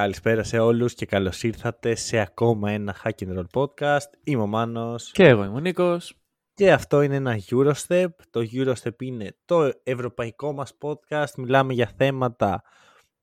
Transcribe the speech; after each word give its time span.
Καλησπέρα 0.00 0.42
σε 0.42 0.58
όλους 0.58 0.94
και 0.94 1.06
καλώς 1.06 1.42
ήρθατε 1.42 1.94
σε 1.94 2.18
ακόμα 2.18 2.70
ένα 2.70 2.96
Hack 3.04 3.26
and 3.26 3.38
Roll 3.38 3.44
podcast. 3.52 4.10
Είμαι 4.24 4.42
ο 4.42 4.46
Μάνος. 4.46 5.10
Και 5.12 5.24
εγώ 5.24 5.44
είμαι 5.44 5.56
ο 5.56 5.60
Νίκος. 5.60 6.14
Και 6.54 6.72
αυτό 6.72 7.02
είναι 7.02 7.16
ένα 7.16 7.38
Eurostep. 7.50 8.06
Το 8.30 8.40
Eurostep 8.52 9.02
είναι 9.02 9.36
το 9.44 9.72
ευρωπαϊκό 9.82 10.52
μας 10.52 10.76
podcast. 10.80 11.34
Μιλάμε 11.36 11.72
για 11.72 11.92
θέματα 11.96 12.62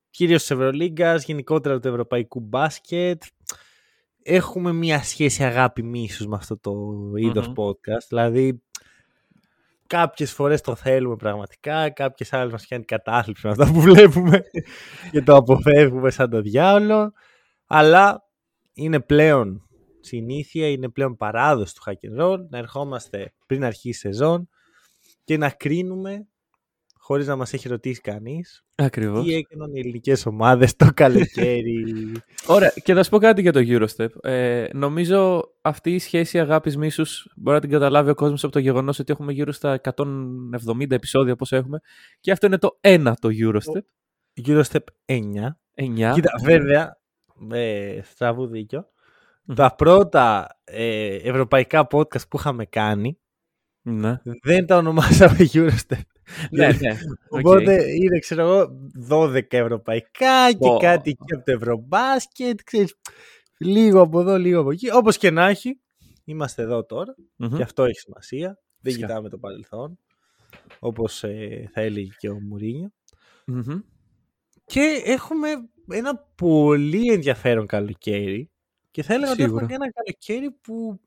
κυρίως 0.09 0.41
της 0.41 0.51
Ευρωλίγκας, 0.51 1.25
γενικότερα 1.25 1.79
του 1.79 1.87
ευρωπαϊκού 1.87 2.39
μπάσκετ. 2.39 3.23
Έχουμε 4.23 4.71
μια 4.71 5.03
σχέση 5.03 5.43
αγάπη 5.43 5.83
μίσους 5.83 6.27
με 6.27 6.35
αυτό 6.35 6.59
το 6.59 6.73
ειδος 7.15 7.53
podcast. 7.55 8.05
Δηλαδή 8.09 8.63
κάποιες 9.87 10.33
φορές 10.33 10.61
το 10.61 10.75
θέλουμε 10.75 11.15
πραγματικά, 11.15 11.89
κάποιες 11.89 12.33
άλλες 12.33 12.51
μας 12.51 12.67
κάνει 12.67 12.83
κατάθλιψη 12.83 13.45
με 13.45 13.51
αυτά 13.51 13.71
που 13.71 13.81
βλέπουμε 13.81 14.43
και 15.11 15.21
το 15.21 15.35
αποφεύγουμε 15.35 16.09
σαν 16.09 16.29
το 16.29 16.41
διάολο. 16.41 17.11
Αλλά 17.67 18.23
είναι 18.73 18.99
πλέον 18.99 19.67
συνήθεια, 19.99 20.69
είναι 20.69 20.89
πλέον 20.89 21.15
παράδοση 21.15 21.75
του 21.75 21.81
hack 21.85 22.09
and 22.09 22.23
roll 22.23 22.39
να 22.49 22.57
ερχόμαστε 22.57 23.33
πριν 23.45 23.63
αρχίσει 23.63 24.07
η 24.07 24.11
σεζόν 24.11 24.49
και 25.23 25.37
να 25.37 25.49
κρίνουμε 25.49 26.27
χωρίς 27.07 27.27
να 27.27 27.35
μας 27.35 27.53
έχει 27.53 27.67
ρωτήσει 27.67 28.01
κανείς. 28.01 28.65
Ακριβώς. 28.75 29.25
Τι 29.25 29.35
έκαναν 29.35 29.75
οι 29.75 29.79
ελληνικές 29.79 30.25
ομάδες 30.25 30.75
το 30.75 30.89
καλοκαίρι. 30.93 31.83
Ωραία, 32.47 32.73
και 32.83 32.93
θα 32.93 33.03
σου 33.03 33.09
πω 33.09 33.17
κάτι 33.17 33.41
για 33.41 33.51
το 33.51 33.59
Eurostep. 33.63 34.07
Ε, 34.21 34.67
νομίζω 34.73 35.49
αυτή 35.61 35.93
η 35.93 35.99
σχέση 35.99 36.39
αγάπης 36.39 36.77
μίσους 36.77 37.31
μπορεί 37.35 37.55
να 37.55 37.61
την 37.61 37.69
καταλάβει 37.69 38.09
ο 38.09 38.13
κόσμος 38.13 38.43
από 38.43 38.53
το 38.53 38.59
γεγονός 38.59 38.99
ότι 38.99 39.11
έχουμε 39.11 39.31
γύρω 39.31 39.51
στα 39.51 39.81
170 39.95 40.91
επεισόδια 40.91 41.33
όπως 41.33 41.51
έχουμε. 41.51 41.79
Και 42.19 42.31
αυτό 42.31 42.45
είναι 42.45 42.57
το 42.57 42.77
ένα 42.81 43.17
το 43.21 43.29
Eurostep. 43.41 43.81
Eurostep 44.47 44.83
9. 45.05 45.19
9. 45.75 46.11
Κοίτα, 46.13 46.31
βέβαια, 46.43 46.97
ε, 47.51 47.99
στραβού 48.03 48.47
δίκιο. 48.47 48.89
Τα 49.55 49.75
πρώτα 49.75 50.47
ε, 50.63 51.15
ευρωπαϊκά 51.15 51.87
podcast 51.91 52.27
που 52.29 52.37
είχαμε 52.37 52.65
κάνει 52.65 53.19
ναι. 53.81 54.21
δεν 54.41 54.65
τα 54.65 54.77
ονομάσαμε 54.77 55.37
Eurostep. 55.53 56.16
Ναι, 56.51 56.67
ναι. 56.81 56.97
Οπότε 57.29 57.95
είναι, 57.95 58.19
ξέρω 58.19 58.41
εγώ, 58.41 58.79
12 59.09 59.41
ευρωπαϊκά 59.49 60.51
και 60.51 60.77
κάτι 60.79 61.13
και 61.13 61.35
από 61.35 61.45
το 61.45 61.51
Ευρωμπάσκετ. 61.51 62.59
Ξέρεις, 62.63 62.95
λίγο 63.57 64.01
από 64.01 64.19
εδώ, 64.19 64.37
λίγο 64.37 64.59
από 64.59 64.71
εκεί. 64.71 64.91
Όπως 64.91 65.17
και 65.17 65.31
να 65.31 65.47
έχει, 65.47 65.79
είμαστε 66.23 66.61
εδώ 66.61 66.85
και 67.55 67.63
αυτό 67.63 67.83
έχει 67.83 67.99
σημασία. 67.99 68.59
Δεν 68.79 68.95
κοιτάμε 68.95 69.29
το 69.29 69.37
παρελθόν, 69.37 69.99
όπως 70.79 71.23
ε, 71.23 71.69
θα 71.73 71.81
έλεγε 71.81 72.11
και 72.17 72.29
ο 72.29 72.39
μουρινιο 72.39 72.91
Και 74.65 75.01
έχουμε 75.05 75.47
ένα 75.87 76.17
πολύ 76.35 77.11
ενδιαφέρον 77.11 77.65
καλοκαίρι 77.65 78.51
και 78.91 79.03
θα 79.03 79.13
έλεγα 79.13 79.31
ότι 79.31 79.43
έχουμε 79.43 79.61
ένα 79.61 79.91
καλοκαίρι 79.91 80.51
που 80.51 80.99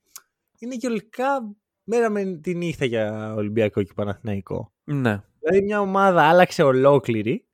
είναι 0.58 0.74
γεωλικά 0.74 1.56
μέρα 1.84 2.10
με 2.10 2.25
τη 2.42 2.54
νύχτα 2.54 2.84
για 2.84 3.34
Ολυμπιακό 3.34 3.82
και 3.82 3.92
Παναθηναϊκό. 3.94 4.72
Ναι. 4.92 5.22
Δηλαδή 5.40 5.62
μια 5.64 5.80
ομάδα 5.80 6.22
άλλαξε 6.22 6.62
ολόκληρη 6.62 7.44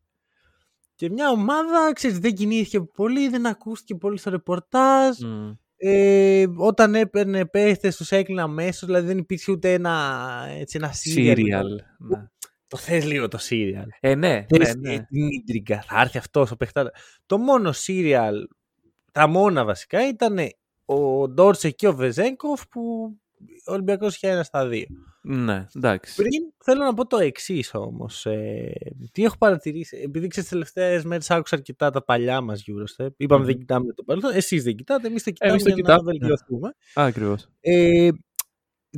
και 0.97 1.11
μια 1.11 1.31
ομάδα, 1.31 1.93
ξέρεις, 1.93 2.19
δεν 2.19 2.35
κινήθηκε 2.35 2.81
πολύ, 2.81 3.29
δεν 3.29 3.47
ακούστηκε 3.47 3.95
πολύ 3.95 4.19
στο 4.19 4.31
ρεπορτάζ. 4.31 5.17
Ε, 5.77 6.47
όταν 6.57 6.95
έπαιρνε 6.95 7.47
παίχτες 7.47 7.97
τους 7.97 8.11
έκλεινα 8.11 8.43
αμέσως, 8.43 8.85
δηλαδή 8.85 9.07
δεν 9.07 9.19
υπήρχε 9.19 9.53
ούτε 9.53 9.73
ένα, 9.73 10.19
έτσι, 10.59 10.77
ένα 10.77 10.93
serial. 10.93 11.65
Ναι. 11.99 12.29
Το 12.67 12.77
θες 12.77 13.05
λίγο 13.05 13.29
το 13.29 13.39
serial. 13.41 13.87
Ε, 14.01 14.15
ναι, 14.15 14.47
ναι, 14.59 14.73
ναι. 14.79 15.05
Την 15.05 15.29
ίντριγκα, 15.29 15.83
θα 15.87 16.01
έρθει 16.01 16.19
αυτός 16.19 16.51
ο 16.51 16.57
παιχτάρας. 16.57 16.93
Το 17.27 17.39
μόνο 17.39 17.71
serial, 17.87 18.35
τα 19.13 19.27
μόνα 19.27 19.65
βασικά, 19.65 20.09
ήταν 20.09 20.39
ο 20.85 21.29
Ντόρσε 21.29 21.71
και 21.71 21.89
ο 21.89 21.95
Βεζέγκοφ 21.95 22.69
που 22.69 23.13
ο 23.67 23.73
Ολυμπιακός 23.73 24.15
είχε 24.17 24.29
ένα 24.29 24.43
στα 24.43 24.67
δύο. 24.67 24.87
Ναι, 25.23 25.67
εντάξει. 25.75 26.15
Πριν 26.15 26.53
θέλω 26.65 26.85
να 26.85 26.95
πω 26.95 27.07
το 27.07 27.19
εξής 27.19 27.75
όμως. 27.75 28.27
Ε, 28.27 28.73
τι 29.13 29.25
έχω 29.25 29.37
παρατηρήσει, 29.39 29.97
επειδή 30.05 30.27
ξέρεις 30.27 30.49
τι 30.49 30.55
τελευταίες 30.55 31.05
μέρες 31.05 31.31
άκουσα 31.31 31.57
αρκετά 31.57 31.91
τα 31.91 32.05
παλιά 32.05 32.41
μας 32.41 32.65
Eurostep. 32.67 33.09
Είπαμε 33.17 33.45
mm. 33.45 33.47
δεν 33.47 33.59
κοιτάμε 33.59 33.93
το 33.93 34.03
παρελθόν. 34.03 34.35
Εσείς 34.35 34.63
δεν 34.63 34.75
κοιτάτε, 34.77 35.07
εμείς 35.07 35.23
το 35.23 35.31
κοιτάμε 35.31 35.51
εμείς 35.51 35.63
το 35.63 35.69
για 35.69 35.79
κοιτάμε. 35.79 36.03
να 36.03 36.05
βελτιωθούμε. 36.05 36.75
Ναι. 36.95 37.05
Ακριβώς. 37.05 37.49
Ε, 37.61 38.09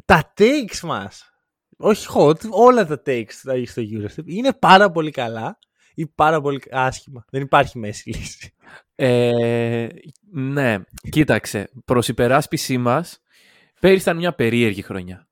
τα 0.04 0.32
takes 0.37 0.81
μας, 0.82 1.32
όχι 1.76 2.06
hot, 2.15 2.49
όλα 2.50 2.87
τα 2.87 3.03
takes 3.06 3.31
θα 3.31 3.53
έχεις 3.53 3.70
στο 3.70 3.82
Eurostep 3.82 4.26
είναι 4.26 4.53
πάρα 4.53 4.91
πολύ 4.91 5.10
καλά 5.10 5.59
ή 5.94 6.06
πάρα 6.06 6.41
πολύ 6.41 6.60
άσχημα. 6.70 7.25
Δεν 7.31 7.43
υπάρχει 7.43 7.78
μέση 7.78 8.09
λύση. 8.09 8.55
Ε, 8.94 9.87
ναι, 10.32 10.76
κοίταξε. 11.10 11.70
Προς 11.84 12.09
υπεράσπιση 12.09 12.78
μας, 12.78 13.22
Πέρυσι 13.81 14.03
ήταν 14.03 14.16
μια 14.16 14.33
περίεργη 14.33 14.83
χρονιά. 14.83 15.28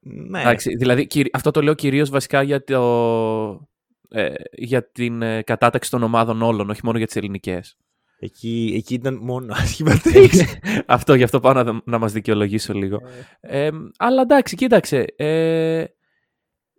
Ναι. 0.00 0.40
Εντάξει, 0.40 0.76
δηλαδή, 0.76 1.08
αυτό 1.32 1.50
το 1.50 1.62
λέω 1.62 1.74
κυρίως 1.74 2.10
βασικά 2.10 2.42
για, 2.42 2.64
το, 2.64 3.68
ε, 4.08 4.32
για 4.52 4.90
την 4.90 5.22
ε, 5.22 5.42
κατάταξη 5.42 5.90
των 5.90 6.02
ομάδων 6.02 6.42
όλων, 6.42 6.70
όχι 6.70 6.80
μόνο 6.84 6.98
για 6.98 7.06
τις 7.06 7.16
ελληνικές. 7.16 7.76
Εκεί, 8.18 8.72
εκεί 8.76 8.94
ήταν 8.94 9.18
μόνο 9.22 9.54
άσχημα 9.62 10.00
Αυτό, 10.86 11.14
γι' 11.14 11.22
αυτό 11.22 11.40
πάω 11.40 11.52
να, 11.52 11.80
να 11.84 11.98
μας 11.98 12.12
δικαιολογήσω 12.12 12.72
λίγο. 12.72 13.00
Ε. 13.40 13.70
αλλά 13.96 14.22
εντάξει, 14.22 14.56
κοίταξε. 14.56 15.04
Ε, 15.16 15.84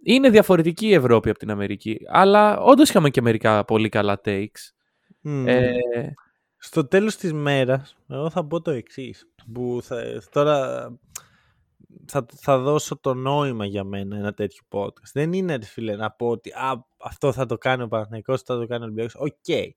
είναι 0.03 0.29
διαφορετική 0.29 0.87
η 0.87 0.93
Ευρώπη 0.93 1.29
από 1.29 1.39
την 1.39 1.51
Αμερική. 1.51 1.97
Αλλά 2.07 2.59
όντως 2.59 2.89
είχαμε 2.89 3.09
και 3.09 3.21
μερικά 3.21 3.65
πολύ 3.65 3.89
καλά 3.89 4.21
takes. 4.25 4.71
Ε, 5.45 5.71
Στο 6.57 6.87
τέλος 6.87 7.15
της 7.15 7.33
μέρας, 7.33 7.95
εγώ 8.09 8.29
θα 8.29 8.45
πω 8.45 8.61
το 8.61 8.71
εξής 8.71 9.27
που 9.53 9.79
θα, 9.81 10.21
τώρα 10.31 10.89
θα, 12.07 12.25
θα 12.35 12.57
δώσω 12.57 12.99
το 12.99 13.13
νόημα 13.13 13.65
για 13.65 13.83
μένα 13.83 14.17
ένα 14.17 14.33
τέτοιο 14.33 14.63
podcast. 14.69 15.11
Δεν 15.13 15.33
είναι 15.33 15.55
ρε 15.55 15.65
φίλε 15.65 15.95
να 15.95 16.11
πω 16.11 16.27
ότι 16.27 16.49
α, 16.49 16.85
αυτό 16.97 17.31
θα 17.31 17.45
το 17.45 17.57
κάνει 17.57 17.83
ο 17.83 17.87
Παναθηναϊκός, 17.87 18.41
θα 18.41 18.57
το 18.57 18.65
κάνει 18.65 18.81
ο 18.81 18.85
Ολυμπιακός. 18.85 19.15
OK. 19.15 19.35
Okay. 19.47 19.69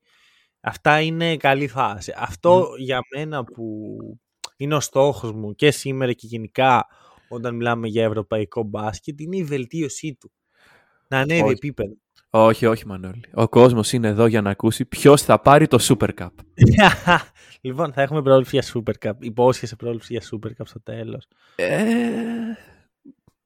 Αυτά 0.61 1.01
είναι 1.01 1.37
καλή 1.37 1.69
φάση. 1.69 2.13
Αυτό 2.17 2.69
για 2.79 3.01
μένα 3.17 3.45
που 3.45 3.97
είναι 4.57 4.75
ο 4.75 4.81
στόχος 4.81 5.33
μου 5.33 5.55
και 5.55 5.71
σήμερα 5.71 6.13
και 6.13 6.27
γενικά 6.27 6.87
όταν 7.29 7.55
μιλάμε 7.55 7.89
για 7.89 8.05
ευρωπαϊκό 8.05 8.63
μπάσκετ 8.63 9.21
είναι 9.21 9.37
η 9.37 9.45
βελτίωσή 9.45 10.15
του. 10.15 10.33
Να 11.09 11.19
ανέβει 11.19 11.51
επίπεδο. 11.51 11.95
Όχι, 12.31 12.67
όχι 12.67 12.87
Μανώλη. 12.87 13.21
Ο 13.35 13.49
κόσμος 13.49 13.93
είναι 13.93 14.09
εδώ 14.09 14.27
για 14.27 14.43
να 14.43 14.51
ακούσει 14.51 14.85
ποιος 14.85 15.23
θα 15.23 15.41
πάρει 15.41 15.67
το 15.67 15.79
Super 15.81 16.09
Cup. 16.21 16.29
λοιπόν, 17.61 17.93
θα 17.93 18.03
έχουμε 18.03 18.23
πρόληψη 18.23 18.59
για 18.59 18.73
Super 18.75 19.09
Cup. 19.09 19.13
Υπόσχεσαι 19.19 19.77
πρόληψη 19.77 20.13
για 20.13 20.23
Super 20.31 20.49
Cup 20.49 20.67
στο 20.67 20.83
τέλος. 20.83 21.29
Ε, 21.57 21.85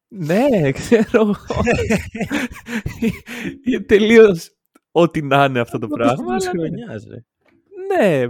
ναι, 0.08 0.72
ξέρω. 0.72 1.34
Είναι 3.64 3.80
τελείως 3.88 4.56
ό,τι 4.90 5.22
να 5.22 5.44
είναι 5.44 5.60
αυτό 5.60 5.78
το 5.78 5.86
πράγμα. 5.86 6.36
Ναι, 7.88 8.26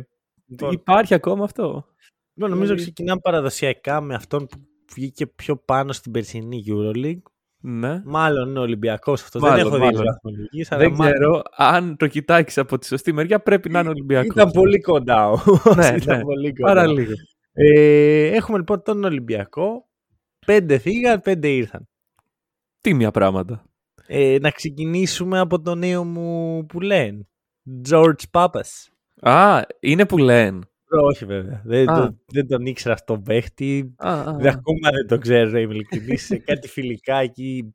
λοιπόν. 0.47 0.73
υπάρχει 0.73 1.15
ακόμα 1.15 1.45
αυτό. 1.45 1.87
Λοιπόν, 2.35 2.51
νομίζω 2.51 2.75
ξεκινάμε 2.75 3.21
παραδοσιακά 3.21 4.01
με 4.01 4.15
αυτόν 4.15 4.47
που 4.47 4.59
βγήκε 4.95 5.27
πιο 5.27 5.57
πάνω 5.57 5.93
στην 5.93 6.13
περσινή 6.13 6.65
EuroLeague 6.69 7.32
ναι. 7.65 8.03
Μάλλον 8.05 8.49
είναι 8.49 8.59
Ολυμπιακός 8.59 9.23
αυτό. 9.23 9.39
δεν 9.39 9.59
έχω 9.59 9.77
δει 9.77 9.91
βαθμολογίες. 9.91 10.69
Δεν 10.69 10.99
ξέρω 10.99 11.43
αν 11.57 11.97
το 11.97 12.07
κοιτάξεις 12.07 12.59
από 12.59 12.79
τη 12.79 12.87
σωστή 12.87 13.13
μεριά, 13.13 13.41
πρέπει 13.43 13.71
να 13.71 13.81
είναι 13.81 13.89
Ολυμπιακός. 13.89 14.35
Ήταν 14.35 14.51
πολύ 14.51 14.81
κοντά. 14.81 15.31
ναι, 15.77 15.87
ήταν 15.87 16.17
ναι. 16.17 16.23
πολύ 16.23 16.53
κοντά. 16.53 16.75
Πάρα 16.75 16.87
λίγο. 16.87 17.13
Ε, 17.53 18.27
έχουμε 18.27 18.59
λοιπόν 18.59 18.83
τον 18.83 19.05
Ολυμπιακό. 19.05 19.89
Πέντε 20.47 20.79
φύγαν, 20.79 21.21
πέντε 21.21 21.49
ήρθαν. 21.49 21.89
Τίμια 22.81 23.11
πράγματα. 23.11 23.65
Ε, 24.07 24.39
να 24.41 24.51
ξεκινήσουμε 24.51 25.39
από 25.39 25.61
το 25.61 25.75
νέο 25.75 26.05
μου 26.05 26.67
που 26.67 26.81
λένε. 26.81 27.27
George 27.89 28.23
Papas. 28.31 28.89
Α, 29.21 29.61
είναι 29.81 30.07
που 30.07 30.19
λένε. 30.19 30.61
Όχι 31.01 31.25
βέβαια. 31.25 31.63
Δεν, 31.65 31.87
το, 31.87 32.17
δεν 32.27 32.47
τον 32.47 32.67
ήξερα 32.67 32.95
αυτό 32.95 33.15
τον 33.15 33.23
παίχτη. 33.23 33.95
δεν, 34.39 34.53
ακόμα 34.53 34.91
δεν 34.93 35.07
τον 35.09 35.21
ξέρω, 35.21 35.59
είμαι 35.59 35.75
ειλικρινή. 35.75 36.17
σε 36.17 36.37
κάτι 36.37 36.69
φιλικά 36.69 37.17
εκεί 37.17 37.75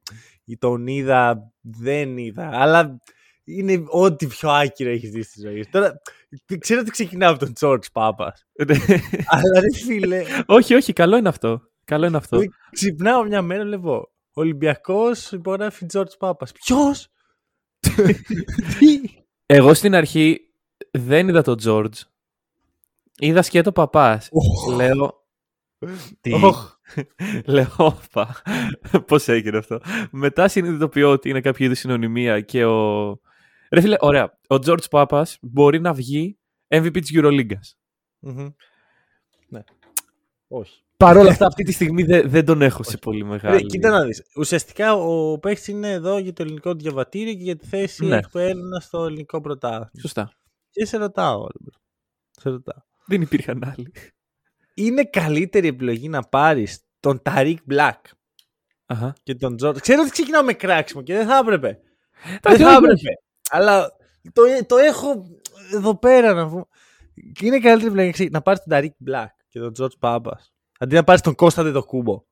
τον 0.59 0.87
είδα, 0.87 1.51
δεν 1.61 2.17
είδα. 2.17 2.49
Αλλά 2.53 3.01
είναι 3.43 3.83
ό,τι 3.87 4.27
πιο 4.27 4.49
άκυρο 4.49 4.89
έχεις 4.89 5.09
δει 5.09 5.21
στη 5.21 5.41
ζωή. 5.41 5.65
Τώρα 5.71 6.01
ξέρω 6.59 6.79
ότι 6.79 6.91
ξεκινάω 6.91 7.31
από 7.31 7.39
τον 7.39 7.53
George 7.59 7.91
Πάπας. 7.91 8.47
Αλλά 9.25 9.59
ρε 9.59 9.73
φίλε. 9.85 10.23
όχι, 10.45 10.73
όχι, 10.73 10.93
καλό 10.93 11.17
είναι 11.17 11.29
αυτό. 11.29 11.61
Καλό 11.83 12.05
είναι 12.05 12.17
αυτό. 12.17 12.39
Ξυπνάω 12.71 13.23
μια 13.23 13.41
μέρα, 13.41 13.63
λέω 13.63 14.11
Ολυμπιακός 14.33 15.31
υπογράφει 15.31 15.85
George 15.93 16.17
Πάπας. 16.19 16.51
Ποιος; 16.51 17.07
Εγώ 19.45 19.73
στην 19.73 19.95
αρχή 19.95 20.39
δεν 20.91 21.27
είδα 21.27 21.41
τον 21.41 21.57
George. 21.63 22.01
Είδα 23.19 23.41
σκέτο 23.41 23.71
παπάς. 23.71 24.29
Λέω. 24.75 25.25
Τι; 26.21 26.31
Λέω, 27.45 27.67
όπα. 27.77 28.41
Πώς 29.07 29.27
έγινε 29.27 29.57
αυτό. 29.57 29.79
Μετά 30.11 30.47
συνειδητοποιώ 30.47 31.11
ότι 31.11 31.29
είναι 31.29 31.41
κάποια 31.41 31.65
είδους 31.65 31.79
συνωνυμία 31.79 32.41
και 32.41 32.65
ο. 32.65 33.07
Ρε 33.71 33.81
φίλε, 33.81 33.95
ωραία. 33.99 34.39
Ο 34.49 34.55
George 34.55 34.89
Πάπας 34.89 35.37
μπορεί 35.41 35.79
να 35.79 35.93
βγει 35.93 36.37
MVP 36.67 36.91
της 36.91 37.11
Euroleague. 37.13 37.59
Ναι. 39.49 39.63
Όχι. 40.47 40.81
Παρ' 40.97 41.17
όλα 41.17 41.29
αυτά, 41.29 41.45
αυτή 41.51 41.63
τη 41.63 41.71
στιγμή 41.71 42.03
δεν, 42.03 42.29
δεν 42.29 42.45
τον 42.45 42.61
έχω 42.61 42.83
σε 42.83 42.97
πολύ 42.97 43.23
μεγάλη. 43.23 43.65
κοίτα 43.65 43.89
να 43.89 44.05
δεις. 44.05 44.23
Ουσιαστικά 44.35 44.93
ο 44.93 45.39
παίχτης 45.39 45.71
είναι 45.71 45.91
εδώ 45.91 46.17
για 46.17 46.33
το 46.33 46.43
ελληνικό 46.43 46.73
διαβατήριο 46.73 47.33
και 47.33 47.43
για 47.43 47.55
τη 47.55 47.65
θέση 47.65 48.05
Ναι. 48.05 48.21
του 48.21 48.37
Έλληνα 48.37 48.79
στο 48.79 49.03
ελληνικό 49.05 49.41
πρωτάθλημα. 49.41 49.89
Σωστά. 50.01 50.31
Και 50.69 50.85
σε 50.85 50.97
ρωτάω, 50.97 51.35
Όλμπερ. 51.37 51.73
Σε 52.31 52.49
ρωτάω. 52.49 52.81
Δεν 53.07 53.21
υπήρχαν 53.21 53.63
άλλοι. 53.63 53.91
Είναι 54.73 55.03
καλύτερη 55.03 55.67
επιλογή 55.67 56.09
να 56.09 56.21
πάρεις 56.21 56.79
τον 56.99 57.21
Ταρίκ 57.21 57.59
Μπλακ 57.63 58.05
Αχα. 58.85 59.13
και 59.23 59.35
τον 59.35 59.55
Τζορτζ. 59.57 59.79
Ξέρω 59.79 60.01
ότι 60.01 60.11
ξεκινάω 60.11 60.43
με 60.43 60.53
κράξιμο 60.53 61.01
και 61.01 61.13
δεν 61.13 61.27
θα 61.27 61.37
έπρεπε. 61.37 61.79
δεν 62.23 62.35
Εντάξει, 62.35 62.61
θα 62.61 62.67
όχι, 62.69 62.77
έπρεπε. 62.77 63.09
Αλλά 63.49 63.95
το, 64.33 64.41
το 64.65 64.77
έχω 64.77 65.25
εδώ 65.73 65.97
πέρα 65.99 66.33
να 66.33 66.49
πω. 66.49 66.67
Και 67.33 67.45
είναι 67.45 67.59
καλύτερη 67.59 67.91
επιλογή 67.93 68.29
να 68.29 68.41
πάρεις 68.41 68.59
τον 68.59 68.69
Ταρίκ 68.69 68.93
Μπλακ 68.97 69.33
και 69.47 69.59
τον 69.59 69.73
Τζορτζ 69.73 69.93
Παπά. 69.99 70.31
Αντί 70.79 70.95
να 70.95 71.03
πάρεις 71.03 71.21
τον 71.21 71.35
Κώστα 71.35 71.63
Αντετοκούνμπο. 71.63 72.23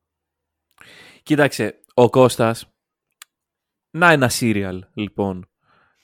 Κοίταξε, 1.23 1.79
ο 1.93 2.09
Κώστας, 2.09 2.73
να 3.91 4.11
ένα 4.11 4.29
serial, 4.29 4.85
λοιπόν, 4.93 5.49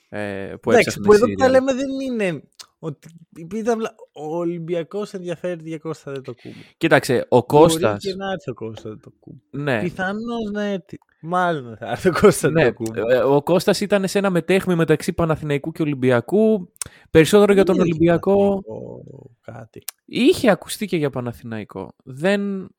ε, 0.09 0.53
που 0.61 0.71
Εντάξει, 0.71 0.87
έψαχνε 0.89 1.05
που 1.05 1.13
εδώ 1.13 1.25
που 1.25 1.35
τα 1.35 1.47
serial. 1.47 1.49
λέμε 1.49 1.73
δεν 1.73 1.89
είναι. 1.99 2.43
Ότι 2.83 3.09
ήταν, 3.55 3.73
απλά, 3.73 3.95
ο 4.13 4.37
Ολυμπιακός 4.37 5.13
ενδιαφέρει 5.13 5.61
για 5.69 5.77
Κώστα 5.77 6.11
Αντετοκούνμπο. 6.11 6.55
Κοίταξε, 6.77 7.25
ο 7.29 7.35
Μπορεί 7.35 7.45
Κώστας, 7.45 8.03
και 8.03 8.15
να 8.15 8.31
έρθει 8.31 8.49
ο 8.49 8.53
Κώστας 8.53 8.91
Αντετοκούνμπο. 8.93 9.37
ναι, 9.51 9.81
Πιθανώς 9.81 10.51
να 10.51 10.63
έρθει. 10.63 10.97
Μάλλον 11.21 11.77
θα 11.77 11.89
έρθει 11.89 12.07
ο 12.09 12.11
Κώστας 12.21 12.51
ναι, 12.51 12.61
Δεδοκούμπο. 12.63 13.09
ε, 13.11 13.17
ο 13.17 13.41
Κώστας 13.43 13.81
ήταν 13.81 14.07
σε 14.07 14.17
ένα 14.17 14.29
μετέχμι 14.29 14.75
μεταξύ 14.75 15.13
Παναθηναϊκού 15.13 15.71
και 15.71 15.81
Ολυμπιακού, 15.81 16.71
περισσότερο 17.11 17.53
για 17.53 17.63
τον 17.63 17.75
Δεν 17.75 17.83
έχει 17.83 17.93
Ολυμπιακό, 17.93 18.33
Παναθηναϊκό 18.35 19.03
Κάτι. 19.41 19.83
είχε 20.05 20.49
ακουστεί 20.49 20.85
και 20.85 20.97
για 20.97 21.09
Παναθηναϊκό. 21.09 21.93
Δεν, 22.03 22.69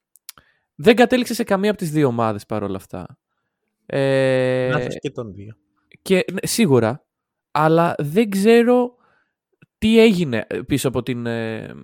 δεν 0.75 0.97
κατέληξε 0.97 1.35
σε 1.35 1.45
καμία 1.45 1.71
από 1.71 1.79
τις 1.79 1.91
δύο 1.91 2.07
ομάδες 2.07 2.47
παρόλα 2.47 2.77
αυτά. 2.77 3.19
Ε, 3.87 4.69
Να 4.73 4.81
έρθει 4.81 4.99
και 4.99 5.11
τον 5.11 5.33
δύο. 5.35 5.57
Και 6.03 6.25
ναι, 6.33 6.39
σίγουρα, 6.43 7.05
αλλά 7.51 7.95
δεν 7.99 8.31
ξέρω 8.31 8.95
τι 9.83 9.99
έγινε 10.01 10.47
πίσω 10.67 10.89
από 10.89 11.03
την 11.03 11.27
ε, 11.27 11.75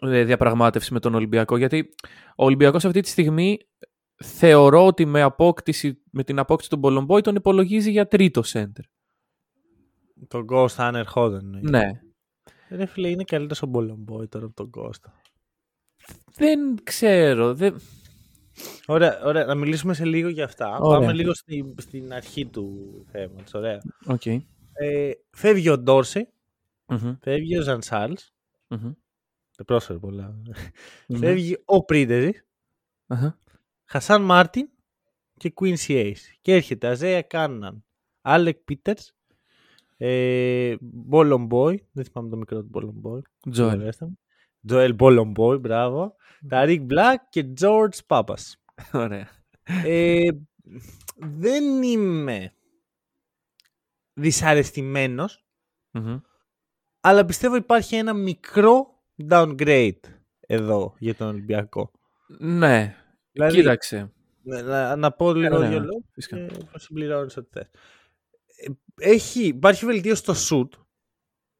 ε, 0.00 0.24
διαπραγμάτευση 0.24 0.92
με 0.92 1.00
τον 1.00 1.14
Ολυμπιακό; 1.14 1.56
Γιατί 1.56 1.88
ο 2.36 2.44
Ολυμπιακός 2.44 2.84
αυτή 2.84 3.00
τη 3.00 3.08
στιγμή 3.08 3.58
θεωρώ 4.24 4.86
ότι 4.86 5.04
με, 5.04 5.22
απόκτηση, 5.22 6.02
με 6.10 6.24
την 6.24 6.38
απόκτηση 6.38 6.70
του 6.70 6.76
Μπολομπόη 6.76 7.20
τον 7.20 7.34
υπολογίζει 7.34 7.90
για 7.90 8.08
τρίτο 8.08 8.42
σέντερ. 8.42 8.84
Τον 10.28 10.46
Κώστα 10.46 10.86
αν 10.86 10.94
ερχόταν. 10.94 11.58
ναι. 11.62 11.70
Ναι. 11.70 11.90
Ρε 12.70 12.86
φίλε, 12.86 13.08
είναι 13.08 13.24
καλύτερος 13.24 13.62
ο 13.62 13.66
Μπολομπόη 13.66 14.28
τώρα 14.28 14.44
από 14.44 14.54
τον 14.54 14.70
Κώστα. 14.70 15.20
Δεν 16.34 16.74
ξέρω. 16.82 17.54
Δεν... 17.54 17.80
Ωραία, 18.86 19.20
ωραία, 19.24 19.44
να 19.44 19.54
μιλήσουμε 19.54 19.94
σε 19.94 20.04
λίγο 20.04 20.28
για 20.28 20.44
αυτά. 20.44 20.78
Ωραία. 20.78 20.98
Πάμε 20.98 21.12
λίγο 21.12 21.34
στη- 21.34 21.74
στην 21.78 22.12
αρχή 22.12 22.46
του 22.46 22.92
θέματος. 23.10 23.54
Ωραία. 23.54 23.78
Okay. 24.06 24.36
Ε, 24.72 25.10
φεύγει 25.30 25.68
ο 25.68 25.78
Ντόρση, 25.78 26.28
Μμμ, 26.86 27.14
φεύγει 27.20 27.58
ο 27.58 27.62
Ζαν 27.62 27.82
Σάρλς, 27.82 28.34
μμμ, 28.68 28.92
δεν 29.56 29.66
πρόσφερε 29.66 29.98
πολλά. 29.98 30.40
μμμ. 31.08 31.18
Φεύγει 31.18 31.62
ο 31.64 31.84
Πρίντεζης, 31.84 32.32
Αχα. 33.06 33.38
Χασάν 33.84 34.22
Μάρτιν 34.22 34.68
και 35.36 35.52
Quincy 35.56 35.76
Acy. 35.88 36.16
Και 36.40 36.54
έρχεται 36.54 36.86
Αϊζάια 36.86 37.22
Κάνααν, 37.22 37.84
Άλεκ 38.20 38.58
Πίτερς, 38.58 39.16
ε, 39.96 40.76
Μπόλομπόι, 40.80 41.88
δεν 41.92 42.04
θυμάμαι 42.04 42.30
το 42.30 42.36
μικρό 42.36 42.60
του 42.60 42.68
Μπόλομπόι. 42.68 43.22
Τζοέλ. 43.50 43.92
Τζοέλ 44.66 44.94
Μπόλομπόι, 44.94 45.58
μπράβο. 45.58 46.16
Ταρίκ 46.48 46.82
Μπλακ 46.82 47.28
και 47.28 47.52
George 47.60 47.98
Παπάς. 48.06 48.62
Ωραία. 48.92 49.28
Ε, 49.84 50.28
δεν 51.16 51.82
είμαι 51.82 52.54
δυσαρεστημένος, 54.12 55.44
Μμμ. 55.90 56.20
Αλλά 57.06 57.24
πιστεύω 57.24 57.56
υπάρχει 57.56 57.96
ένα 57.96 58.12
μικρό 58.12 59.02
downgrade 59.28 59.98
εδώ 60.40 60.94
για 60.98 61.14
τον 61.14 61.28
Ολυμπιακό. 61.28 61.90
Ναι. 62.38 62.96
Δηλαδή, 63.32 63.56
Κοίταξε. 63.56 64.12
να, 64.42 64.62
να, 64.62 64.96
να 64.96 65.12
πω 65.12 65.32
λίγο 65.34 65.58
ναι, 65.58 65.68
δύο 65.68 65.78
ναι, 65.78 65.84
λόγους 65.84 66.04
φυσικά. 66.12 66.46
και 66.46 66.54
θα 66.70 66.78
συμπληρώνεις 66.78 67.36
ό,τι 67.36 67.48
θες. 67.52 67.68
Ε, 68.56 68.70
Έχει, 69.10 69.46
υπάρχει 69.46 69.84
βελτίωση 69.84 70.22
στο 70.26 70.32
shoot, 70.32 70.68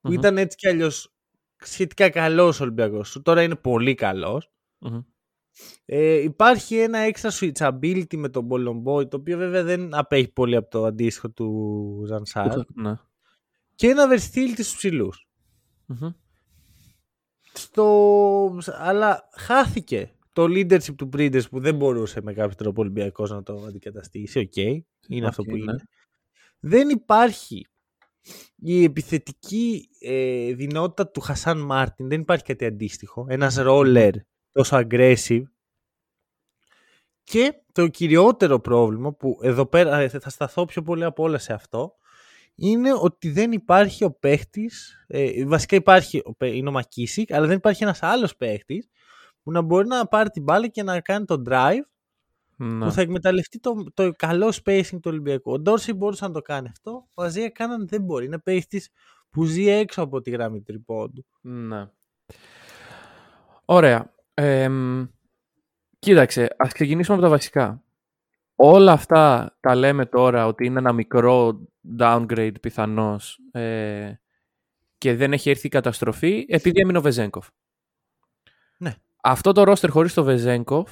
που 0.00 0.08
Μμμ, 0.08 0.12
ήταν 0.12 0.38
έτσι 0.38 0.56
κι 0.56 0.68
αλλιώς 0.68 1.14
σχετικά 1.56 2.10
καλός 2.10 2.60
ο 2.60 2.62
Ολυμπιακός. 2.62 3.20
Τώρα 3.22 3.42
είναι 3.42 3.56
πολύ 3.56 3.94
καλός. 3.94 4.50
μμμ. 4.78 5.00
Ε, 5.84 6.14
υπάρχει 6.14 6.76
ένα 6.76 6.98
extra 7.12 7.30
switchability 7.30 8.16
με 8.16 8.28
τον 8.28 8.48
Ball 8.86 9.10
το 9.10 9.16
οποίο 9.16 9.38
βέβαια 9.38 9.62
δεν 9.62 9.94
απέχει 9.94 10.28
πολύ 10.32 10.56
από 10.56 10.70
το 10.70 10.84
αντίστοιχο 10.84 11.30
του 11.30 12.02
Ζαν-Σαρλ. 12.06 12.56
Ναι. 12.74 12.94
Και 13.74 13.88
ένα 13.88 14.06
versatility 14.10 14.52
στους 14.52 14.76
ψηλούς. 14.76 15.23
Μμμ. 15.86 16.10
Στο... 17.52 18.58
Αλλά 18.66 19.28
χάθηκε 19.36 20.14
το 20.32 20.44
leadership 20.44 20.94
του 20.96 21.08
Πρίντεζη 21.12 21.48
που 21.50 21.60
δεν 21.60 21.76
μπορούσε 21.76 22.20
με 22.22 22.32
κάποιο 22.32 22.54
τρόπο 22.56 22.80
ο 22.80 22.84
Ολυμπιακός 22.84 23.30
να 23.30 23.42
το 23.42 23.64
αντικαταστήσει. 23.68 24.38
Οκ, 24.38 24.56
είναι 25.08 25.26
αυτό 25.26 25.42
Οκ, 25.42 25.48
που 25.48 25.56
ναι. 25.56 25.62
είναι. 25.62 25.88
Δεν 26.60 26.88
υπάρχει 26.88 27.66
η 28.56 28.84
επιθετική 28.84 29.88
ε, 30.00 30.52
δεινότητα 30.52 31.08
του 31.08 31.20
Χασάν 31.20 31.58
Μάρτιν. 31.58 32.08
Δεν 32.08 32.20
υπάρχει 32.20 32.44
κάτι 32.44 32.64
αντίστοιχο. 32.64 33.26
Ένας 33.28 33.56
roller 33.58 34.12
τόσο 34.52 34.76
aggressive. 34.76 35.42
Και 37.22 37.54
το 37.72 37.88
κυριότερο 37.88 38.60
πρόβλημα 38.60 39.12
που 39.12 39.38
εδώ 39.42 39.66
πέρα 39.66 39.98
ε, 39.98 40.08
θα 40.08 40.30
σταθώ 40.30 40.64
πιο 40.64 40.82
πολύ 40.82 41.04
από 41.04 41.22
όλα 41.22 41.38
σε 41.38 41.52
αυτό 41.52 41.94
είναι 42.54 42.92
ότι 43.00 43.30
δεν 43.30 43.52
υπάρχει 43.52 44.04
ο 44.04 44.10
παίχτης, 44.12 45.04
ε, 45.06 45.44
βασικά 45.46 45.76
υπάρχει, 45.76 46.22
ο, 46.24 46.34
παί- 46.34 46.54
είναι 46.54 46.68
ο 46.68 46.72
Μακίσικ, 46.72 47.32
αλλά 47.32 47.46
δεν 47.46 47.56
υπάρχει 47.56 47.82
ένας 47.82 48.02
άλλος 48.02 48.36
παίχτης 48.36 48.88
που 49.42 49.50
να 49.50 49.60
μπορεί 49.62 49.86
να 49.86 50.06
πάρει 50.06 50.28
την 50.30 50.42
μπάλα 50.42 50.66
και 50.68 50.82
να 50.82 51.00
κάνει 51.00 51.24
το 51.24 51.42
drive 51.48 51.80
Ναι. 52.56 52.84
που 52.86 52.92
θα 52.92 53.00
εκμεταλλευτεί 53.00 53.60
το, 53.60 53.84
το 53.94 54.10
καλό 54.16 54.52
spacing 54.64 54.90
του 54.90 55.00
Ολυμπιακού. 55.04 55.52
Ο 55.52 55.58
Ντόρση 55.58 55.92
μπορούσε 55.92 56.26
να 56.26 56.32
το 56.32 56.40
κάνει 56.42 56.68
αυτό, 56.70 57.08
ο 57.14 57.22
Αζία 57.22 57.48
Κάναν 57.48 57.88
δεν 57.88 58.02
μπορεί. 58.02 58.24
Είναι 58.24 58.38
παίχτης 58.38 58.90
που 59.30 59.44
ζει 59.44 59.68
έξω 59.68 60.02
από 60.02 60.20
τη 60.20 60.30
γραμμή 60.30 60.62
τριπώντου. 60.62 61.24
Ναι. 61.40 61.86
Ωραία. 63.64 64.12
Εμ, 64.34 65.06
κοίταξε, 65.98 66.48
ας 66.58 66.72
ξεκινήσουμε 66.72 67.16
από 67.16 67.24
τα 67.26 67.30
βασικά. 67.30 67.82
Όλα 68.56 68.92
αυτά 68.92 69.56
τα 69.60 69.74
λέμε 69.74 70.06
τώρα 70.06 70.46
ότι 70.46 70.66
είναι 70.66 70.78
ένα 70.78 70.92
μικρό 70.92 71.68
downgrade 71.98 72.60
πιθανώς 72.60 73.38
ε, 73.52 74.12
και 74.98 75.14
δεν 75.14 75.32
έχει 75.32 75.50
έρθει 75.50 75.66
η 75.66 75.70
καταστροφή 75.70 76.46
επειδή 76.48 76.80
έμεινε 76.80 76.98
ο 76.98 77.00
Βεζέγκοφ. 77.00 77.48
Ναι. 78.78 78.94
Αυτό 79.22 79.52
το 79.52 79.62
roster 79.72 79.88
χωρίς 79.90 80.14
το 80.14 80.24
Βεζέγκοφ 80.24 80.90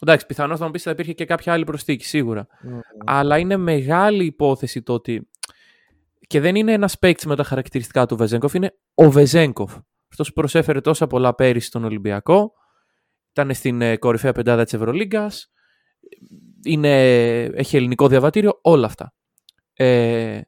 εντάξει, 0.00 0.26
πιθανώς 0.26 0.58
θα 0.58 0.64
μου 0.64 0.70
πεις 0.70 0.82
θα 0.82 0.90
υπήρχε 0.90 1.12
και 1.12 1.24
κάποια 1.24 1.52
άλλη 1.52 1.64
προσθήκη, 1.64 2.04
σίγουρα. 2.04 2.46
Αλλά 3.04 3.38
είναι 3.38 3.56
μεγάλη 3.56 4.24
υπόθεση 4.24 4.82
το 4.82 4.92
ότι. 4.92 5.28
Και 6.26 6.40
δεν 6.40 6.54
είναι 6.54 6.72
ένας 6.72 6.98
παίκτης 6.98 7.26
με 7.26 7.36
τα 7.36 7.42
χαρακτηριστικά 7.42 8.06
του 8.06 8.16
Βεζέγκοφ, 8.16 8.54
είναι 8.54 8.76
ο 8.94 9.10
Βεζέγκοφ. 9.10 9.76
Αυτός 10.10 10.28
που 10.28 10.34
προσέφερε 10.34 10.80
τόσα 10.80 11.06
πολλά 11.06 11.34
πέρυσι 11.34 11.66
στον 11.66 11.84
Ολυμπιακό. 11.84 12.52
Ήταν 13.30 13.54
στην 13.54 13.80
ε, 13.80 13.96
κορυφαία 13.96 14.32
πεντάδα 14.32 14.64
της 14.64 14.72
Ευρωλίγκας. 14.72 15.52
Έχει 17.54 17.76
ελληνικό 17.76 18.08
διαβατήριο, 18.08 18.58
όλα 18.62 18.86
αυτά. 18.86 19.14
Ε, 19.72 20.40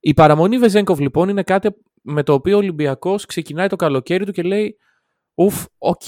η 0.00 0.14
παραμονή 0.14 0.58
Βεζένκοφ 0.58 0.98
λοιπόν 0.98 1.28
είναι 1.28 1.42
κάτι 1.42 1.68
με 2.02 2.22
το 2.22 2.32
οποίο 2.32 2.54
ο 2.54 2.58
Ολυμπιακός 2.58 3.26
ξεκινάει 3.26 3.66
το 3.68 3.76
καλοκαίρι 3.76 4.24
του 4.24 4.32
και 4.32 4.42
λέει 4.42 4.78
Ουφ, 5.34 5.64
οκ, 5.78 6.02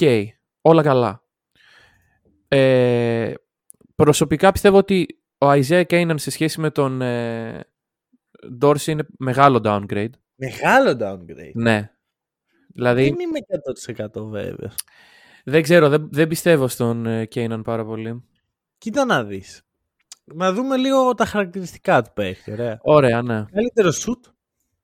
όλα 0.61 0.83
καλά. 0.83 1.23
Ε, 2.47 3.33
προσωπικά 3.95 4.51
πιστεύω 4.51 4.77
ότι 4.77 5.19
ο 5.37 5.51
Isaiah 5.51 5.83
Canaan 5.89 6.13
σε 6.15 6.31
σχέση 6.31 6.59
με 6.59 6.71
τον 6.71 7.01
ε, 7.01 7.63
Dorsey 8.61 8.87
είναι 8.87 9.05
μεγάλο 9.17 9.61
downgrade. 9.63 10.09
Μεγάλο 10.35 10.97
downgrade. 10.99 11.51
Ναι. 11.53 11.91
Δηλαδή, 12.73 13.03
Δεν 13.03 13.19
είμαι 13.19 13.39
100% 14.19 14.21
βέβαιος. 14.29 14.75
δεν 15.43 15.61
ξέρω, 15.61 15.89
δεν, 15.89 16.07
δεν 16.11 16.27
πιστεύω 16.27 16.67
στον 16.67 17.05
ε, 17.05 17.27
Kanan 17.35 17.61
πάρα 17.63 17.85
πολύ. 17.85 18.23
Κοίτα 18.79 19.05
να 19.05 19.23
δεις. 19.23 19.61
Να 20.23 20.53
δούμε 20.53 20.77
λίγο 20.77 21.13
τα 21.13 21.25
χαρακτηριστικά 21.25 22.01
του 22.01 22.11
παίχτη. 22.13 22.51
Ωραία. 22.51 22.79
Ωραία, 22.81 23.21
ναι. 23.21 23.45
Καλύτερο 23.51 23.89
shoot, 23.89 24.31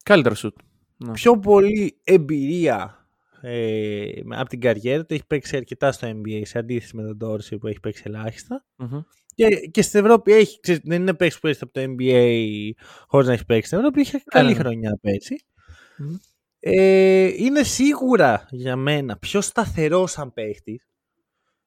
Καλύτερο 0.04 0.36
shoot. 0.38 0.54
Ναι. 0.98 1.12
πιο 1.12 1.40
πολύ 1.40 2.00
εμπειρία 2.04 3.08
ε, 3.42 4.10
από 4.30 4.50
την 4.50 4.60
καριέρα 4.60 5.06
του. 5.06 5.14
Έχει 5.14 5.26
παίξει 5.28 5.58
αρκετά 5.58 5.92
στο 5.92 6.08
NBA 6.08 6.42
σε 6.44 6.60
αντίθεση 6.60 6.96
με 6.96 7.04
τον 7.04 7.18
Dorsey 7.22 7.60
που 7.60 7.68
έχει 7.68 7.80
παίξει 7.80 8.04
ελάχιστα. 8.06 8.66
Μμμ. 8.76 9.02
Και, 9.36 9.48
και 9.50 9.82
στην 9.82 10.00
Ευρώπη 10.00 10.34
έχει, 10.34 10.60
ξέρεις, 10.60 10.82
δεν 10.84 11.02
είναι 11.02 11.14
παίξει 11.14 11.40
που 11.40 11.48
έρχεται 11.48 11.66
από 11.66 11.74
το 11.74 11.96
NBA 11.98 12.70
χωρίς 13.08 13.28
να 13.28 13.34
έχεις 13.34 13.46
παίξει 13.46 13.68
στην 13.68 13.78
Ευρώπη. 13.78 14.02
Είχε 14.02 14.24
καλή 14.26 14.54
ναι. 14.54 14.60
χρονιά 14.60 14.98
πέρσι. 15.02 15.46
Μμμ. 15.98 16.16
Ε, 16.60 17.26
είναι 17.38 17.64
σίγουρα 17.64 18.48
για 18.50 18.76
μένα 18.76 19.18
πιο 19.18 19.42
σταθερός 19.42 20.12
σαν 20.12 20.34
παίχτη. 20.34 20.82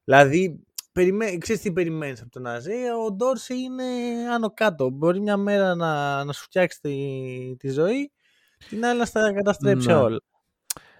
Δηλαδή, 0.04 0.66
περιμέ... 0.98 1.36
ξέρεις 1.38 1.62
τι 1.62 1.72
περιμένεις 1.72 2.20
από 2.20 2.30
τον 2.30 2.46
Αζέ, 2.46 2.72
ο 3.06 3.12
Ντόρση 3.12 3.54
είναι 3.58 3.84
άνω 4.34 4.50
κάτω. 4.50 4.90
Μπορεί 4.90 5.20
μια 5.20 5.36
μέρα 5.36 5.74
να, 5.74 6.24
να 6.24 6.32
σου 6.32 6.42
φτιάξει 6.42 6.80
τη, 6.80 7.56
τη 7.58 7.68
ζωή, 7.70 8.12
την 8.68 8.84
άλλη 8.84 8.98
να 8.98 9.04
στα 9.04 9.32
καταστρέψει 9.32 9.86
Ναι. 9.86 9.94
όλα. 9.94 10.20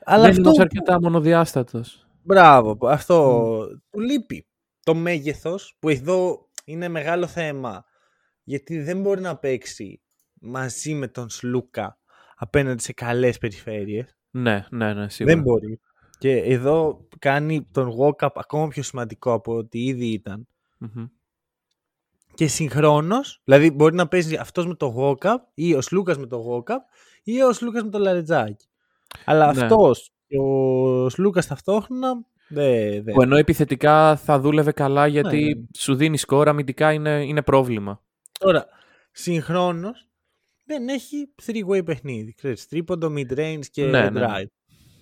Αλλά 0.05 0.23
Δεν 0.23 0.31
αυτό, 0.31 0.51
είναι 0.51 0.63
αρκετά 0.63 1.01
μονοδιάστατος. 1.01 2.07
μπράβο, 2.23 2.89
αυτό 2.89 3.51
του 3.91 4.01
λείπει. 4.01 4.47
Το 4.83 4.95
μέγεθος 4.95 5.77
που 5.79 5.89
εδώ 5.89 6.49
είναι 6.65 6.89
μεγάλο 6.89 7.27
θέμα 7.27 7.85
γιατί 8.43 8.81
δεν 8.83 9.01
μπορεί 9.01 9.21
να 9.21 9.37
παίξει 9.37 10.03
μαζί 10.41 10.95
με 10.95 11.09
τον 11.09 11.29
Σλούκα 11.31 11.99
απέναντι 12.37 12.83
σε 12.83 12.93
καλές 12.93 13.39
περιφέρειες. 13.39 14.17
Ναι, 14.31 14.67
ναι, 14.71 14.95
ναι, 14.95 15.09
σίγουρα. 15.09 15.35
Δεν 15.35 15.45
μπορεί. 15.45 15.81
Και 16.19 16.37
εδώ 16.37 17.07
κάνει 17.19 17.67
τον 17.73 17.93
walk-up 18.01 18.29
ακόμα 18.35 18.69
πιο 18.69 18.83
σημαντικό 18.83 19.33
από 19.33 19.57
ό,τι 19.57 19.85
ήδη 19.85 20.07
ήταν. 20.07 20.47
Μμμ. 20.79 21.05
Και 22.35 22.47
συγχρόνως, 22.47 23.41
δηλαδή 23.45 23.71
μπορεί 23.71 23.95
να 23.95 24.09
παίζει 24.09 24.37
αυτός 24.37 24.67
με 24.67 24.75
το 24.75 24.95
walk-up 24.99 25.37
ή 25.55 25.75
ο 25.75 25.81
Σλούκας 25.81 26.19
με 26.19 26.27
το 26.27 26.45
walk-up 26.51 26.79
ή 27.23 27.43
ο 27.43 27.53
Σλούκας 27.53 27.83
με 27.83 27.91
το 27.91 27.99
λαρετζάκι. 27.99 28.67
Αλλά 29.25 29.53
Ναι. 29.55 29.63
αυτός 29.63 30.11
και 30.27 30.39
ο 30.39 31.09
Σλούκας 31.09 31.47
ταυτόχρονα 31.47 32.13
δεν. 32.49 33.03
δεν. 33.05 33.15
Που 33.15 33.23
ενώ 33.23 33.37
επιθετικά 33.37 34.17
θα 34.17 34.41
δούλευε 34.41 34.73
καλά 34.73 35.07
γιατί 35.07 35.37
Ναι, 35.43 35.55
ναι. 35.55 35.67
σου 35.79 35.95
δίνει 35.95 36.17
σκόρα, 36.17 36.51
αμυντικά 36.51 36.93
είναι, 36.93 37.25
είναι 37.25 37.43
πρόβλημα. 37.43 38.03
Τώρα, 38.39 38.67
συγχρόνως 39.13 40.09
δεν 40.65 40.89
έχει 40.89 41.35
three-way 41.47 41.85
παιχνίδι. 41.85 42.33
Ξέρεις, 42.35 42.69
τρίποντο, 42.69 43.13
mid-range 43.17 43.67
και 43.71 43.85
Ναι, 43.85 44.11
ναι. 44.11 44.27
drive. 44.27 44.47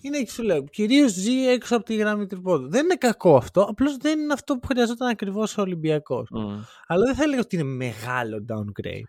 Είναι 0.00 0.18
έτσι 0.18 0.34
σου 0.34 0.42
λέω. 0.42 0.64
Κυρίως 0.64 1.12
ζει 1.12 1.48
έξω 1.48 1.76
από 1.76 1.84
τη 1.84 1.96
γραμμή 1.96 2.26
τρίποντο. 2.26 2.68
Δεν 2.68 2.84
είναι 2.84 2.94
κακό 2.94 3.36
αυτό. 3.36 3.62
Απλώς 3.62 3.96
δεν 3.96 4.18
είναι 4.18 4.32
αυτό 4.32 4.58
που 4.58 4.66
χρειαζόταν 4.66 5.08
ακριβώς 5.08 5.58
ο 5.58 5.62
Ολυμπιακός. 5.62 6.28
Μμ. 6.30 6.60
Αλλά 6.86 7.04
δεν 7.04 7.14
θα 7.14 7.22
έλεγα 7.22 7.40
ότι 7.40 7.56
είναι 7.56 7.64
μεγάλο 7.64 8.44
downgrade. 8.48 9.04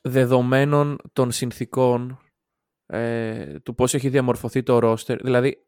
Δεδομένων 0.00 0.96
των 1.12 1.30
συνθήκων 1.30 2.18
ε, 2.86 3.58
του 3.58 3.74
πώς 3.74 3.94
έχει 3.94 4.08
διαμορφωθεί 4.08 4.62
το 4.62 4.78
roster. 4.82 5.18
Δηλαδή, 5.22 5.66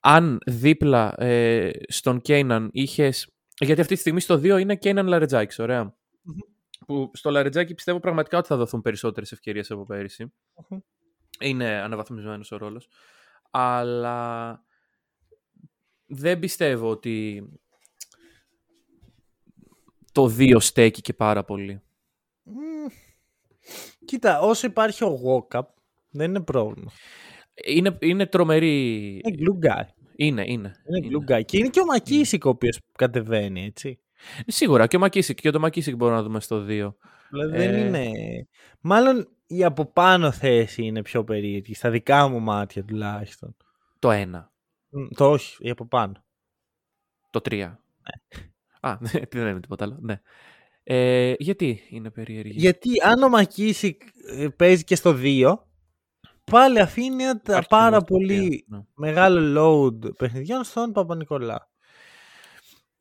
αν 0.00 0.38
δίπλα 0.46 1.22
ε, 1.22 1.70
στον 1.88 2.20
Κέιναν 2.20 2.68
είχες... 2.72 3.30
Γιατί 3.58 3.80
αυτή 3.80 3.94
τη 3.94 4.00
στιγμή 4.00 4.20
στο 4.20 4.34
2 4.34 4.60
είναι 4.60 4.76
Κέιναν 4.76 5.06
Λαρετζάκης, 5.06 5.58
ωραία. 5.58 5.82
Μμμ. 5.82 6.38
Που 6.86 7.10
στο 7.12 7.30
Λαρετζάκη 7.30 7.74
πιστεύω 7.74 8.00
πραγματικά 8.00 8.38
ότι 8.38 8.46
θα 8.46 8.56
δοθούν 8.56 8.80
περισσότερες 8.80 9.32
ευκαιρίες 9.32 9.70
από 9.70 9.84
πέρυσι. 9.84 10.32
Μμμ. 10.68 10.78
Είναι 11.40 11.70
αναβαθμισμένος 11.70 12.52
ο 12.52 12.56
ρόλος. 12.56 12.88
Αλλά 13.50 14.60
δεν 16.06 16.38
πιστεύω 16.38 16.90
ότι 16.90 17.44
το 20.12 20.34
2 20.38 20.56
στέκει 20.60 21.00
και 21.00 21.12
πάρα 21.12 21.44
πολύ. 21.44 21.80
Μμμ. 22.42 22.86
Κοίτα, 24.04 24.40
όσο 24.40 24.66
υπάρχει 24.66 25.04
ο 25.04 25.18
walk-up, 25.24 25.62
δεν 26.10 26.28
είναι 26.28 26.40
πρόβλημα. 26.42 26.90
Είναι, 27.64 27.98
είναι 28.00 28.26
τρομερή. 28.26 29.00
Είναι 29.24 29.36
glue 29.38 29.66
guy. 29.66 29.82
Είναι, 30.16 30.44
είναι. 30.46 30.72
Είναι 30.86 31.08
glue 31.10 31.32
guy. 31.32 31.44
Και 31.44 31.58
είναι 31.58 31.68
και 31.68 31.80
ο 31.80 31.84
Μακίσικ 31.84 32.44
ο 32.44 32.48
οποίος 32.48 32.80
κατεβαίνει, 32.98 33.64
έτσι. 33.64 34.00
Σίγουρα 34.46 34.86
και 34.86 34.96
ο 34.96 34.98
Μακίσικ 34.98 35.40
και 35.40 35.50
το 35.50 35.60
Μακίσικ 35.60 35.96
μπορούμε 35.96 36.16
να 36.16 36.22
δούμε 36.22 36.40
στο 36.40 36.56
2. 36.60 36.64
Δηλαδή 37.30 37.56
δεν 37.56 37.74
Ε. 37.74 37.80
είναι. 37.80 38.10
Μάλλον 38.80 39.28
η 39.46 39.64
από 39.64 39.86
πάνω 39.86 40.32
θέση 40.32 40.82
είναι 40.82 41.02
πιο 41.02 41.24
περίεργη, 41.24 41.74
στα 41.74 41.90
δικά 41.90 42.28
μου 42.28 42.40
μάτια 42.40 42.84
τουλάχιστον. 42.84 43.56
Το 43.98 44.10
1. 44.12 44.48
Μ, 44.88 45.06
Το 45.14 45.30
όχι, 45.30 45.56
η 45.60 45.70
από 45.70 45.86
πάνω. 45.86 46.24
Το 47.30 47.40
3. 47.50 47.74
Α, 48.80 48.96
δεν 49.30 49.44
λέμε 49.44 49.60
τίποτα 49.60 49.84
άλλο. 49.84 49.98
Ναι. 50.00 50.20
Ε, 50.82 51.34
γιατί 51.38 51.82
είναι 51.88 52.10
περίεργη; 52.10 52.58
Γιατί 52.58 52.90
αν 53.02 53.22
ο 53.22 53.28
Μακίσικ 53.28 54.02
ε, 54.28 54.48
παίζει 54.48 54.84
και 54.84 54.96
στο 54.96 55.16
2, 55.22 55.54
πάλι 56.44 56.80
αφήνει 56.80 57.22
ένα 57.22 57.40
Υπάρχει 57.46 57.68
πάρα 57.68 57.98
και 57.98 58.04
στο 58.06 58.16
τρία, 58.16 58.38
πολύ 58.38 58.64
ναι. 58.68 58.78
μεγάλο 58.94 59.40
load 59.58 60.16
παιχνιδιών 60.16 60.64
στον 60.64 60.92
Παπα-Νικολά. 60.92 61.70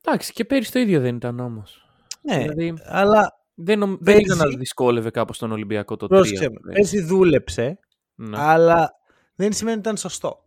Εντάξει, 0.03 0.33
και 0.33 0.45
πέρυσι 0.45 0.71
το 0.71 0.79
ίδιο 0.79 1.01
δεν 1.01 1.15
ήταν 1.15 1.39
όμως. 1.39 1.87
Ναι, 2.21 2.37
Δηλαδή 2.37 2.73
αλλά 2.85 3.44
δεν, 3.55 3.79
νομ- 3.79 3.97
δεν 4.01 4.19
είδα 4.19 4.33
να 4.33 4.39
πέρυσι- 4.39 4.59
δυσκόλευε 4.59 5.09
κάπως 5.09 5.37
τον 5.37 5.51
Ολυμπιακό 5.51 5.95
το 5.95 6.05
3. 6.05 6.09
πρόσεξε 6.09 6.49
με, 6.49 6.73
πέρσι 6.73 7.01
δούλεψε, 7.01 7.79
Ναι. 8.15 8.37
αλλά 8.39 8.91
δεν 9.35 9.53
σημαίνει 9.53 9.77
ότι 9.77 9.87
ήταν 9.87 9.97
σωστό. 9.97 10.39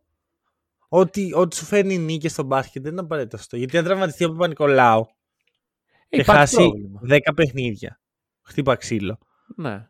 Ότι, 0.88 1.33
ότι 1.35 1.57
σου 1.57 1.65
φέρνει 1.65 1.99
νίκη 1.99 2.29
στο 2.29 2.43
μπάσκετ 2.43 2.83
δεν 2.83 2.93
είναι 2.93 3.00
απαραίτητο 3.00 3.37
σωστό. 3.37 3.57
Γιατί 3.57 3.79
αν 3.79 3.85
τραυματιστεί 3.85 4.25
ο 4.25 4.31
Παπα-Νικολάου 4.31 5.07
Ε, 6.09 6.17
και 6.17 6.21
υπάρχει 6.21 6.41
χάσει 6.41 6.55
πρόβλημα. 6.57 7.00
10 7.03 7.19
παιχνίδια, 7.35 8.00
χτύπα 8.43 8.77
ξύλο. 8.77 9.19
Ναι. 9.57 9.88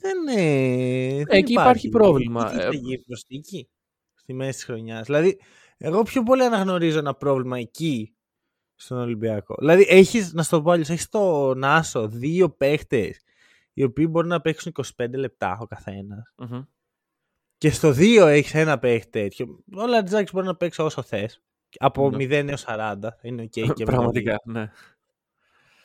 Δεν, 0.00 0.38
ε, 0.38 1.24
δεν 1.24 1.26
εκεί 1.28 1.52
υπάρχει 1.52 1.88
πρόβλημα. 1.88 2.50
Τι 2.50 2.56
θα 2.56 2.62
Ε, 2.66 2.70
γίνει 2.76 2.98
προσθήκη 2.98 3.68
στη 4.14 4.32
μέση 4.32 4.50
της 4.52 4.64
χρονιάς. 4.64 5.06
Δηλαδή, 5.06 5.40
εγώ 5.76 6.02
πιο 6.02 6.22
πολύ 6.22 6.42
αναγνωρίζω 6.44 6.98
ένα 6.98 7.14
πρόβλημα 7.14 7.58
εκεί 7.58 8.14
στον 8.80 8.98
Ολυμπιακό. 8.98 9.54
Δηλαδή, 9.58 9.86
έχεις, 9.88 10.32
να 10.32 10.42
σου 10.42 10.50
το 10.50 10.62
πω 10.62 10.70
αλλιώς, 10.70 10.88
έχεις 10.88 11.02
στον 11.02 11.64
Άσο 11.64 12.08
δύο 12.08 12.50
παίχτες 12.50 13.20
οι 13.72 13.82
οποίοι 13.82 14.06
μπορούν 14.10 14.28
να 14.28 14.40
παίξουν 14.40 14.72
25 14.96 15.16
λεπτά 15.16 15.58
ο 15.60 15.66
καθένας. 15.66 16.32
Μμμ. 16.36 16.62
Και 17.58 17.70
στο 17.70 17.92
2 17.92 18.26
έχεις 18.26 18.54
ένα 18.54 18.78
παίχτη 18.78 19.10
τέτοιο. 19.10 19.64
Ο 19.76 19.86
Λαρεντζάκης 19.86 20.32
μπορεί 20.32 20.46
να 20.46 20.56
παίξει 20.56 20.82
όσο 20.82 21.02
θες. 21.02 21.42
Από 21.78 22.10
Ναι. 22.10 22.16
0 22.16 22.48
έως 22.48 22.64
40. 22.66 22.96
Είναι 23.22 23.42
οκ. 23.42 23.48
και 23.48 23.66
με 23.66 23.74
το 23.74 23.84
Πραγματικά, 23.84 24.40
ναι. 24.44 24.70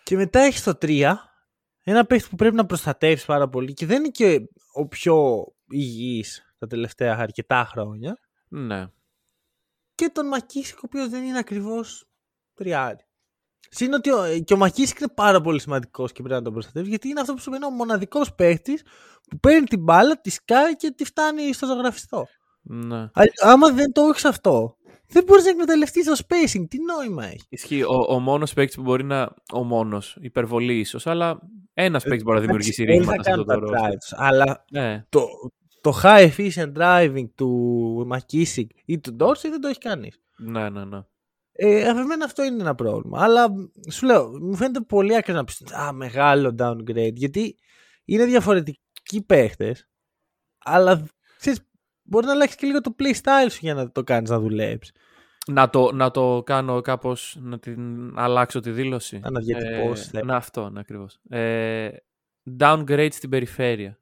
Και 0.04 0.16
μετά 0.16 0.40
έχεις 0.40 0.64
το 0.64 0.76
3 0.82 1.16
ένα 1.84 2.06
παίχτη 2.06 2.30
που 2.30 2.36
πρέπει 2.36 2.56
να 2.56 2.66
προστατεύσεις 2.66 3.26
πάρα 3.26 3.50
πολύ 3.50 3.74
και 3.74 3.86
δεν 3.86 3.98
είναι 4.00 4.10
και 4.10 4.50
ο 4.74 4.88
πιο 4.88 5.46
υγιής 5.70 6.54
τα 6.58 6.68
τελευταία 6.68 7.18
αρκετά 7.18 7.66
χρόνια. 7.66 8.18
Ναι. 8.48 8.88
Και 9.96 10.10
τον 10.14 10.28
Μακίσικ, 10.28 10.78
ο 10.78 10.82
οποίος 10.86 11.10
δεν 11.10 11.24
είναι 11.24 11.38
ακριβώς 11.38 12.08
τριάρι. 12.56 13.00
Συν 13.70 13.94
ότι 13.94 14.12
ο, 14.12 14.18
και 14.44 14.54
ο 14.54 14.58
Μακίσικ 14.58 15.00
είναι 15.00 15.10
πάρα 15.16 15.42
πολύ 15.42 15.60
σημαντικός 15.60 16.12
και 16.12 16.22
πρέπει 16.22 16.36
να 16.38 16.42
τον 16.42 16.54
προστατεύει 16.54 16.90
γιατί 16.90 17.08
είναι 17.08 17.20
αυτός 17.20 17.36
που 17.36 17.42
σου 17.42 17.50
πει 17.50 17.56
είναι 17.56 17.66
ο 17.66 17.70
μοναδικός 17.70 18.34
παίχτη 18.36 18.80
που 19.30 19.40
παίρνει 19.40 19.66
την 19.68 19.84
μπάλα, 19.84 20.22
τη 20.22 20.30
σκάει 20.30 20.76
και 20.76 20.92
τη 20.92 21.06
φτάνει 21.06 21.54
στο 21.54 21.66
ζωγραφιστό. 21.66 22.26
ναι. 22.62 22.98
Α, 22.98 23.12
άμα 23.42 23.72
δεν 23.72 23.92
το 23.92 24.02
έχεις 24.02 24.26
αυτό, 24.26 24.76
δεν 25.08 25.24
μπορείς 25.24 25.44
να 25.44 25.50
εκμεταλλευτείς 25.50 26.06
το 26.06 26.16
spacing. 26.28 26.66
Τι 26.70 26.78
νόημα 26.84 27.26
έχει. 27.26 27.46
Ισχύει. 27.50 27.82
Ο, 27.84 28.06
ο 28.10 28.20
μόνος 28.20 28.54
παίκτης 28.54 28.76
που 28.76 28.82
μπορεί 28.82 29.04
να. 29.04 29.34
Ο 29.54 29.64
μόνος. 29.64 30.18
Υπερβολή 30.22 30.80
ίσως, 30.80 31.08
αλλά 31.08 31.40
ένας 31.74 32.04
παίκτης 32.04 32.24
μπορεί 32.24 32.36
να 32.38 32.44
δημιουργήσει 32.44 32.84
Εντάξει, 32.84 33.00
όλοι 33.00 33.10
ρήγματα 33.10 33.24
θα 33.24 33.36
σε 33.36 33.40
αυτό 33.42 33.46
κάνουν 33.54 33.66
το 33.66 33.72
τα 33.72 33.88
roster. 33.88 33.92
drives, 33.92 34.18
αλλά 34.28 34.66
Ναι. 34.72 35.06
το, 35.10 35.26
το 35.82 36.00
high 36.04 36.30
efficient 36.36 36.72
driving 36.78 37.26
του 37.36 37.50
Μακίσικ 38.08 38.72
ή 38.86 39.00
του 39.00 39.14
Ντόρση 39.14 39.50
δεν 39.50 39.62
το 39.62 39.68
έχει 39.68 39.78
κανείς. 39.80 40.20
Ναι, 40.38 40.70
ναι, 40.70 40.86
ναι. 40.86 41.00
Ε, 41.58 41.78
για 41.80 41.94
μένα 42.06 42.26
αυτό 42.26 42.44
είναι 42.44 42.62
ένα 42.62 42.76
πρόβλημα. 42.76 43.24
Αλλά 43.24 43.48
σου 43.92 44.06
λέω, 44.06 44.30
μου 44.42 44.56
φαίνεται 44.56 44.82
πολύ 44.82 45.16
άκρη 45.16 45.34
να 45.34 45.44
πει 45.44 45.54
Α, 45.76 45.92
μεγάλο 45.94 46.56
downgrade. 46.60 47.14
Γιατί 47.14 47.56
είναι 48.06 48.26
διαφορετικοί 48.26 49.22
παίχτες, 49.26 49.88
αλλά 50.58 51.08
ξέρεις, 51.38 51.60
μπορεί 52.04 52.26
να 52.26 52.32
αλλάξεις 52.32 52.56
και 52.56 52.66
λίγο 52.68 52.82
το 52.82 52.96
playstyle 53.00 53.48
σου 53.50 53.60
για 53.62 53.74
να 53.74 53.92
το 53.92 54.04
κάνεις 54.04 54.30
να 54.30 54.40
δουλέψεις. 54.40 54.94
Να 55.48 55.70
το, 55.70 55.92
να 55.92 56.12
το 56.12 56.42
κάνω 56.46 56.82
κάπως, 56.82 57.38
να 57.40 57.60
την 57.60 58.12
αλλάξω 58.20 58.60
τη 58.60 58.72
δήλωση. 58.72 59.20
Να 59.20 59.40
διατυπώσεις, 59.40 60.08
Ε, 60.08 60.10
λέμε. 60.14 60.32
να 60.32 60.36
αυτό, 60.38 60.70
ναι, 60.70 60.80
ακριβώς. 60.80 61.20
Ε, 61.30 61.90
downgrade 62.60 63.10
στην 63.12 63.30
περιφέρεια. 63.30 64.00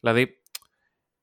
Δηλαδή, 0.00 0.41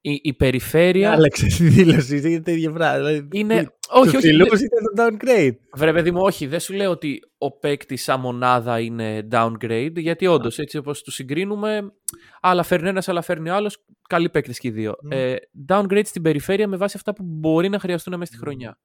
η, 0.02 0.20
η 0.24 0.34
περιφέρεια 0.34 1.12
Άλλαξε 1.12 1.46
τη 1.46 1.68
δήλωση, 1.68 2.18
είναι 2.18 2.42
τα 2.42 2.52
ίδια 2.52 2.72
πράγματα. 2.72 2.98
Δηλαδή, 2.98 3.28
είναι... 3.34 3.74
όχι, 3.90 4.16
όχι, 4.16 4.28
Φιλούς 4.28 4.60
δεν- 4.60 4.60
ήταν 4.66 4.84
το 4.96 5.18
downgrade. 5.28 5.56
Βρε 5.74 5.94
παιδί 5.94 6.12
μου, 6.12 6.22
όχι, 6.22 6.48
δεν 6.48 6.60
σου 6.60 6.74
λέω 6.74 6.92
ότι 6.92 7.20
ο 7.38 7.58
παίκτης 7.58 8.04
σαν 8.04 8.20
μονάδα 8.20 8.80
είναι 8.80 9.28
downgrade, 9.32 9.94
γιατί 9.96 10.28
όντως 10.28 10.60
έτσι 10.60 10.78
όπως 10.78 11.02
του 11.04 11.12
συγκρίνουμε, 11.12 11.94
άλλα 12.42 12.64
φέρνει 12.64 12.90
ένας, 12.90 13.08
άλλα 13.08 13.22
φέρνει 13.22 13.50
άλλος. 13.50 13.78
Καλοί 14.10 14.30
παίκτες 14.30 14.60
και 14.60 14.68
οι 14.68 14.72
δύο. 14.72 14.96
Μμ. 15.04 15.12
Ε, 15.12 15.36
downgrade 15.68 16.06
στην 16.06 16.22
περιφέρεια 16.22 16.68
με 16.68 16.78
βάση 16.78 16.94
αυτά 16.98 17.14
που 17.14 17.24
μπορεί 17.26 17.70
να 17.70 17.80
χρειαστούν 17.80 18.14
μέσα 18.18 18.26
στη 18.26 18.36
Μμ. 18.38 18.42
χρονιά. 18.42 18.80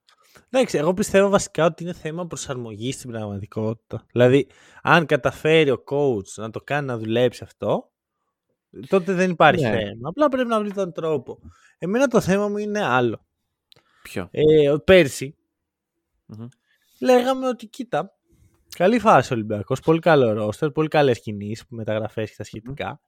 Εντάξει, 0.49 0.77
εγώ 0.77 0.93
πιστεύω 0.93 1.29
βασικά 1.29 1.65
ότι 1.65 1.83
είναι 1.83 1.93
θέμα 1.93 2.27
προσαρμογής 2.27 2.95
στην 2.95 3.11
πραγματικότητα. 3.11 4.05
Δηλαδή, 4.11 4.47
αν 4.81 5.05
καταφέρει 5.05 5.69
ο 5.69 5.83
coach 5.91 6.27
να 6.35 6.49
το 6.49 6.61
κάνει 6.61 6.87
να 6.87 6.97
δουλέψει 6.97 7.43
αυτό, 7.43 7.91
τότε 8.87 9.13
δεν 9.13 9.29
υπάρχει 9.29 9.63
Ναι. 9.63 9.69
θέμα. 9.71 10.09
Απλά 10.09 10.29
πρέπει 10.29 10.47
να 10.49 10.59
βρει 10.59 10.73
τον 10.73 10.91
τρόπο. 10.91 11.39
Εμένα 11.77 12.07
το 12.07 12.21
θέμα 12.21 12.47
μου 12.47 12.57
είναι 12.57 12.83
άλλο. 12.85 13.25
Ποιο; 14.01 14.27
Ε, 14.31 14.75
πέρσι 14.83 15.35
Μμμ. 16.25 16.47
λέγαμε 16.99 17.47
ότι 17.47 17.67
κοίτα, 17.67 18.15
καλή 18.77 18.99
φάση 18.99 19.33
ο 19.33 19.35
Ολυμπιακός, 19.35 19.79
πολύ 19.79 19.99
καλό 19.99 20.33
ρόστερ, 20.33 20.71
πολύ 20.71 20.87
καλές 20.87 21.19
κινήσεις, 21.21 21.65
μεταγραφές 21.69 22.29
και 22.29 22.35
τα 22.37 22.43
σχετικά. 22.43 22.99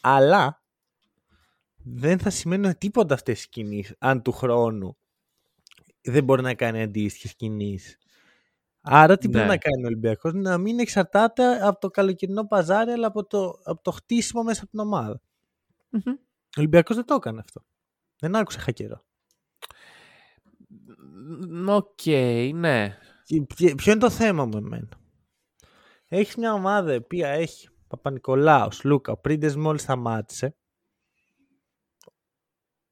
Αλλά 0.00 0.62
δεν 1.82 2.18
θα 2.18 2.30
σημαίνουν 2.30 2.78
τίποτα 2.78 3.14
αυτές 3.14 3.44
οι 3.44 3.48
κινήσεις 3.48 3.94
αν 3.98 4.22
του 4.22 4.32
χρόνου 4.32 4.96
δεν 6.02 6.24
μπορεί 6.24 6.42
να 6.42 6.54
κάνει 6.54 6.82
αντίστοιχες 6.82 7.34
κινήσεις. 7.34 7.98
Άρα 8.86 9.16
τι 9.18 9.28
πρέπει 9.28 9.44
Ναι. 9.46 9.50
να 9.50 9.58
κάνει 9.58 9.82
ο 9.82 9.86
Ολυμπιακός, 9.86 10.32
να 10.34 10.58
μην 10.58 10.78
εξαρτάται 10.78 11.66
από 11.66 11.80
το 11.80 11.90
καλοκαιρινό 11.90 12.46
παζάρι, 12.46 12.90
αλλά 12.90 13.06
από 13.06 13.24
το, 13.26 13.60
από 13.64 13.82
το 13.82 13.90
χτίσιμο 13.90 14.42
μέσα 14.42 14.60
από 14.62 14.70
την 14.70 14.78
ομάδα. 14.80 15.20
Ο 16.16 16.58
Ολυμπιακός 16.60 16.96
δεν 16.96 17.04
το 17.04 17.14
έκανε 17.14 17.40
αυτό. 17.40 17.64
Δεν 18.18 18.36
άκουσε 18.36 18.58
χακερό. 18.58 19.04
Μ, 21.48 21.68
Οκ, 21.68 22.06
ναι. 22.54 22.98
Και 23.24 23.42
ποιο- 23.54 23.74
Ποιο 23.74 23.92
είναι 23.92 24.00
το 24.00 24.10
θέμα 24.10 24.44
μου 24.44 24.56
εμένα; 24.56 24.88
Έχεις 26.08 26.36
μια 26.36 26.52
ομάδα 26.52 26.92
η 26.92 26.96
οποία 26.96 27.28
έχει 27.28 27.68
Παπανικολάου, 27.86 28.84
Σλούκα, 28.84 29.12
ο 29.12 29.16
Πρίντεζης 29.16 29.56
μόλις 29.56 29.82
σταμάτησε. 29.82 30.56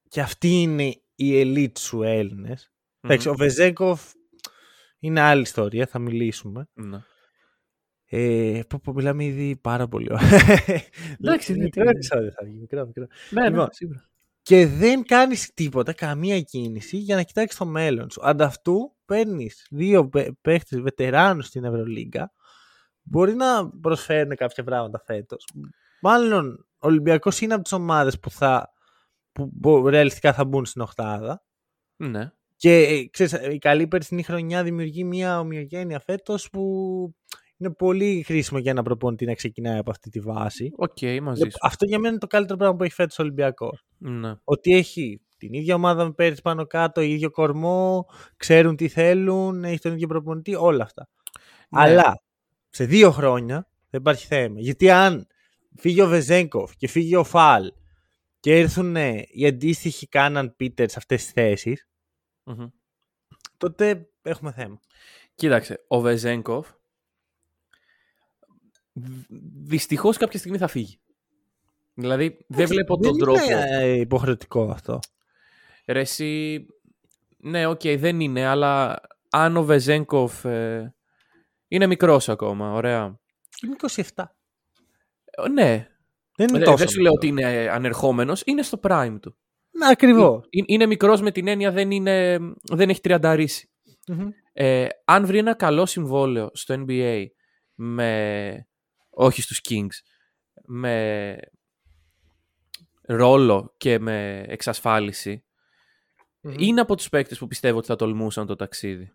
Και 0.09 0.21
αυτή 0.21 0.49
είναι 0.63 1.03
η 1.15 1.41
ελίτ 1.41 1.79
σου 1.79 2.03
Έλληνες. 2.03 2.73
Εντάξει, 3.01 3.29
ο 3.29 3.35
Βεζένκοφ 3.35 4.13
είναι 5.03 5.21
άλλη 5.21 5.41
ιστορία, 5.43 5.87
θα 5.87 5.99
μιλήσουμε. 5.99 6.69
Ναι. 6.75 7.03
Ε, 8.05 8.61
πω, 8.69 8.81
πω, 8.83 8.93
μιλάμε 8.93 9.25
ήδη 9.25 9.57
πάρα 9.57 9.89
πολύ. 9.89 10.09
Εντάξει, 11.21 11.53
ναι, 11.53 11.63
μικρό 11.63 11.83
τι- 11.85 11.89
επεισόδιο 11.91 12.31
θα 12.31 12.45
βγει, 12.45 12.59
μικρό, 12.59 12.87
μικρό. 12.87 13.07
Ναι, 13.31 13.41
ναι, 13.43 13.49
Λοιπόν, 13.49 13.69
σίγουρα. 13.71 14.09
Και 14.43 14.67
δεν 14.67 15.03
κάνεις 15.05 15.51
τίποτα, 15.55 15.93
καμία 15.93 16.41
κίνηση 16.41 16.97
για 16.97 17.15
να 17.17 17.23
κοιτάξεις 17.23 17.59
το 17.59 17.67
μέλλον 17.67 18.11
σου. 18.11 18.21
Ανταυτού 18.27 18.95
παίρνεις 19.05 19.67
δύο 19.71 20.09
παί- 20.09 20.33
παίχτες 20.41 20.81
βετεράνους 20.81 21.47
στην 21.47 21.65
Ευρωλίγκα. 21.65 22.33
Μπορεί 23.03 23.35
να 23.35 23.69
προσφέρουν 23.71 24.37
κάποια 24.37 24.65
πράγματα 24.65 25.03
φέτος. 25.07 25.49
Μάλλον 26.01 26.67
ο 26.79 26.87
Ολυμπιακός 26.87 27.41
είναι 27.41 27.55
από 27.55 27.63
τις 27.63 27.73
ομάδες 27.73 28.19
που, 28.19 28.31
θα, 28.31 28.73
που 29.33 29.51
μπο- 29.53 29.89
ρεαλιστικά 29.89 30.33
θα 30.33 30.45
μπουν 30.45 30.65
στην 30.65 30.81
οχτάδα. 30.83 31.45
Ναι. 31.97 32.31
Και 32.63 32.77
ε, 32.77 33.09
ξέρεις, 33.11 33.33
η 33.53 33.59
καλή 33.59 33.87
περσινή 33.87 34.23
χρονιά 34.23 34.63
δημιουργεί 34.63 35.05
μια 35.05 35.41
ομοιογένεια 35.41 36.01
φέτος 36.01 36.51
που 36.51 36.63
είναι 37.57 37.71
πολύ 37.71 38.23
χρήσιμο 38.27 38.59
για 38.59 38.71
ένα 38.71 38.83
προπονητή 38.83 39.25
να 39.25 39.35
ξεκινάει 39.35 39.79
από 39.79 39.91
αυτή 39.91 40.11
τη 40.11 40.21
βάση. 40.21 40.71
Οκ, 40.77 41.23
μαζί 41.23 41.43
σου. 41.43 41.59
Αυτό 41.63 41.85
για 41.85 41.99
μένα 41.99 42.09
είναι 42.09 42.19
το 42.19 42.27
καλύτερο 42.27 42.59
πράγμα 42.59 42.77
που 42.77 42.85
έχει 42.85 42.95
φέτος 42.95 43.19
ο 43.19 43.23
Ολυμπιακός 43.23 43.85
Ναι. 43.99 44.35
ότι 44.45 44.73
έχει 44.77 45.21
την 45.39 45.53
ίδια 45.53 45.75
ομάδα 45.75 46.05
με 46.05 46.13
πέρυσι 46.13 46.43
πάνω 46.43 46.67
κάτω, 46.67 47.01
ίδιο 47.01 47.31
κορμό, 47.31 48.07
ξέρουν 48.37 48.77
τι 48.77 48.89
θέλουν, 48.89 49.65
έχει 49.65 49.79
τον 49.79 49.93
ίδιο 49.93 50.07
προπονητή, 50.07 50.55
όλα 50.55 50.85
αυτά. 50.85 51.09
Ναι. 51.69 51.81
Αλλά 51.81 52.23
σε 52.69 52.85
δύο 52.85 53.11
χρόνια 53.11 53.69
δεν 53.91 54.01
υπάρχει 54.01 54.27
θέμα. 54.27 54.61
Γιατί 54.61 54.91
αν 54.91 55.27
φύγει 55.77 56.01
ο 56.01 56.07
Βεζένκοφ 56.07 56.77
και 56.77 56.89
φύγει 56.89 57.17
ο 57.17 57.25
Φαλ 57.25 57.73
και 58.41 58.59
έρθουν 58.59 58.97
οι 59.33 59.47
αντίστοιχοι 59.47 60.07
Κάναν 60.09 60.55
Πίτερς 60.57 60.93
σε 60.93 60.99
αυτές 60.99 61.23
τις 61.23 61.33
θέσεις, 61.33 61.87
Μμμ. 62.45 62.67
τότε 63.57 64.09
έχουμε 64.23 64.53
θέμα. 64.53 64.81
Κοίταξε, 65.35 65.85
ο 65.89 66.01
Βεζένκοφ 66.01 66.71
δυστυχώς 69.65 70.17
κάποια 70.17 70.39
στιγμή 70.39 70.59
θα 70.59 70.67
φύγει. 70.67 70.99
Δηλαδή, 71.95 72.45
δεν 72.49 72.67
βλέπω 72.67 72.95
τον 72.99 73.13
δεν 73.13 73.21
τρόπο. 73.21 73.45
είναι 73.45 73.67
ε, 73.71 73.93
υποχρεωτικό 74.01 74.71
αυτό. 74.71 74.99
Ρε 75.87 76.01
εσύ, 76.01 76.67
ναι, 77.37 77.67
οκ, 77.67 77.81
δεν 77.83 78.21
είναι, 78.21 78.47
αλλά 78.47 79.01
αν 79.31 79.57
ο 79.57 79.65
Βεζένκοφ 79.65 80.45
ε, 80.45 80.95
είναι 81.69 81.87
μικρός 81.87 82.29
ακόμα, 82.29 82.73
ωραία. 82.73 83.21
Είναι 83.63 83.77
27. 84.15 84.25
Ε, 85.25 85.49
Ναι, 85.49 85.89
Δεν 86.37 86.49
είναι 86.49 86.59
Ρε, 86.59 86.65
τόσο. 86.65 86.77
δεν 86.77 86.89
σου 86.89 87.01
λέω 87.01 87.13
ότι 87.13 87.27
είναι 87.27 87.69
ανερχόμενος, 87.71 88.43
είναι 88.45 88.63
στο 88.63 88.81
prime 88.83 89.17
του. 89.21 89.37
Ναι, 89.79 89.87
ακριβώς. 89.89 90.47
Είναι, 90.51 90.65
είναι 90.69 90.87
μικρός 90.87 91.21
με 91.21 91.31
την 91.31 91.49
έννοια 91.49 91.71
δεν, 91.73 91.91
είναι, 91.91 92.39
δεν 92.63 92.89
έχει 92.91 93.01
τριανταρίσει. 93.01 93.71
Ε, 94.53 94.87
αν 95.05 95.27
βρει 95.27 95.39
ένα 95.39 95.55
καλό 95.55 95.87
συμβόλαιο 95.87 96.51
στο 96.53 96.85
NBA 96.89 97.25
με, 97.75 98.67
όχι 99.11 99.43
στους 99.43 99.61
Kings, 99.69 99.97
με 100.67 101.37
ρόλο 103.03 103.75
και 103.77 103.99
με 103.99 104.45
εξασφάλιση, 104.49 105.45
είναι 106.59 106.81
από 106.81 106.97
τους 106.97 107.09
παίκτες 107.09 107.39
που 107.39 107.47
πιστεύω 107.47 107.79
ότι 107.79 107.87
θα 107.87 107.97
τολμούσαν 107.97 108.47
το 108.47 108.57
ταξίδι. 108.57 109.13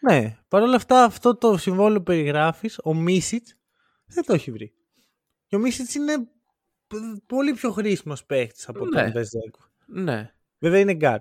Ναι, 0.00 0.38
παρ' 0.48 0.62
όλα 0.62 0.76
αυτά 0.76 1.04
αυτό 1.04 1.36
το 1.36 1.56
συμβόλαιο 1.56 1.96
που 1.98 2.02
περιγράφεις, 2.02 2.78
ο 2.84 2.94
Μίσιτς 2.94 3.56
δεν 4.06 4.24
το 4.24 4.32
έχει 4.32 4.50
βρει. 4.50 4.72
Και 5.46 5.56
ο 5.56 5.58
Μίσιτς 5.58 5.94
είναι 5.94 6.18
π- 6.86 7.26
πολύ 7.26 7.52
πιο 7.52 7.70
χρήσιμος 7.72 8.24
παίχτη 8.24 8.64
από 8.66 8.84
Ναι. 8.86 9.02
τον 9.02 9.12
Βεζένκο. 9.12 9.69
Ναι. 9.92 10.32
Βέβαια 10.58 10.80
είναι 10.80 10.94
γκαρντ. 10.94 11.20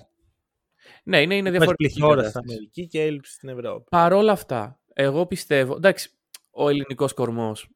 Ναι, 1.03 1.21
είναι, 1.21 1.36
είναι 1.36 1.49
Υπάρχει 1.49 1.58
διαφορετική 1.58 1.93
πληθώρα 1.93 2.21
στην 2.21 2.34
κατάσταση. 2.34 2.53
Αμερική 2.53 2.88
και 2.88 3.01
έλλειψη 3.01 3.34
στην 3.34 3.49
Ευρώπη. 3.49 3.88
Παρ' 3.89 4.13
όλα 4.13 4.32
αυτά, 4.32 4.79
εγώ 4.93 5.25
πιστεύω, 5.25 5.75
εντάξει, 5.75 6.10
ο 6.51 6.69
ελληνικός 6.69 7.13
κορμός, 7.13 7.69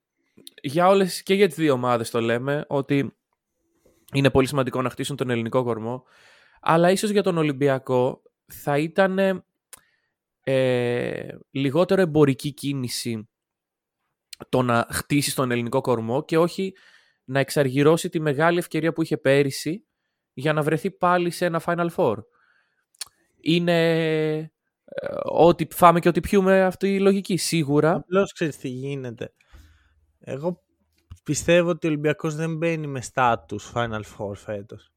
για 0.62 0.88
όλες 0.88 1.24
και 1.24 1.34
για 1.34 1.48
τις 1.48 1.56
δύο 1.56 1.74
ομάδες 1.74 2.10
το 2.10 2.22
λέμε, 2.22 2.66
ότι 2.68 3.16
είναι 4.14 4.30
πολύ 4.30 4.48
σημαντικό 4.48 4.82
να 4.82 4.90
χτίσουν 4.90 5.16
τον 5.16 5.30
ελληνικό 5.30 5.64
κορμό, 5.64 6.04
αλλά 6.62 6.92
ίσως 6.92 7.10
για 7.10 7.24
τον 7.24 7.38
Ολυμπιακό 7.38 8.22
θα 8.46 8.78
ήταν 8.78 9.46
ε, 10.44 11.28
λιγότερο 11.52 12.02
εμπορική 12.02 12.54
κίνηση 12.54 13.30
το 14.50 14.62
να 14.62 14.88
χτίσει 14.92 15.36
τον 15.36 15.52
ελληνικό 15.52 15.82
κορμό 15.82 16.26
και 16.26 16.38
όχι 16.38 16.76
να 17.24 17.40
εξαργυρώσει 17.40 18.10
τη 18.10 18.20
μεγάλη 18.20 18.58
ευκαιρία 18.58 18.94
που 18.94 19.02
είχε 19.02 19.18
πέρυσι 19.18 19.86
για 20.34 20.54
να 20.54 20.62
βρεθεί 20.62 20.92
πάλι 20.92 21.30
σε 21.30 21.46
ένα 21.46 21.62
Final 21.66 21.90
Four. 21.96 22.16
Είναι 23.40 24.38
ε, 24.86 25.16
ό,τι 25.24 25.68
φάμε 25.70 26.00
και 26.00 26.08
ό,τι 26.08 26.20
πιούμε 26.20 26.64
αυτή 26.64 26.94
η 26.94 27.00
λογική. 27.00 27.38
Σίγουρα. 27.38 27.96
Απλώς 27.96 28.34
ξέρεις 28.34 28.58
τι 28.58 28.68
γίνεται. 28.68 29.34
Εγώ 30.20 30.64
πιστεύω 31.24 31.70
ότι 31.70 31.88
ο 31.88 31.90
Ολυμπιακός 31.90 32.36
δεν 32.36 32.58
μπαίνει 32.58 32.88
με 32.88 33.02
στάτου 33.02 33.62
Final 33.62 34.02
Four 34.18 34.36
φέτος. 34.36 34.92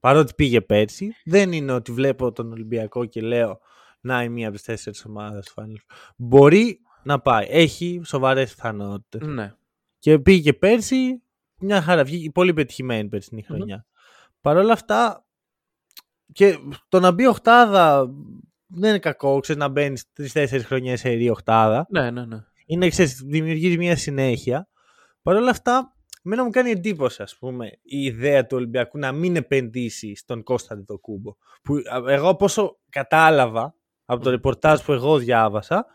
Παρότι 0.00 0.34
πήγε 0.34 0.60
πέρσι, 0.60 1.14
δεν 1.24 1.52
είναι 1.52 1.72
ότι 1.72 1.92
βλέπω 1.92 2.32
τον 2.32 2.52
Ολυμπιακό 2.52 3.04
και 3.04 3.20
λέω 3.20 3.60
να 4.00 4.22
είναι 4.22 4.32
μία 4.32 4.46
από 4.46 4.56
τις 4.56 4.64
τέσσερις 4.64 5.04
ομάδες 5.04 5.54
Final 5.56 5.62
Four. 5.62 6.12
Μπορεί 6.16 6.80
να 7.02 7.20
πάει. 7.20 7.46
Έχει 7.48 8.00
σοβαρές 8.04 8.54
πιθανότητες. 8.54 9.28
Ναι. 9.28 9.54
Και 9.98 10.18
πήγε 10.18 10.52
πέρσι, 10.52 11.22
μια 11.58 11.82
χαρά. 11.82 12.04
Βγήκε 12.04 12.30
πολύ 12.30 12.52
πετυχημένη 12.52 13.08
περσινή 13.08 13.42
χρονιά. 13.42 13.86
Παρ' 14.44 14.56
όλα 14.56 14.72
αυτά, 14.72 15.26
και 16.32 16.58
το 16.88 17.00
να 17.00 17.10
μπει 17.10 17.26
οχτάδα 17.26 18.10
δεν 18.66 18.88
είναι 18.90 18.98
κακό, 18.98 19.40
ξέρεις, 19.40 19.62
να 19.62 19.68
μπαίνεις 19.68 20.12
τρει-τέσσερι 20.12 20.62
χρονιές 20.62 21.00
σε 21.00 21.08
ρί 21.08 21.30
οχτάδα. 21.30 21.86
Ναι, 21.90 22.10
ναι, 22.10 22.24
ναι. 22.24 22.44
Είναι, 22.66 22.88
ξέρεις, 22.88 23.22
δημιουργείς 23.22 23.76
μια 23.76 23.96
συνέχεια. 23.96 24.68
Παρ' 25.22 25.36
όλα 25.36 25.50
αυτά, 25.50 25.94
εμένα 26.22 26.44
μου 26.44 26.50
κάνει 26.50 26.70
εντύπωση, 26.70 27.22
ας 27.22 27.36
πούμε, 27.36 27.66
η 27.82 28.04
ιδέα 28.04 28.46
του 28.46 28.56
Ολυμπιακού 28.56 28.98
να 28.98 29.12
μην 29.12 29.36
επενδύσει 29.36 30.14
στον 30.14 30.42
Κώστα 30.42 30.74
Αντετοκούμπο. 30.74 31.36
Που 31.62 31.74
α, 31.74 32.12
εγώ 32.12 32.36
πόσο 32.36 32.78
κατάλαβα 32.90 33.74
από 34.04 34.22
το 34.24 34.30
ρεπορτάζ 34.30 34.80
που 34.80 34.92
εγώ 34.92 35.18
διάβασα, 35.18 35.86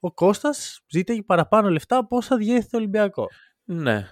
ο 0.00 0.12
Κώστας 0.12 0.80
ζήταγε 0.88 1.22
παραπάνω 1.22 1.68
λεφτά 1.68 1.96
από 1.96 2.16
όσα 2.16 2.36
διέθετε 2.36 2.76
ο 2.76 2.78
Ολυμπιακός. 2.78 3.36
Ναι. 3.64 4.08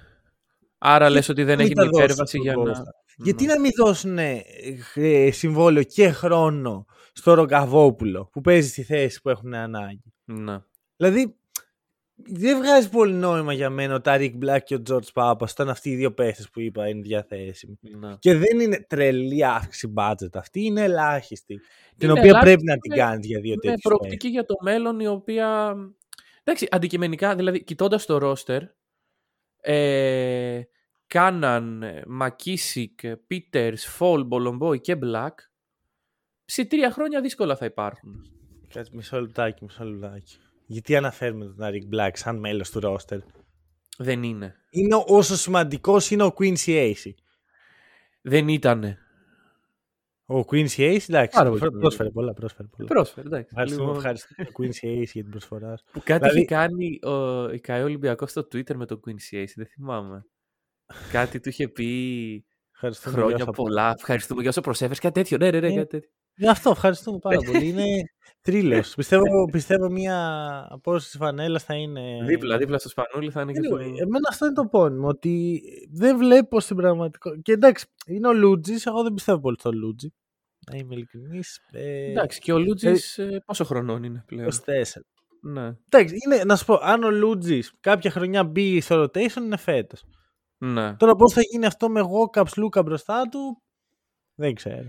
Άρα 0.79 1.11
λες 1.11 1.29
ότι 1.29 1.45
δεν 1.45 1.57
Μην 1.57 1.67
έγινε 1.67 1.83
τα 1.83 1.89
δώσει 1.89 2.03
υπέρβαση 2.03 2.39
στον 2.39 2.41
για 2.41 2.57
να... 2.57 3.05
Κώστα. 3.17 3.25
Γιατί 3.25 3.47
να 3.47 3.61
μην 3.61 3.71
δώσουν 3.77 4.19
ε, 4.19 5.31
συμβόλαιο 5.31 5.83
και 5.83 6.11
χρόνο 6.11 6.85
στο 7.13 7.35
Ρογκαβόπουλο 7.35 8.29
που 8.33 8.41
παίζει 8.41 8.69
στη 8.69 8.83
θέση 8.83 9.21
που 9.21 9.29
έχουν 9.29 9.55
ανάγκη; 9.55 10.13
Ναι. 10.25 10.59
Δηλαδή, 10.97 11.37
δεν 12.29 12.59
βγάζει 12.59 12.89
πολύ 12.89 13.13
νόημα 13.13 13.53
για 13.53 13.71
μένα 13.71 13.95
ο 13.95 14.01
Τάρικ 14.01 14.35
Μπλακ 14.37 14.65
και 14.65 14.75
ο 14.75 14.83
Τζορτζ 14.83 15.07
Πάπας 15.15 15.51
όταν 15.53 15.69
αυτοί 15.69 15.91
οι 15.91 15.95
δύο 15.97 16.13
παίχτες 16.13 16.51
που 16.51 16.61
είπα 16.61 16.89
είναι 16.89 17.01
διαθέσιμοι. 17.01 17.79
ναι. 17.81 18.15
Και 18.19 18.35
δεν 18.35 18.61
είναι 18.61 18.85
τρελή 18.89 19.45
αύξηση 19.47 19.93
budget 19.97 20.35
αυτή, 20.35 20.65
είναι 20.65 20.83
ελάχιστη. 20.83 21.55
την 21.97 22.09
Είναι 22.09 22.11
οποία 22.13 22.23
ελάχιστη 22.25 22.45
πρέπει 22.51 22.65
να 22.65 22.77
την 22.79 22.91
με- 22.91 22.97
κάνεις 22.97 23.27
για 23.27 23.41
δύο 23.41 23.55
με 23.55 23.61
τέτοιους 23.61 23.83
προοπτική 23.83 24.29
για 24.29 24.45
το 24.45 24.55
μέλλον 24.63 25.01
η 25.01 25.07
οποία... 25.07 25.75
Εντάξει, 26.45 26.69
αντικειμενικά, 26.71 27.35
δηλαδή, 27.35 27.65
κοιτώντας 27.65 28.07
το 28.07 28.19
ρόστερ, 28.19 28.63
ε, 29.61 30.61
Κάναν, 31.07 31.85
Μακίσικ, 32.07 33.01
Πίτερς, 33.27 33.87
Φολ, 33.87 34.25
Μπολομπόι 34.25 34.81
και 34.81 34.97
Μπλακ, 34.97 35.39
σε 36.45 36.65
τρία 36.65 36.91
χρόνια 36.91 37.21
δύσκολα 37.21 37.57
θα 37.57 37.65
υπάρχουν. 37.65 38.31
Κάτσε 38.69 38.91
μισό 38.95 39.21
λεπτάκι, 39.21 39.65
μισό 39.65 39.85
λεπτάκι. 39.85 40.37
Γιατί 40.67 40.97
αναφέρουμε 40.97 41.45
τον 41.45 41.57
Τάρικ 41.57 41.87
Μπλακ 41.87 42.17
σαν 42.17 42.39
μέλος 42.39 42.71
του 42.71 42.81
ρόστερ; 42.81 43.19
Δεν 43.99 44.23
είναι. 44.23 44.55
Είναι 44.71 45.03
όσο 45.07 45.37
σημαντικός 45.37 46.11
είναι 46.11 46.23
ο 46.23 46.35
Quincy 46.39 46.93
Acy. 46.95 47.13
Δεν 48.23 48.49
ήτανε. 48.49 48.99
Ο 50.27 50.39
Quincy 50.39 50.77
Ace, 50.79 51.05
εντάξει, 51.09 51.37
Πάρα 51.37 51.49
πολύ 51.49 51.59
πρό- 51.59 51.59
σημαντικό. 51.59 51.79
πρόσφερε 51.79 52.11
πολλά, 52.11 52.33
πρόσφερε 52.33 52.69
πολλά. 52.69 52.89
Πρόσφερε, 52.89 53.27
εντάξει. 53.27 53.49
Ευχαριστούμε, 53.51 53.83
Λοιπόν, 53.85 53.97
ευχαριστούμε 53.97 54.45
τον 54.45 54.55
Quincy 54.67 54.87
Ace 55.01 55.11
για 55.13 55.23
την 55.23 55.31
προσφορά 55.31 55.77
σου. 55.77 55.85
Που 55.93 56.01
κάτι 56.05 56.19
Δηλαδή- 56.19 56.37
είχε 56.37 56.47
κάνει 56.47 56.99
ο 57.03 57.49
Ικαέ 57.51 57.83
Ολυμπιακός 57.83 58.31
στο 58.31 58.41
Twitter 58.41 58.75
με 58.75 58.87
τον 58.87 59.01
Quincy 59.07 59.37
Ace, 59.37 59.53
δεν 59.57 59.67
θυμάμαι. 59.67 60.25
Κάτι 61.11 61.41
του 61.41 61.49
είχε 61.49 61.69
πει 61.69 62.45
Χρόνια 62.83 63.47
πολλά. 63.47 63.95
Ευχαριστούμε 63.97 64.41
για 64.41 64.51
όσο 64.51 64.61
προσέφερες. 64.61 64.99
Κάτι 64.99 65.15
τέτοιο. 65.15 65.37
Ναι, 65.37 65.51
ναι, 65.51 65.61
ναι, 65.61 65.75
κάτι 65.75 65.87
τέτοιο. 65.87 66.11
Γι' 66.37 66.49
αυτό 66.49 66.71
ευχαριστούμε 66.71 67.19
πάρα 67.19 67.39
πολύ. 67.39 67.67
Είναι 67.69 67.85
θρύλος. 68.41 68.95
πιστεύω, 68.95 69.45
πιστεύω 69.53 69.91
μια 69.91 70.19
απόδοση 70.71 71.07
της 71.07 71.17
φανέλας 71.17 71.65
θα 71.65 71.75
είναι. 71.75 72.25
Δίπλα, 72.27 72.59
δίπλα 72.59 72.79
στο 72.79 72.89
σπανούλι 72.89 73.31
θα 73.31 73.41
είναι 73.41 73.53
και 73.53 73.63
στο. 73.63 73.77
Εμένα 73.77 74.29
αυτό 74.29 74.45
είναι 74.45 74.55
το 74.55 74.67
πόνιμο. 74.67 75.09
Ότι 75.09 75.63
δεν 75.93 76.19
βλέπω 76.19 76.61
στην 76.61 76.77
πραγματικότητα. 76.77 77.43
Και 77.43 77.53
εντάξει, 77.53 77.87
είναι 78.07 78.29
ο 78.29 78.33
Λούτζης. 78.33 78.87
Εγώ 78.87 79.03
δεν 79.03 79.15
πιστεύω 79.15 79.41
πολύ 79.41 79.57
στο 79.59 79.73
Λούτζη. 79.73 80.15
Να 80.71 80.79
είμαι 80.79 80.95
ειλικρινής. 80.95 81.61
Ε... 81.73 82.11
Εντάξει, 82.11 82.41
και 82.41 82.53
ο 82.53 82.59
Λούτζης 82.59 83.19
ε... 83.19 83.43
πόσο 83.47 83.65
χρονών 83.65 84.03
είναι 84.03 84.25
πλέον; 84.27 84.51
24. 84.51 84.53
Ναι. 85.41 85.77
Εντάξει, 85.89 86.15
είναι, 86.25 86.45
να 86.45 86.57
σου 86.57 86.65
πω, 86.65 86.79
αν 86.83 87.03
ο 87.03 87.11
Λούτζης 87.11 87.73
κάποια 87.81 88.11
χρονιά 88.11 88.45
μπει 88.45 88.81
στο 88.81 89.03
rotation 89.03 89.37
είναι 89.37 89.57
φέτος. 89.57 90.05
Ναι. 90.59 90.97
Τώρα 90.97 91.15
πώς 91.15 91.33
θα 91.33 91.41
γίνει 91.41 91.67
αυτό 91.67 91.89
με 91.89 92.01
εγώ, 92.01 92.29
Καψλούκα 92.29 92.83
μπροστά 92.83 93.23
του, 93.23 93.63
δεν 94.35 94.55
ξέρω. 94.55 94.89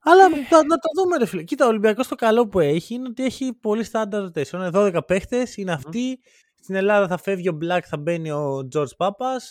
Αλλά 0.00 0.24
ε. 0.24 0.28
να, 0.28 0.64
να 0.64 0.76
το 0.76 0.88
δούμε, 1.02 1.16
ρε 1.16 1.26
φίλε. 1.26 1.42
Κοίτα, 1.42 1.64
ο 1.64 1.68
Ολυμπιακός 1.68 2.08
το 2.08 2.14
καλό 2.14 2.48
που 2.48 2.60
έχει 2.60 2.94
είναι 2.94 3.08
ότι 3.08 3.24
έχει 3.24 3.52
πολύ 3.52 3.86
standard 3.92 4.24
rotation. 4.24 4.52
Είναι 4.52 4.70
12 4.72 4.98
παίχτες, 5.06 5.56
είναι 5.56 5.72
αυτοί. 5.72 6.18
Στην 6.62 6.74
Ελλάδα 6.74 7.08
θα 7.08 7.18
φεύγει 7.18 7.48
ο 7.48 7.58
Black, 7.62 7.80
θα 7.84 7.96
μπαίνει 7.96 8.30
ο 8.30 8.68
George 8.74 8.96
Papas. 8.96 9.42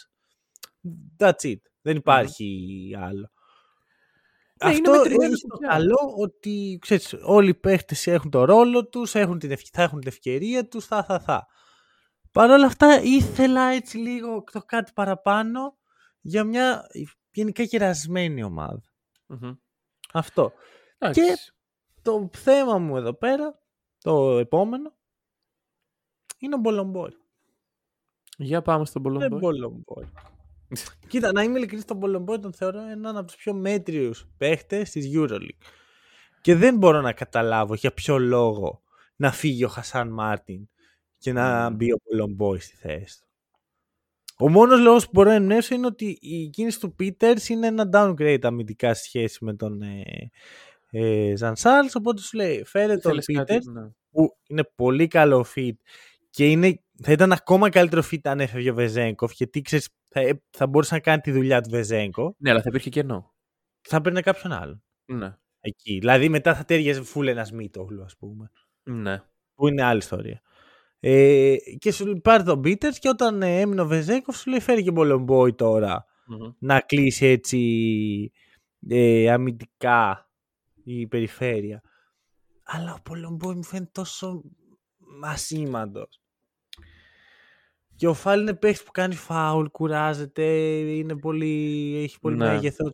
That's 1.20 1.50
it. 1.52 1.60
Δεν 1.82 1.96
υπάρχει 1.96 2.89
άλλο. 3.00 3.32
Ναι, 4.63 4.70
Αυτό 4.70 5.06
είναι 5.06 5.30
το 5.30 5.58
καλό 5.67 6.13
ότι 6.17 6.78
ξέρεις, 6.82 7.15
όλοι 7.22 7.50
οι 7.50 7.56
παίχτες 7.56 8.08
έχουν 8.08 8.32
το 8.32 8.46
ρόλο 8.46 8.88
τους, 8.88 9.15
έχουν 9.15 9.39
την 9.39 9.58
θα 9.72 9.82
έχουν 9.82 10.00
την 10.00 10.08
ευκαιρία 10.08 10.67
τους, 10.67 10.86
θα, 10.86 11.04
θα, 11.04 11.20
θα. 11.20 11.48
Παρ' 12.38 12.50
όλα 12.50 12.65
αυτά 12.65 13.02
ήθελα 13.02 13.62
έτσι 13.62 13.97
λίγο 13.97 14.43
το 14.52 14.62
κάτι 14.62 14.91
παραπάνω 14.95 15.78
για 16.21 16.43
μια 16.43 16.88
γενικά 17.32 17.65
κερασμένη 17.65 18.41
Αυτό. 20.13 20.54
Και 21.12 21.38
το 22.02 22.30
θέμα 22.34 22.78
μου 22.78 22.97
εδώ 22.97 23.13
πέρα, 23.13 23.60
το 23.97 24.38
επόμενο, 24.38 24.95
είναι 26.39 26.56
ο 26.56 26.58
Μπολομπόι. 26.58 27.17
Για 28.38 28.62
πάμε 28.62 28.86
στον 28.86 29.02
Μπολομπόι. 29.02 30.12
Κοίτα, 31.10 31.32
να 31.32 31.43
είμαι 31.43 31.58
ειλικρινής, 31.58 31.86
τον 31.86 31.97
Μπολομπόι 31.97 32.39
τον 32.39 32.54
θεωρώ 32.54 32.80
έναν 32.80 33.17
από 33.17 33.28
τους 33.28 33.36
πιο 33.36 33.54
μέτριους 33.54 34.28
παίχτες 34.38 34.91
της 34.91 35.12
Euroleague. 35.13 35.67
Και 36.41 36.56
δεν 36.56 36.78
μπορώ 36.78 37.02
να 37.02 37.13
καταλάβω 37.13 37.73
για 37.73 37.93
ποιο 37.93 38.17
λόγο 38.17 38.82
να 39.15 39.32
φύγει 39.32 39.63
ο 39.63 39.67
Χασάν 39.67 40.10
Μάρτιν 40.10 40.69
και 41.17 41.34
να 41.34 41.69
μπει 41.69 41.91
ο 41.91 41.97
Μπολομπόι 42.03 42.60
στη 42.60 42.75
θέση 42.75 43.19
του. 43.19 43.27
Ο 44.39 44.49
μόνος 44.49 44.80
λόγος 44.80 45.06
που 45.06 45.12
μπορώ 45.13 45.30
να 45.30 45.36
εμπνεύσω 45.36 45.75
είναι 45.75 45.86
ότι 45.86 46.17
η 46.21 46.49
κίνηση 46.49 46.80
του 46.80 46.95
Πίτερ 46.95 47.49
είναι 47.49 47.67
ένα 47.67 47.89
downgrade 47.93 48.39
αμυντικά 48.41 48.93
σχέση 48.93 49.45
με 49.45 49.53
τον 49.56 49.82
ε, 49.82 50.32
ε, 50.89 51.34
Οπότε 51.97 52.21
σου 52.21 52.38
λέει, 52.38 52.63
φέρε 52.63 52.97
τον 52.97 53.17
Πίτερ 53.25 53.65
ναι. 53.65 53.89
που 54.10 54.38
είναι 54.47 54.63
πολύ 54.75 55.08
καλό 55.08 55.45
fit 55.56 55.75
και 56.30 56.49
είναι, 56.49 56.82
θα 57.03 57.12
ήταν 57.12 57.32
ακόμα 57.32 57.69
καλύτερο 57.69 58.01
fit 58.12 58.19
αν 58.23 58.39
έφευγε 58.39 58.71
ο 58.71 58.73
Βεζέγκοφ 58.73 59.32
γιατί 59.32 59.62
ξέρεις, 59.62 59.89
θα, 60.10 60.19
ε, 60.19 60.43
θα 60.49 60.67
μπορούσε 60.67 60.93
να 60.93 60.99
κάνει 60.99 61.21
τη 61.21 61.32
δουλειά 61.32 61.62
του 61.62 61.69
Βεζέγκο. 61.69 62.36
Ναι, 62.38 62.49
αλλά 62.49 62.62
θα 62.62 62.67
υπήρχε 62.69 62.89
κενό. 62.89 63.34
Θα 63.82 64.01
παίρνει 64.01 64.21
κάποιον 64.21 64.53
άλλο. 64.53 64.82
Ναι. 65.06 65.38
Εκεί. 65.60 65.97
Δηλαδή 65.99 66.30
μετά 66.30 66.56
θα 66.56 66.65
τέριαζε 66.65 67.01
φούλε 67.03 67.32
ένα 67.32 67.47
Μίτογλου, 67.53 68.03
ας 68.03 68.17
πούμε. 68.17 68.51
Ναι. 68.84 69.23
Που 69.53 69.67
είναι 69.67 69.84
άλλη 69.84 69.97
ιστορία. 69.97 70.41
Ε, 70.99 71.55
και 71.79 71.91
σου 71.91 72.19
πάρει 72.23 72.43
τον 72.43 72.62
Πίτερ 72.62 72.93
και 72.93 73.10
όταν 73.10 73.41
ε, 73.41 73.60
έμεινε 73.60 73.81
ο 73.81 73.88
Βεζέγκοφ 73.88 74.38
σου 74.38 74.49
λέει 74.49 74.60
φέρει 74.60 74.83
και 74.83 74.91
Μπολομπόι 74.91 75.53
τώρα 75.53 76.05
mm-hmm. 76.05 76.53
να 76.60 76.79
κλείσει 76.79 77.25
έτσι 77.25 78.31
ε, 78.88 79.31
αμυντικά 79.31 80.29
η 80.83 81.07
περιφέρεια. 81.07 81.81
Αλλά 82.63 82.93
ο 82.93 82.97
Μπολομπόι 83.05 83.55
μου 83.55 83.63
φαίνεται 83.63 83.91
τόσο 83.93 84.43
ασήμαντος. 85.21 86.21
Και 87.95 88.07
ο 88.07 88.13
Φάλ 88.13 88.41
είναι 88.41 88.53
παίχτη 88.53 88.83
που 88.83 88.91
κάνει 88.91 89.15
φάουλ, 89.15 89.65
κουράζεται, 89.65 90.45
είναι 90.77 91.17
πολύ, 91.17 91.95
έχει 92.03 92.19
πολύ 92.19 92.38
ναι. 92.38 92.45
μέγεθος. 92.45 92.91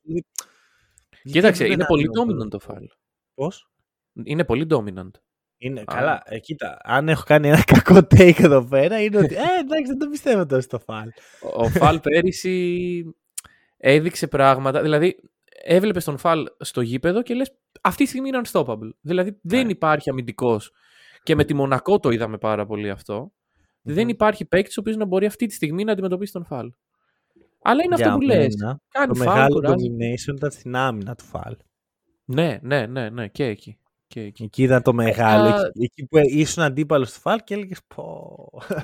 Κοίταξε, 1.24 1.66
είναι 1.66 1.86
πολύ 1.86 2.06
dominant 2.20 2.50
το 2.50 2.60
Φάλ. 2.60 2.88
Πώς; 3.34 3.72
Είναι 4.24 4.46
πολύ 4.46 4.68
dominant. 4.70 5.12
Είναι, 5.66 5.84
καλά, 5.84 6.22
ε, 6.26 6.40
κοίτα, 6.40 6.78
αν 6.84 7.10
έχω 7.10 7.24
κάνει 7.26 7.48
ένα 7.48 7.64
κακό 7.74 7.96
take 7.96 8.44
εδώ 8.44 8.64
πέρα, 8.64 9.02
είναι 9.02 9.18
ότι, 9.18 9.36
ε, 9.36 9.60
εντάξει, 9.60 9.86
δεν 9.86 9.98
το 9.98 10.08
πιστεύω 10.10 10.46
τόσο 10.46 10.62
στο 10.62 10.80
Φάλ. 10.80 11.10
Ο 11.56 11.70
Φάλ 11.70 12.00
πέρυσι 12.00 13.04
έδειξε 13.78 14.28
πράγματα, 14.28 14.82
δηλαδή 14.82 15.16
έβλεπες 15.64 16.04
τον 16.04 16.18
Φάλ 16.18 16.46
στο 16.60 16.82
γήπεδο 16.82 17.22
και 17.22 17.34
λες, 17.34 17.52
αυτή 17.82 18.04
τη 18.04 18.10
στιγμή 18.10 18.28
είναι 18.28 18.42
unstoppable. 18.44 18.90
Δηλαδή 19.02 19.40
δεν 19.42 19.66
ναι. 19.66 19.72
υπάρχει 19.72 20.10
αμυντικός. 20.10 20.72
Και 21.24 21.36
με 21.36 21.44
τη 21.44 21.54
Μονακό 21.54 22.00
το 22.00 22.10
είδαμε 22.10 22.38
πάρα 22.38 22.66
πολύ 22.66 22.90
αυτό. 22.90 23.32
Δεν 23.82 24.10
υπάρχει 24.10 24.46
παίκτης 24.46 24.78
ο 24.78 24.80
οποίος 24.80 24.96
να 24.96 25.06
μπορεί 25.06 25.26
αυτή 25.26 25.46
τη 25.46 25.54
στιγμή 25.54 25.84
να 25.84 25.92
αντιμετωπίσει 25.92 26.34
τον 26.34 26.46
φάλ. 26.46 26.72
Αλλά 27.62 27.84
είναι 27.84 27.96
αυτό 27.96 28.12
που 28.12 28.22
λες. 28.22 28.56
Το 29.08 29.16
μεγάλο 29.18 29.62
domination 29.64 30.36
ήταν 30.36 30.52
στην 30.52 30.76
άμυνα 30.76 31.16
του 31.16 31.24
φάλ. 31.24 31.58
Ναι, 32.26 32.60
ναι, 32.62 32.86
ναι, 32.86 33.10
ναι, 33.10 33.28
και 33.28 33.44
εκεί. 33.46 33.78
Και 34.14 34.22
εκεί. 34.22 34.44
εκεί 34.44 34.64
ήταν 34.64 34.82
το 34.82 34.94
μεγάλο. 34.94 35.48
Ε, 35.48 35.68
εκεί, 35.68 35.84
εκεί 35.84 36.06
που 36.06 36.18
ήσουν 36.18 36.64
αντίπαλος 36.64 37.14
του 37.14 37.20
φάλ 37.20 37.40
και 37.44 37.54
έλεγες 37.54 37.80
πω. 37.88 38.38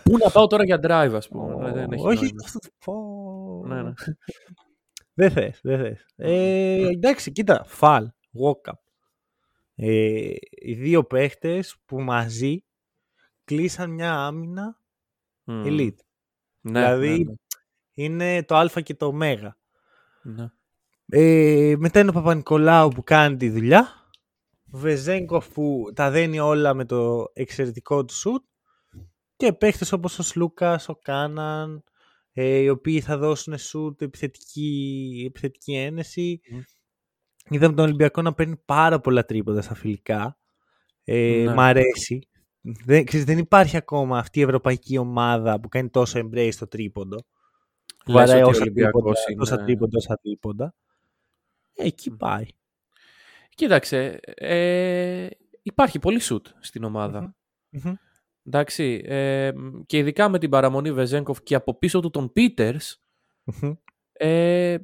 Πού 0.03 0.17
να 0.23 0.29
πάω 0.29 0.47
τώρα 0.47 0.63
για 0.63 0.79
drive, 0.83 1.13
ας 1.15 1.27
πούμε. 1.27 1.71
δεν 1.71 1.91
έχει 1.91 2.07
όχι, 2.07 2.33
αυτό 2.45 2.59
πω. 2.85 2.93
Ναι, 3.65 3.81
ναι. 3.81 3.91
δεν 5.13 5.31
θες, 5.31 5.59
δεν 5.63 5.79
θες. 5.79 6.05
Ε, 6.15 6.87
εντάξει, 6.87 7.31
κοίτα, 7.31 7.63
φάλ, 7.67 8.09
walk 8.33 8.71
up. 8.71 8.77
Ε, 9.75 10.33
οι 10.49 10.73
δύο 10.73 11.03
παίχτες 11.03 11.75
που 11.85 12.01
μαζί 12.01 12.63
κλείσαν 13.43 13.89
μια 13.89 14.13
άμυνα 14.13 14.79
Mm. 15.49 15.65
Elite. 15.65 15.95
Ναι, 16.61 16.79
δηλαδή 16.79 17.09
ναι, 17.09 17.23
ναι. 17.23 17.33
είναι 17.93 18.43
το 18.43 18.55
α 18.55 18.67
και 18.83 18.95
το 18.95 19.05
ω. 19.05 19.13
Ναι. 20.21 20.49
Ε, 21.05 21.75
μετά 21.77 21.99
είναι 21.99 22.09
ο 22.09 22.13
Παπα-Νικολάου 22.13 22.89
που 22.89 23.03
κάνει 23.03 23.37
τη 23.37 23.49
δουλειά. 23.49 23.98
Ο 24.71 24.77
Βεζέγκοφ 24.77 25.49
που 25.49 25.91
τα 25.95 26.09
δένει 26.09 26.39
όλα 26.39 26.73
με 26.73 26.85
το 26.85 27.25
εξαιρετικό 27.33 28.05
του 28.05 28.13
σουτ. 28.13 28.43
Και 29.35 29.53
παίχτες 29.53 29.91
όπως 29.91 30.19
ο 30.19 30.23
Σλούκας, 30.23 30.89
ο 30.89 30.95
Κάναν, 30.95 31.83
ε, 32.31 32.57
οι 32.57 32.69
οποίοι 32.69 33.01
θα 33.01 33.17
δώσουν 33.17 33.57
σουτ 33.57 34.01
επιθετική, 34.01 35.23
επιθετική 35.27 35.75
ένεση. 35.75 36.39
Mm. 36.51 36.63
Είδαμε 37.49 37.75
τον 37.75 37.85
Ολυμπιακό 37.85 38.21
να 38.21 38.33
παίρνει 38.33 38.57
πάρα 38.65 38.99
πολλά 38.99 39.25
τρίποτα 39.25 39.61
στα 39.61 39.75
φιλικά. 39.75 40.37
Ε, 41.03 41.43
ναι. 41.45 41.53
Μ' 41.53 41.59
αρέσει 41.59 42.29
δεν, 42.61 43.05
ξέρεις, 43.05 43.25
δεν 43.25 43.37
υπάρχει 43.37 43.77
ακόμα 43.77 44.17
αυτή 44.17 44.39
η 44.39 44.43
ευρωπαϊκή 44.43 44.97
ομάδα 44.97 45.59
που 45.59 45.69
κάνει 45.69 45.89
τόσο 45.89 46.19
embrace 46.19 46.53
το 46.59 46.67
τρίποντο. 46.67 47.17
Βαράει 48.05 48.41
όσα 48.41 48.63
τρίποντα, 48.63 49.13
είναι... 49.31 49.41
όσα 49.41 49.63
τρίποντα, 49.63 49.97
όσα 49.97 50.15
τρίποντα. 50.21 50.75
Ε, 51.73 51.85
εκεί 51.85 52.11
πάει. 52.11 52.45
Κοίταξε, 53.59 54.19
ε, 54.35 55.27
υπάρχει 55.61 55.99
πολύ 55.99 56.19
σουτ 56.19 56.47
στην 56.59 56.83
ομάδα. 56.83 57.35
Mm-hmm. 57.71 57.93
Εντάξει, 58.45 59.01
ε, 59.05 59.51
και 59.85 59.97
ειδικά 59.97 60.29
με 60.29 60.39
την 60.39 60.49
παραμονή 60.49 60.91
Βεζέγκοφ 60.91 61.43
και 61.43 61.55
από 61.55 61.77
πίσω 61.77 61.99
του 61.99 62.09
τον 62.09 62.31
Πίτερς, 62.33 63.01
mm-hmm. 63.45 63.77
ε, 64.11 64.77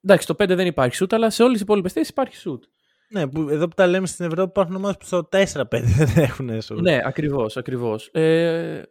εντάξει, 0.00 0.26
το 0.26 0.34
5 0.38 0.46
δεν 0.48 0.66
υπάρχει 0.66 0.94
σουτ, 0.94 1.12
αλλά 1.12 1.30
σε 1.30 1.42
όλες 1.42 1.52
τις 1.52 1.62
υπόλοιπες 1.62 1.92
θέσεις 1.92 2.08
υπάρχει 2.08 2.36
σουτ. 2.36 2.64
Ναι, 3.08 3.28
που 3.28 3.48
εδώ 3.48 3.68
που 3.68 3.74
τα 3.74 3.86
λέμε 3.86 4.06
στην 4.06 4.24
Ευρώπη 4.24 4.48
υπάρχουν 4.48 4.76
ομάδες 4.76 4.96
που 4.96 5.04
στο 5.04 5.28
4-5 5.30 5.64
δεν 5.70 6.24
έχουν 6.24 6.48
έσοδο. 6.48 6.80
Ναι, 6.80 7.00
ακριβώς. 7.04 7.56
Ακριβώς. 7.56 8.08
Ε, 8.12 8.82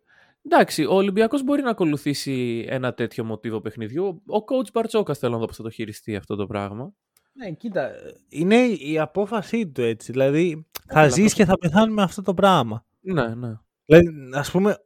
εντάξει, 0.46 0.86
ο 0.86 0.94
Ολυμπιακός 0.94 1.44
μπορεί 1.44 1.62
να 1.62 1.70
ακολουθήσει 1.70 2.66
ένα 2.70 2.94
τέτοιο 2.94 3.24
μοτίβο 3.24 3.62
παιχνιδιού. 3.62 4.08
Ο 4.26 4.38
coach 4.38 4.72
Μπαρτσόκας 4.74 5.18
θέλω 5.18 5.34
να 5.34 5.40
δω 5.40 5.46
πώς 5.46 5.56
θα 5.56 5.64
το 5.64 5.70
χειριστεί 5.70 6.16
αυτό 6.16 6.36
το 6.36 6.48
πράγμα. 6.48 6.94
Ναι, 7.34 7.52
κοίτα, 7.52 7.92
είναι 8.30 8.56
η 8.66 9.00
απόφασή 9.00 9.68
του 9.68 9.82
έτσι. 9.82 10.12
Δηλαδή, 10.12 10.68
θα 10.88 11.08
ζήσει 11.08 11.36
και 11.36 11.46
θα 11.46 11.58
πεθάνει 11.58 11.94
με 11.94 12.02
αυτό 12.02 12.22
το 12.22 12.34
πράγμα. 12.34 12.86
Ναι, 13.00 13.36
ναι. 13.36 13.54
Δηλαδή, 13.86 14.30
ας 14.34 14.52
πούμε, 14.52 14.78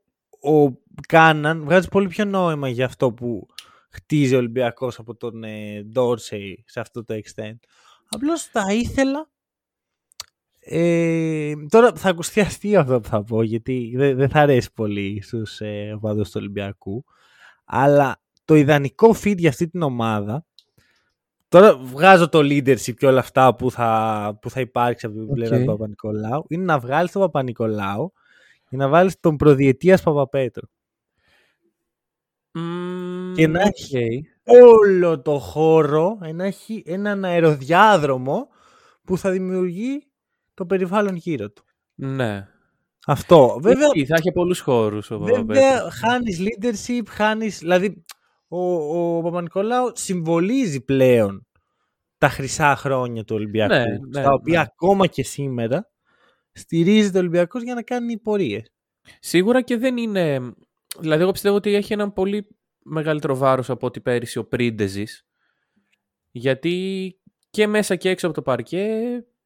ο 0.42 0.84
Κάναν 1.08 1.64
βγάζει 1.64 1.88
πολύ 1.88 2.08
πιο 2.08 2.26
νόημα 2.26 2.70
για 2.70 2.86
αυτό 2.86 3.12
που 3.12 3.48
χτίζει 3.90 4.36
ο 4.36 4.38
Ολυμπιακός 4.38 5.00
από 5.00 5.16
τον 5.16 5.44
ε, 5.44 5.84
Ντόρσεϊ 5.84 6.64
σε 6.68 6.80
αυτό 6.80 7.04
το 7.04 7.14
extent. 7.14 7.58
Απλώς 8.10 8.44
θα 8.44 8.74
ήθελα 8.74 9.30
ε, 10.68 11.54
τώρα 11.70 11.92
θα 11.96 12.10
ακουστεί 12.10 12.40
αστείο 12.40 12.80
αυτό 12.80 13.00
που 13.00 13.08
θα 13.08 13.24
πω 13.24 13.44
γιατί 13.44 13.94
δεν, 13.96 14.30
θα 14.30 14.40
αρέσει 14.40 14.74
πολύ 14.74 15.22
στους 15.22 15.60
ε, 15.60 15.94
οπαδούς 15.96 16.30
του 16.30 16.38
Ολυμπιακού 16.40 17.06
αλλά 17.66 18.22
το 18.46 18.56
ιδανικό 18.56 19.16
feed 19.24 19.38
για 19.38 19.50
αυτή 19.50 19.68
την 19.68 19.82
ομάδα 19.82 20.46
τώρα 21.48 21.78
βγάζω 21.78 22.30
το 22.30 22.40
leadership 22.40 22.94
και 22.98 23.08
όλα 23.08 23.20
αυτά 23.20 23.56
που 23.56 23.72
θα, 23.72 24.38
που 24.42 24.50
θα 24.50 24.60
υπάρξει 24.60 25.06
από 25.06 25.16
την 25.16 25.34
πλευρά 25.34 25.60
του 25.60 25.66
Παπα-Νικολάου 25.66 26.46
είναι 26.48 26.64
να 26.64 26.80
βγάλεις 26.80 27.12
τον 27.12 27.22
Παπα-Νικολάου 27.22 28.14
και 28.70 28.78
να 28.78 28.88
βάλεις 28.88 29.20
τον 29.20 29.36
προδιετίας 29.36 30.02
Παπαπέτρο 30.02 30.68
mm, 32.58 33.34
και 33.36 33.48
να 33.48 33.62
okay. 33.64 34.20
όλο 34.44 35.22
το 35.22 35.40
χώρο 35.40 36.18
να 36.34 36.46
έχει 36.46 36.84
έναν 36.86 37.26
αεροδιάδρομο 37.26 38.48
που 39.04 39.18
θα 39.18 39.32
δημιουργεί 39.32 40.08
το 40.54 40.66
περιβάλλον 40.66 41.16
γύρω 41.16 41.52
του. 41.52 41.66
Ναι. 41.96 42.48
Αυτό. 43.08 43.60
Βέβαια, 43.62 43.88
Εκεί 43.88 44.06
θα 44.06 44.16
έχει 44.18 44.32
πολλούς 44.32 44.60
χώρους. 44.60 45.12
Ο 45.12 45.20
βέβαια 45.20 45.46
Παπαπέτρος. 45.46 45.94
χάνεις 45.94 46.40
leadership, 46.40 47.04
χάνεις... 47.08 47.60
Δηλαδή, 47.60 48.05
ο, 48.58 49.18
ο 49.18 49.22
Παπα-Νικολάου 49.22 49.92
συμβολίζει 49.94 50.82
πλέον 50.84 51.48
τα 52.18 52.30
χρυσά 52.30 52.76
χρόνια 52.76 53.24
του 53.24 53.36
Ολυμπιακού, 53.36 53.74
Ναι, 53.74 53.84
ναι, 53.84 54.22
στα 54.22 54.34
οποία 54.34 54.60
ναι. 54.60 54.66
ακόμα 54.74 55.08
και 55.08 55.24
σήμερα 55.24 55.90
στηρίζεται 56.52 57.18
ο 57.18 57.20
Ολυμπιακός 57.20 57.64
για 57.64 57.74
να 57.74 57.82
κάνει 57.84 58.20
πορείες. 58.20 58.72
Σίγουρα 59.20 59.62
και 59.62 59.78
δεν 59.78 59.98
είναι... 59.98 60.54
Δηλαδή, 61.00 61.22
εγώ 61.22 61.32
πιστεύω 61.32 61.56
ότι 61.56 61.74
έχει 61.76 61.94
έναν 61.94 62.14
πολύ 62.14 62.48
μεγαλύτερο 62.84 63.36
βάρος 63.36 63.70
από 63.70 63.86
ό,τι 63.88 64.02
πέρυσι 64.02 64.38
ο 64.40 64.46
Πρίντεζης. 64.46 65.26
Γιατί 66.32 67.16
και 67.50 67.68
μέσα 67.68 67.96
και 67.96 68.10
έξω 68.10 68.26
από 68.26 68.36
το 68.36 68.42
παρκέ 68.42 69.00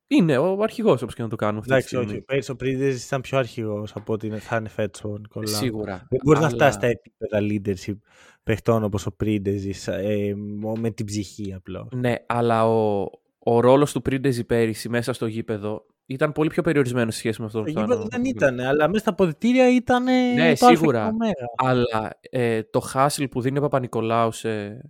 είναι 0.08 0.38
ο 0.38 0.62
αρχηγός, 0.64 1.02
όπως 1.02 1.16
και 1.16 1.22
να 1.22 1.30
το 1.30 1.36
κάνουμε 1.36 1.58
αυτή 1.60 1.70
τη 1.72 1.76
Εντάξει, 1.78 1.96
στιγμή. 1.96 2.12
όχι. 2.14 2.22
Πέρυσι 2.26 2.52
ο 2.52 2.56
Πρίντεζης 2.56 3.06
ήταν 3.06 3.22
πιο 3.22 3.38
αρχηγός 3.38 3.96
από 3.96 4.14
ότι 4.14 4.28
είναι- 4.28 4.40
θα 4.40 4.56
είναι 4.56 4.70
φέτος 4.70 5.04
ο 5.04 5.18
Νικολάου. 5.18 5.56
Σίγουρα. 5.56 6.08
Δεν 6.10 6.20
μπορεί 6.24 6.40
να 6.40 6.46
Αλλά- 6.46 6.56
φτάσει 6.56 6.78
στα 6.78 6.88
επίπεδα 6.88 7.40
leadership 7.42 7.98
παιχτών 8.50 8.84
όπως 8.84 9.06
ο 9.06 9.12
Πρίντεζης 9.16 9.88
ε, 9.88 10.34
μο- 10.60 10.76
με 10.78 10.90
την 10.92 11.06
ψυχή 11.06 11.54
απλώς. 11.54 11.88
Ναι, 11.92 12.16
αλλά 12.28 12.68
ο, 12.70 13.06
ο 13.40 13.60
ρόλος 13.60 13.92
του 13.92 14.02
Πρίντεζη 14.02 14.44
πέρυσι 14.44 14.90
μέσα 14.90 15.14
στο 15.14 15.26
γήπεδο 15.26 15.86
ήταν 16.06 16.32
πολύ 16.32 16.50
πιο 16.50 16.64
περιορισμένος 16.64 17.14
σε 17.14 17.20
σχέση 17.20 17.40
με 17.42 17.46
αυτό 17.46 17.58
Το 17.60 17.64
που 17.66 17.72
θα 17.72 17.80
γήπεδο 17.82 17.96
είναι 18.00 18.06
ο 18.06 18.08
δεν 18.12 18.22
Νικολάου. 18.22 18.54
ήταν, 18.54 18.66
αλλά 18.68 18.88
μέσα 18.88 19.00
στα 19.00 19.10
αποδητήρια 19.10 19.76
ήταν 19.76 20.04
Ναι, 20.04 20.54
το 20.56 20.66
α 20.66 20.70
και 20.70 20.76
σίγουρα. 20.76 21.10
το 21.10 21.16
ω. 21.26 21.66
Αλλά 21.68 22.20
ε, 22.30 22.64
το 22.64 22.80
χάσιλ 22.80 23.28
που 23.28 23.42
δίνει 23.42 23.58
ο 23.58 23.62
Παπα-Νικολάου 23.62 24.32
σε, 24.32 24.82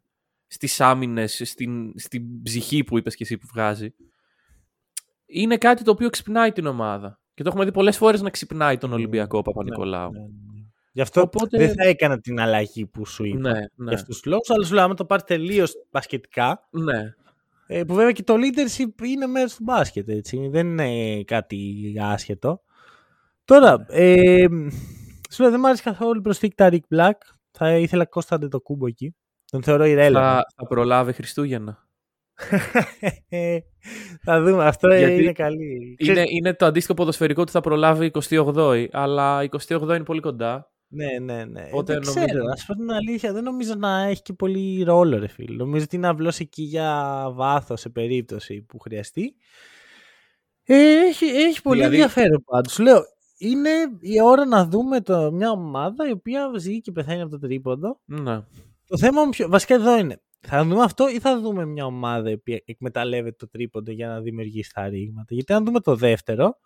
στις 0.48 0.82
άμυνες, 0.82 1.42
στην, 1.46 1.94
στην 2.00 2.42
ψυχή 2.42 2.84
που 2.84 2.98
είπες 2.98 3.16
και 3.16 3.24
εσύ 3.24 3.38
που 3.38 3.48
βγάζει, 3.54 3.94
είναι 5.26 5.58
κάτι 5.58 5.84
το 5.84 5.92
οποίο 5.92 6.10
ξυπνάει 6.10 6.52
την 6.52 6.66
ομάδα. 6.66 7.20
Και 7.34 7.44
το 7.44 7.50
έχουμε 7.50 7.66
δει 7.66 7.72
πολλές 7.72 7.98
φορές 7.98 8.22
να 8.22 8.30
ξυπνάει 8.30 8.78
τον 8.78 8.90
Μμμ. 8.90 8.96
Ολυμπιακό 8.98 9.38
ο 9.38 9.42
Παπα-Νικολάου. 9.42 10.12
Ναι, 10.12 10.20
ναι, 10.20 10.26
ναι. 10.26 10.49
Γι' 11.00 11.06
αυτό 11.06 11.22
Οπότε- 11.22 11.58
δεν 11.58 11.74
θα 11.74 11.88
έκανα 11.88 12.20
την 12.20 12.40
αλλαγή 12.40 12.86
που 12.86 13.06
σου 13.06 13.26
είπα. 13.26 13.40
Ναι, 13.40 13.52
Για 13.52 13.70
ναι, 13.76 13.94
αυτούς 13.94 14.16
τους 14.16 14.26
λόγους, 14.26 14.50
αλλά 14.50 14.66
σου 14.66 14.74
λέω, 14.74 14.84
άμα 14.84 14.94
το 14.94 15.06
πάρεις 15.06 15.24
τελείως 15.24 15.74
μπασκετικά, 15.92 16.68
ναι. 16.70 17.14
ε, 17.68 17.84
που 17.84 17.94
βέβαια 17.94 18.12
και 18.12 18.24
το 18.24 18.34
leadership 18.34 19.04
είναι 19.06 19.26
μέρος 19.28 19.56
του 19.56 19.64
μπάσκετ, 19.64 20.10
έτσι. 20.10 20.48
Δεν 20.52 20.68
είναι 20.68 21.24
κάτι 21.24 21.94
άσχετο. 22.02 22.62
Τώρα, 23.46 23.86
ε, 23.90 24.46
σου 25.32 25.42
λέω, 25.42 25.52
δεν 25.52 25.60
μου 25.60 25.68
άρεσε 25.68 25.84
καθόλου 25.84 26.20
η 26.20 26.22
προσθήκη 26.22 26.56
τα 26.56 26.70
Rick 26.72 26.96
Black. 26.96 27.18
Θα 27.52 27.78
ήθελα 27.78 28.06
Κώστα 28.06 28.38
το 28.38 28.62
κούμπο 28.62 28.88
εκεί. 28.88 29.16
Τον 29.52 29.64
θεωρώ 29.64 29.84
irrelevant. 29.88 30.12
Θα, 30.14 30.46
θα 30.56 30.68
προλάβει 30.68 31.14
Χριστούγεννα. 31.14 31.88
θα 34.26 34.42
δούμε. 34.42 34.66
Αυτό 34.66 34.94
Γιατί 34.94 35.24
είναι 35.24 35.32
καλή. 35.32 35.96
Είναι, 36.00 36.12
Ξέρεις- 36.14 36.32
είναι 36.32 36.54
το 36.54 36.66
αντίστοιχο 36.66 36.94
ποδοσφαιρικό 36.94 37.44
του 37.44 37.52
θα 37.52 37.62
προλάβει 37.62 38.12
28η, 38.30 38.86
αλλά 38.92 39.42
28η 39.68 39.82
είναι 39.82 40.04
πολύ 40.04 40.20
κοντά. 40.20 40.72
Ναι, 40.92 41.20
ναι, 41.20 41.46
ναι. 41.46 41.62
Οπότε 41.72 41.94
δεν 41.94 42.02
νομίζω- 42.06 42.26
ξέρω, 42.26 42.46
ας 42.54 42.66
πω 42.66 42.74
την 42.76 42.92
αλήθεια, 42.92 43.34
δεν 43.34 43.44
νομίζω 43.44 43.74
να 43.76 44.02
έχει 44.04 44.22
και 44.22 44.34
πολύ 44.34 44.84
ρόλο, 44.84 45.18
ρε 45.20 45.28
φίλε. 45.28 45.56
Νομίζω 45.56 45.84
ότι 45.84 45.96
είναι 45.96 46.08
απλώς 46.08 46.40
εκεί 46.40 46.62
για 46.64 47.28
βάθος 47.34 47.80
σε 47.80 47.90
περίπτωση 47.90 48.62
που 48.62 48.80
χρειαστεί. 48.80 49.36
Ε, 50.64 50.76
έχει, 51.08 51.26
έχει 51.26 51.62
πολύ 51.62 51.78
Δηλαδή- 51.80 51.96
ενδιαφέρον 51.96 52.44
πάντως. 52.46 52.74
Σου 52.74 52.84
λέω, 52.84 53.02
είναι 53.38 53.70
η 54.00 54.22
ώρα 54.22 54.46
να 54.46 54.66
δούμε 54.66 55.02
το, 55.02 55.32
μια 55.32 55.52
ομάδα 55.52 56.08
η 56.08 56.12
οποία 56.12 56.52
ζει 56.58 56.82
και 56.82 56.92
πεθαίνει 56.92 57.22
από 57.22 57.32
το 57.32 57.40
τρίποντο. 57.40 58.00
Ναι. 58.06 58.42
Το 58.88 58.98
θέμα 58.98 59.24
μου, 59.24 59.30
ποιο- 59.30 59.50
βασικά 59.50 59.74
εδώ 59.76 59.98
είναι. 59.98 60.22
Θα 60.42 60.64
δούμε 60.66 60.84
αυτό 60.84 61.10
ή 61.10 61.20
θα 61.20 61.40
δούμε 61.40 61.66
μια 61.66 61.86
ομάδα 61.86 62.30
η 62.30 62.34
οποία 62.34 62.62
εκμεταλλεύεται 62.66 63.36
το 63.40 63.50
τρίποντο 63.50 63.92
για 63.92 64.08
να 64.08 64.22
δημιουργήσει 64.22 64.72
τα 64.74 64.88
ρήγματα. 64.88 65.34
Γιατί 65.34 65.54
αν 65.54 65.66
δούμε 65.66 65.80
το 65.80 65.96
δεύτερο 65.96 66.58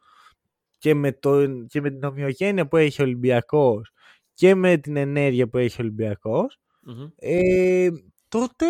και 0.77 0.93
με, 0.95 1.12
το, 1.12 1.47
και 1.67 1.81
με 1.81 1.89
την 1.89 2.03
ομοιογένεια 2.03 2.67
που 2.67 2.77
έχει 2.77 3.01
ο 3.01 3.05
Ολυμπιακός 3.05 3.91
και 4.34 4.56
με 4.56 4.78
την 4.78 4.96
ενέργεια 4.98 5.48
που 5.48 5.58
έχει 5.58 5.82
ο 5.82 5.84
Ολυμπιακός, 5.84 6.60
Μμμ. 6.82 7.08
ε, 7.15 7.89
τότε 8.28 8.65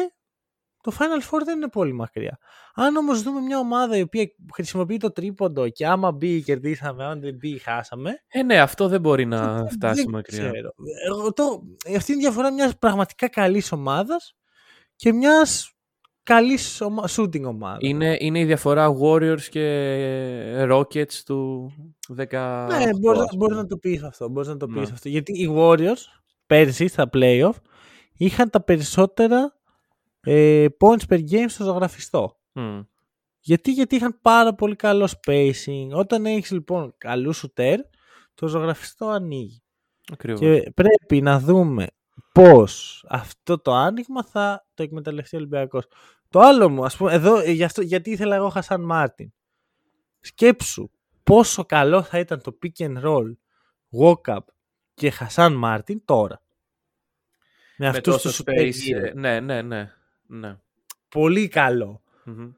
το 0.84 0.92
Final 1.00 1.30
Four 1.30 1.42
δεν 1.46 1.56
είναι 1.56 1.70
πολύ 1.70 1.94
μακριά. 1.94 2.38
Αν 2.76 2.96
όμως 2.96 3.22
δούμε 3.24 3.40
μια 3.42 3.60
ομάδα 3.60 3.98
η 3.98 4.02
οποία 4.02 4.28
χρησιμοποιεί 4.54 4.98
το 4.98 5.12
τρίποντο 5.12 5.70
και 5.70 5.88
άμα 5.88 6.12
μπει 6.12 6.42
κερδίσαμε, 6.44 7.06
αν 7.06 7.20
δεν 7.22 7.36
μπει 7.36 7.58
χάσαμε, 7.58 8.24
Ε, 8.28 8.44
ναι, 8.44 8.60
αυτό 8.60 8.88
δεν 8.88 9.02
μπορεί 9.02 9.26
να 9.26 9.58
τότε 9.58 9.70
φτάσει 9.70 10.02
δεν 10.02 10.12
μακριά. 10.12 10.50
ξέρω. 10.50 10.74
Εγώ 11.10 11.34
το, 11.34 11.62
αυτή 11.96 12.12
είναι 12.12 12.22
η 12.22 12.24
διαφορά 12.26 12.54
μιας 12.54 12.78
πραγματικά 12.78 13.28
καλής 13.30 13.72
ομάδας 13.72 14.36
και 14.96 15.14
μιας 15.14 15.74
καλής 16.24 16.82
ομα, 16.82 17.04
shooting 17.10 17.44
ομάδας. 17.44 17.80
Είναι, 17.82 18.18
είναι 18.20 18.40
η 18.40 18.46
διαφορά 18.46 18.90
Warriors 19.02 19.42
και 19.42 20.68
Rockets 20.72 21.14
του 21.26 21.72
18. 22.18 22.68
ναι, 22.70 22.90
μπορείς, 23.00 23.22
ας 23.22 23.36
μπορείς 23.36 23.38
πούμε. 23.38 23.56
να 23.56 23.66
το 23.66 23.78
πεις 23.78 24.04
αυτό. 24.04 24.30
Μπορείς 24.30 24.50
να 24.50 24.58
το 24.58 24.68
πεις 24.68 24.76
Ναι. 24.76 24.94
αυτό. 24.94 25.10
Γιατί 25.10 25.32
οι 25.42 25.54
Warriors 25.58 26.04
πέρσι 26.46 26.88
στα 26.88 27.10
playoff 27.14 27.54
είχαν 28.14 28.50
τα 28.50 28.62
περισσότερα 28.64 29.58
ε, 30.22 30.66
points 30.80 31.14
per 31.14 31.20
game 31.32 31.46
στο 31.48 31.64
ζωγραφιστό. 31.64 32.38
Μμ. 32.54 32.80
Γιατί, 33.40 33.72
γιατί 33.72 33.96
είχαν 33.96 34.20
πάρα 34.22 34.54
πολύ 34.54 34.76
καλό 34.76 35.10
spacing. 35.22 35.88
Όταν 35.92 36.26
έχεις 36.26 36.52
λοιπόν 36.52 36.94
καλούς 36.98 37.46
shooter, 37.46 37.76
το 38.34 38.48
ζωγραφιστό 38.48 39.08
ανοίγει. 39.08 39.64
Ακριβώς. 40.12 40.40
Και 40.40 40.72
πρέπει 40.76 41.22
να 41.22 41.40
δούμε 41.40 41.88
πώς 42.32 43.06
αυτό 43.10 43.60
το 43.60 43.74
άνοιγμα 43.74 44.24
θα 44.24 44.66
το 44.74 44.84
εκμεταλλευτεί 44.84 45.36
ο 45.36 45.40
Ολυμπιακός. 45.40 45.86
Το 46.30 46.40
άλλο 46.40 46.70
μου, 46.70 46.86
ας 46.86 46.98
πούμε, 46.98 47.14
εδώ, 47.14 47.38
ε, 47.40 47.52
γι 47.52 47.64
αυτό, 47.64 47.82
γιατί 47.82 48.12
ήθελα 48.12 48.36
εγώ 48.36 48.50
Χασάν 48.50 48.82
Μάρτιν. 48.82 49.34
Σκέψου 50.20 50.90
πόσο 51.24 51.66
καλό 51.66 52.04
θα 52.04 52.20
ήταν 52.20 52.42
το 52.42 52.58
pick 52.64 52.86
and 52.86 53.04
roll, 53.04 53.32
Walkup 54.02 54.40
και 54.94 55.10
Χασάν 55.10 55.54
Μάρτιν 55.54 56.02
τώρα. 56.06 56.42
Με, 57.78 57.86
Με 57.86 57.88
αυτούς 57.98 58.14
τόσο 58.22 58.30
τους 58.30 58.42
space. 58.46 58.60
shooters 58.62 58.72
γύρω. 58.74 59.06
ε, 59.06 59.12
Ναι, 59.16 59.40
ναι, 59.40 59.62
ναι. 59.62 59.92
ναι. 60.28 60.58
Πολύ 61.10 61.48
καλό. 61.48 62.02
Μμμ. 62.24 62.52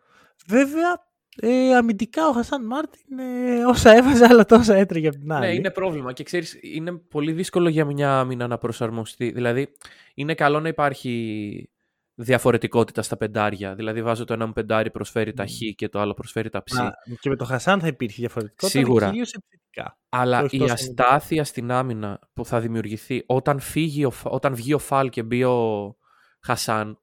Βέβαια, 0.48 1.08
ε, 1.42 1.76
αμυντικά 1.76 2.28
ο 2.28 2.32
Χασάν 2.32 2.66
Μάρτιν 2.66 3.20
ε, 3.20 3.66
όσα 3.66 3.92
έβαζε, 3.96 4.26
αλλά 4.26 4.46
τόσα 4.46 4.76
έτρεγε 4.76 5.08
από 5.08 5.18
την 5.18 5.32
άλλη. 5.32 5.46
Ναι, 5.48 5.54
είναι 5.54 5.72
πρόβλημα 5.72 6.14
και 6.14 6.24
ξέρεις, 6.24 6.58
είναι 6.62 6.92
πολύ 6.94 7.32
δύσκολο 7.32 7.70
για 7.70 7.86
μια 7.86 8.20
άμυνα 8.20 8.48
να 8.48 8.58
προσαρμοστεί. 8.58 9.32
Δηλαδή, 9.32 9.72
είναι 10.14 10.34
καλό 10.36 10.60
να 10.60 10.68
υπάρχει 10.68 11.70
διαφορετικότητα 12.16 13.02
στα 13.02 13.18
πεντάρια. 13.18 13.76
Δηλαδή, 13.76 14.02
βάζω 14.02 14.24
το 14.26 14.34
ένα 14.34 14.46
μου 14.46 14.54
πεντάρι 14.54 14.92
προσφέρει 14.92 15.34
τα 15.34 15.46
χ 15.46 15.52
και 15.76 15.90
το 15.90 16.00
άλλο 16.00 16.14
προσφέρει 16.14 16.50
τα 16.50 16.64
ψ. 16.64 16.74
Μα, 16.74 16.92
και 17.20 17.30
με 17.30 17.36
το 17.36 17.46
Χασάν 17.46 17.80
θα 17.80 17.88
υπήρχε 17.88 18.16
διαφορετικότητα, 18.20 18.80
Σίγουρα. 18.80 19.04
αλλά 19.06 19.12
κυρίως 19.12 19.34
επιθετικά. 19.34 19.98
Αλλά 20.10 20.42
όχι 20.42 20.56
η 20.56 20.60
τόσο 20.60 20.74
αστάθεια 20.74 21.44
στην 21.44 21.72
άμυνα 21.72 22.20
που 22.34 22.46
θα 22.46 22.60
δημιουργηθεί 22.60 23.24
όταν, 23.26 23.60
φύγει 23.60 24.06
ο, 24.06 24.10
Φα- 24.12 24.30
όταν 24.32 24.56
βγει 24.56 24.74
ο 24.74 24.80
Φαλ 24.80 25.10
και 25.10 25.24
μπει 25.24 25.44
ο 25.44 25.96
Χασάν, 26.42 27.00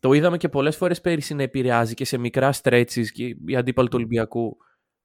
το 0.00 0.12
είδαμε 0.12 0.36
και 0.36 0.48
πολλές 0.48 0.76
φορές 0.76 1.00
πέρυσι 1.00 1.34
να 1.34 1.42
επηρεάζει 1.42 1.94
και 1.94 2.04
σε 2.04 2.18
μικρά 2.18 2.52
stretches 2.62 3.06
και 3.12 3.36
οι 3.46 3.56
αντίπαλοι 3.56 3.88
του 3.88 3.96
Ολυμπιακού 3.96 4.56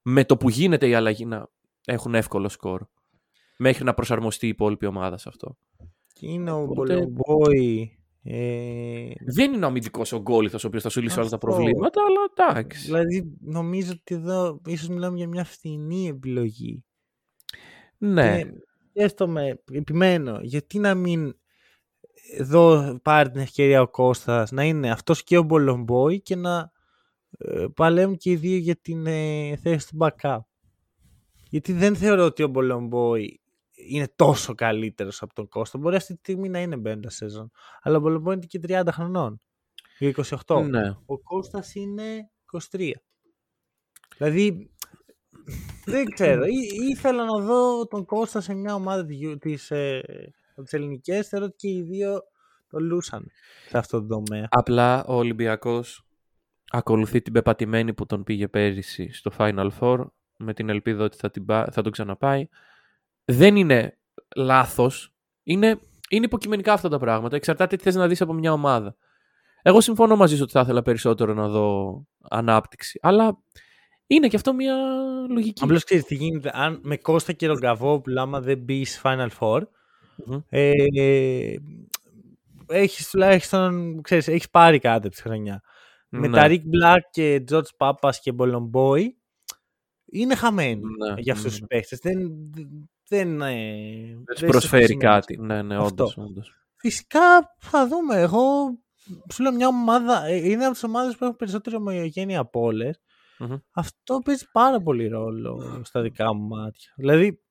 με 0.01 0.25
το 0.25 0.37
που 0.37 0.49
γίνεται 0.49 0.87
η 0.87 0.93
αλλαγή 0.93 1.25
να 1.25 1.47
έχουν 1.85 2.15
εύκολο 2.15 2.49
σκορ. 2.49 2.81
Μέχρι 3.57 3.83
να 3.83 3.93
προσαρμοστεί 3.93 4.45
η 4.45 4.49
υπόλοιπη 4.49 4.85
ομάδα 4.85 5.17
σε 5.17 5.29
αυτό. 5.29 5.57
Και 6.13 6.27
είναι 6.27 6.51
ο 6.51 6.61
Οπότε- 6.61 6.93
Μπολομπόη. 7.07 7.96
Ε, 8.23 9.07
Δεν 9.25 9.53
είναι 9.53 9.65
ο 9.65 9.67
αμυντικός 9.67 10.11
ο 10.11 10.19
γκόλιθος 10.21 10.63
ο 10.63 10.67
οποίος 10.67 10.83
θα 10.83 10.89
σου 10.89 11.01
λύσει 11.01 11.19
όλα 11.19 11.29
τα 11.29 11.35
Αυτό. 11.35 11.47
προβλήματα, 11.47 12.01
αλλά 12.07 12.51
εντάξει. 12.53 12.85
δηλαδή, 12.85 13.37
νομίζω 13.39 13.91
ότι 13.91 14.15
εδώ 14.15 14.61
ίσως 14.65 14.87
μιλάμε 14.87 15.17
για 15.17 15.27
μια 15.27 15.43
φθηνή 15.43 16.07
επιλογή. 16.07 16.83
ναι. 17.97 18.41
Και 18.41 18.51
σκέφτομαι, 18.89 19.61
επιμένω, 19.71 20.39
γιατί 20.41 20.79
να 20.79 20.95
μην 20.95 21.35
εδώ 22.37 22.97
πάρει 23.03 23.31
την 23.31 23.41
ευκαιρία 23.41 23.81
ο 23.81 23.87
Κώστας 23.87 24.51
να 24.51 24.63
είναι 24.63 24.91
αυτός 24.91 25.23
και 25.23 25.37
ο 25.37 25.43
Μπολομπόη 25.43 26.21
και 26.21 26.35
να 26.35 26.71
ε, 27.37 27.65
παλεύουν 27.75 28.17
και 28.17 28.31
οι 28.31 28.35
δύο 28.35 28.57
για 28.57 28.75
την 28.75 29.05
ε, 29.05 29.55
θέση 29.55 29.87
του 29.87 29.97
backup. 29.99 30.37
Γιατί 31.49 31.73
δεν 31.73 31.95
θεωρώ 31.95 32.25
ότι 32.25 32.43
ο 32.43 32.47
Μπολομπόη 32.47 33.41
είναι 33.77 34.13
τόσο 34.15 34.55
καλύτερος 34.55 35.21
από 35.21 35.33
τον 35.33 35.47
Κώστα. 35.47 35.77
Μπορεί 35.77 35.95
αυτή 35.95 36.13
τη 36.13 36.19
στιγμή 36.19 36.49
να 36.49 36.59
είναι 36.59 36.77
μπέντα 36.77 37.09
σεζόν. 37.09 37.51
Αλλά 37.81 37.97
ο 37.97 37.99
Μπολομπόη 37.99 38.33
είναι 38.33 38.45
και 38.45 38.59
30 38.67 38.87
χρονών. 38.91 39.41
Ή 39.99 40.13
28. 40.45 40.63
ναι. 40.69 40.95
Ο 41.05 41.19
Κώστας 41.19 41.75
είναι 41.75 42.29
23. 42.71 42.91
Δηλαδή, 44.17 44.71
δεν 45.85 46.05
ξέρω. 46.05 46.45
Ή, 46.45 46.89
ήθελα 46.89 47.25
να 47.25 47.39
δω 47.39 47.87
τον 47.87 48.05
Κώστα 48.05 48.41
σε 48.41 48.53
μια 48.53 48.73
ομάδα 48.73 49.05
της, 49.05 49.37
της, 49.39 49.71
ε, 49.71 50.01
από 50.51 50.63
τις 50.63 50.73
ελληνικές. 50.73 51.27
Θεωρώ 51.27 51.45
ότι 51.45 51.55
και 51.55 51.67
οι 51.67 51.81
δύο 51.81 52.21
το 52.67 52.79
λούσαν 52.79 53.31
σε 53.69 53.77
αυτό 53.77 54.01
το 54.01 54.07
τομέα. 54.07 54.47
Απλά 54.49 55.05
ο 55.05 55.13
Ολυμπιακός 55.15 56.07
ακολουθεί 56.69 57.21
την 57.21 57.33
πεπατημένη 57.33 57.93
που 57.93 58.05
τον 58.05 58.23
πήγε 58.23 58.47
πέρυσι 58.47 59.11
στο 59.13 59.31
Final 59.37 59.69
Four 59.79 60.05
με 60.37 60.53
την 60.53 60.69
ελπίδα 60.69 61.03
ότι 61.03 61.17
θα, 61.17 61.31
την 61.31 61.45
πά- 61.45 61.73
θα 61.73 61.81
τον 61.81 61.91
ξαναπάει. 61.91 62.47
Δεν 63.31 63.55
είναι 63.55 63.97
λάθος. 64.35 65.13
Είναι, 65.43 65.79
είναι 66.09 66.25
υποκειμενικά 66.25 66.73
αυτά 66.73 66.89
τα 66.89 66.97
πράγματα. 66.97 67.35
Εξαρτάται 67.35 67.75
τι 67.75 67.83
θες 67.83 67.95
να 67.95 68.07
δεις 68.07 68.21
από 68.21 68.33
μια 68.33 68.51
ομάδα. 68.51 68.95
Εγώ 69.61 69.81
συμφωνώ 69.81 70.15
μαζί 70.15 70.35
σου 70.35 70.41
ότι 70.43 70.51
θα 70.51 70.59
ήθελα 70.59 70.81
περισσότερο 70.81 71.33
να 71.33 71.47
δω 71.47 72.01
ανάπτυξη. 72.29 72.99
Αλλά 73.01 73.37
είναι 74.07 74.27
και 74.27 74.35
αυτό 74.35 74.53
μια 74.53 74.75
λογική. 75.29 75.63
Απλώς 75.63 75.83
ξέρεις 75.83 76.03
τι 76.03 76.15
γίνεται. 76.15 76.51
Αν 76.53 76.79
με 76.83 76.97
Κώστα 76.97 77.33
και 77.33 77.47
Ρογκαβόπουλο, 77.47 78.21
άμα 78.21 78.41
δεν 78.41 78.57
μπει 78.57 78.85
Final 79.03 79.27
Four, 79.39 79.61
mm-hmm. 79.61 80.43
ε, 80.49 80.71
έχεις 82.67 83.09
τουλάχιστον. 83.09 84.01
Ξέρεις, 84.01 84.27
έχεις 84.27 84.49
πάρει 84.49 84.79
κάτι 84.79 85.07
από 85.07 85.15
τη 85.15 85.21
χρονιά. 85.21 85.61
Ναι. 86.09 86.19
Με 86.19 86.29
τα 86.29 86.47
Rick 86.47 86.61
Black 86.61 86.99
και 87.11 87.43
George 87.51 87.69
Papas 87.77 88.15
και 88.21 88.33
Bolomboy 88.37 89.01
είναι 90.05 90.35
χαμένοι 90.35 90.81
ναι, 90.81 91.13
για 91.17 91.33
αυτούς 91.33 91.43
ναι, 91.43 91.49
τους 91.51 91.59
ναι. 91.59 91.67
παίχτε. 91.67 91.97
Δεν, 92.01 92.17
δεν, 93.07 93.41
ε, 93.41 94.23
δεν 94.39 94.49
προσφέρει 94.49 94.97
κάτι. 94.97 95.37
Ναι, 95.37 95.61
ναι, 95.61 95.77
όντως, 95.77 96.17
όντως. 96.17 96.55
Φυσικά 96.75 97.55
θα 97.59 97.87
δούμε. 97.87 98.19
Εγώ 98.21 98.41
σου 99.33 99.43
λέω 99.43 99.51
μια 99.53 99.67
ομάδα, 99.67 100.25
ε, 100.25 100.49
είναι 100.49 100.63
από 100.63 100.73
τις 100.73 100.83
ομάδες 100.83 101.15
που 101.17 101.23
έχουν 101.23 101.35
περισσότερη 101.35 101.75
ομογένεια 101.75 102.39
από 102.39 102.61
όλες. 102.61 102.99
Mm-hmm. 103.39 103.61
Αυτό 103.71 104.19
παίζει 104.25 104.51
πάρα 104.51 104.81
πολύ 104.81 105.07
ρόλο 105.07 105.81
στα 105.83 106.01
δικά 106.01 106.33
μου 106.33 106.47
μάτια. 106.47 106.93
Δηλαδή, 106.95 107.41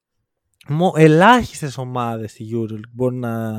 ελάχιστες 0.95 1.79
ομάδες 1.79 2.31
στη 2.31 2.49
EuroLeague 2.53 2.91
μπορούν 2.93 3.19
να 3.19 3.55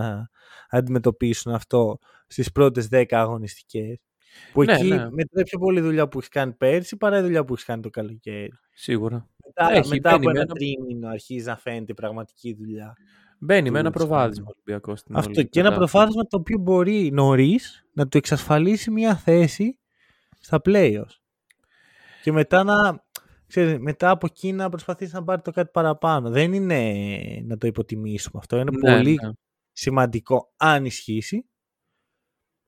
αντιμετωπίσουν 0.70 1.54
αυτό 1.54 1.98
στις 2.28 2.52
πρώτες 2.52 2.88
10 2.92 3.06
αγωνιστικές. 3.10 3.98
Που 4.54 4.64
ναι, 4.64 4.74
εκεί 4.74 4.88
ναι. 4.88 5.10
μετράει 5.12 5.44
πιο 5.44 5.60
πολύ 5.60 5.82
δουλειά 5.82 6.08
που 6.08 6.20
έχει 6.20 6.30
κάνει 6.30 6.54
πέρσι 6.54 6.98
παρά 6.98 7.18
η 7.18 7.22
δουλειά 7.22 7.44
που 7.44 7.54
έχει 7.54 7.66
κάνει 7.66 7.82
το 7.82 7.90
καλοκαίρι. 7.90 8.52
Σίγουρα. 8.74 9.30
Μετά, 9.48 9.72
έχει, 9.72 9.90
μετά 9.90 10.14
από 10.14 10.30
ένα 10.30 10.46
τρίμηνο 10.46 11.08
αρχίζει 11.08 11.46
να 11.46 11.58
φαίνεται 11.58 11.92
η 11.92 11.96
πραγματική 11.96 12.54
δουλειά. 12.54 12.96
Μπαίνει 13.40 13.72
με 13.72 13.80
ένα 13.80 13.92
προβάδισμα 13.92 14.46
Ολυμπιακός 14.50 15.00
στην 15.00 15.16
Αυτό 15.16 15.44
και 15.44 15.60
ένα 15.60 15.74
προβάδισμα 15.74 16.24
το 16.24 16.38
οποίο 16.38 16.58
μπορεί 16.58 17.12
νωρίς 17.14 17.86
να 17.94 18.08
του 18.08 18.18
εξασφαλίσει 18.18 18.92
μια 18.92 19.16
θέση 19.16 19.80
στα 20.40 20.62
playoffs. 20.66 21.20
Και 22.24 22.32
μετά 22.32 22.64
να. 22.64 23.06
Ξέρεις, 23.48 23.80
μετά 23.80 24.10
από 24.10 24.26
εκεί 24.26 24.54
να 24.54 24.70
προσπαθήσει 24.70 25.14
να 25.14 25.24
πάρει 25.24 25.42
το 25.42 25.52
κάτι 25.52 25.70
παραπάνω. 25.74 26.30
Δεν 26.30 26.54
είναι 26.54 26.94
να 27.44 27.58
το 27.58 27.68
υποτιμήσουμε 27.68 28.40
αυτό. 28.40 28.58
Είναι 28.58 28.72
ναι, 28.72 28.94
πολύ 28.94 29.20
ναι. 29.24 29.32
σημαντικό 29.72 30.54
αν 30.58 30.86
ισχύσει. 30.86 31.46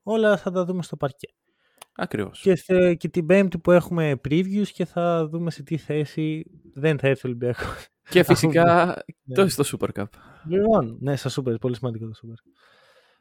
Όλα 0.02 0.36
θα 0.36 0.50
τα 0.50 0.64
δούμε 0.64 0.82
στο 0.82 0.96
παρκέ. 0.96 1.28
Ακριβώς. 2.02 2.40
Και, 2.40 2.94
και 2.94 3.08
την 3.08 3.26
πέμπτη 3.26 3.58
που 3.58 3.70
έχουμε 3.70 4.20
previews 4.28 4.68
και 4.72 4.84
θα 4.84 5.28
δούμε 5.28 5.50
σε 5.50 5.62
τι 5.62 5.76
θέση 5.76 6.44
δεν 6.74 6.98
θα 6.98 7.08
έρθει 7.08 7.26
ο 7.26 7.28
Ολυμπιακός. 7.28 7.88
Και 8.10 8.22
φυσικά 8.22 8.86
ναι. 9.24 9.34
το 9.34 9.48
στο 9.48 9.78
Super 9.78 9.88
Cup. 10.00 10.04
Λοιπόν, 10.46 10.96
ναι, 11.00 11.16
στο 11.16 11.42
Super, 11.42 11.60
πολύ 11.60 11.76
σημαντικό 11.76 12.06
το 12.06 12.12
Super. 12.22 12.52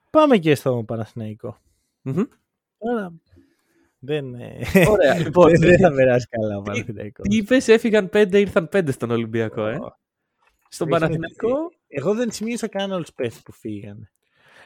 Πάμε 0.09 0.37
και 0.37 0.55
στο 0.55 0.83
Παναθηναϊκό. 0.87 1.57
Mm-hmm. 2.03 2.27
Τώρα, 2.77 3.13
δεν, 3.99 4.33
Ωραία, 4.87 5.17
λοιπόν, 5.23 5.51
δεν 5.57 5.79
θα 5.79 5.91
περάσει 5.93 6.27
καλά 6.27 6.57
ο 6.57 6.61
Παναθηναϊκός. 6.61 7.27
Τι 7.27 7.35
είπες, 7.35 7.67
έφυγαν 7.67 8.09
πέντε, 8.09 8.39
ήρθαν 8.39 8.69
πέντε 8.69 8.91
στον 8.91 9.11
Ολυμπιακό, 9.11 9.65
ε. 9.65 9.77
Στον 10.69 10.89
Παναθηναϊκό. 10.89 11.71
Εγώ 11.87 12.13
δεν 12.13 12.31
σημείωσα 12.31 12.67
καν 12.67 12.91
όλους 12.91 13.11
τους 13.13 13.41
που 13.41 13.51
φύγανε. 13.51 14.11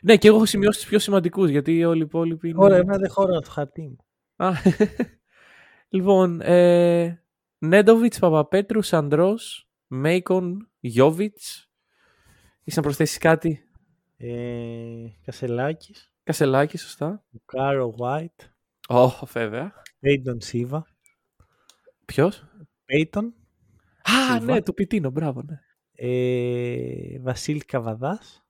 Ναι, 0.01 0.17
και 0.17 0.27
εγώ 0.27 0.35
έχω 0.35 0.45
σημειώσει 0.45 0.79
τους 0.79 0.89
πιο 0.89 0.99
σημαντικούς 0.99 1.49
γιατί 1.49 1.83
όλοι 1.83 1.99
οι 1.99 2.05
υπόλοιποι. 2.05 2.49
Είναι... 2.49 2.63
Ωραία, 2.63 2.77
εμένα 2.77 2.97
δεν 2.97 3.09
χώρα 3.09 3.39
το 3.39 3.49
χαρτί 3.49 3.81
μου. 3.81 3.97
λοιπόν, 5.89 6.41
ε, 6.41 7.23
Νέντοβιτς, 7.57 8.19
Παπαπέτρους, 8.19 8.87
Σαντρό, 8.87 9.35
Μέικον, 9.87 10.69
Γιώβιτς. 10.79 11.69
Είσαι 12.63 12.79
να 12.79 12.85
προσθέσεις 12.85 13.17
κάτι; 13.17 13.69
Ε, 14.17 15.05
Κασελάκης. 15.25 16.13
Κασελάκης, 16.23 16.81
σωστά. 16.81 17.23
Κάρο 17.45 17.91
Βάιτ. 17.97 18.41
Ω, 18.87 19.07
βέβαια. 19.25 19.73
Πέιτον 19.99 20.41
Σίβα. 20.41 20.85
Ποιος; 22.05 22.43
Πέιτον. 22.85 23.33
Α, 24.03 24.39
ναι, 24.39 24.61
του 24.61 24.73
Πιτίνο, 24.73 25.09
μπράβο, 25.09 25.41
ναι. 25.41 25.59
Ε, 25.95 27.19
Βασίλη 27.19 27.59
Καβαδάς. 27.59 28.45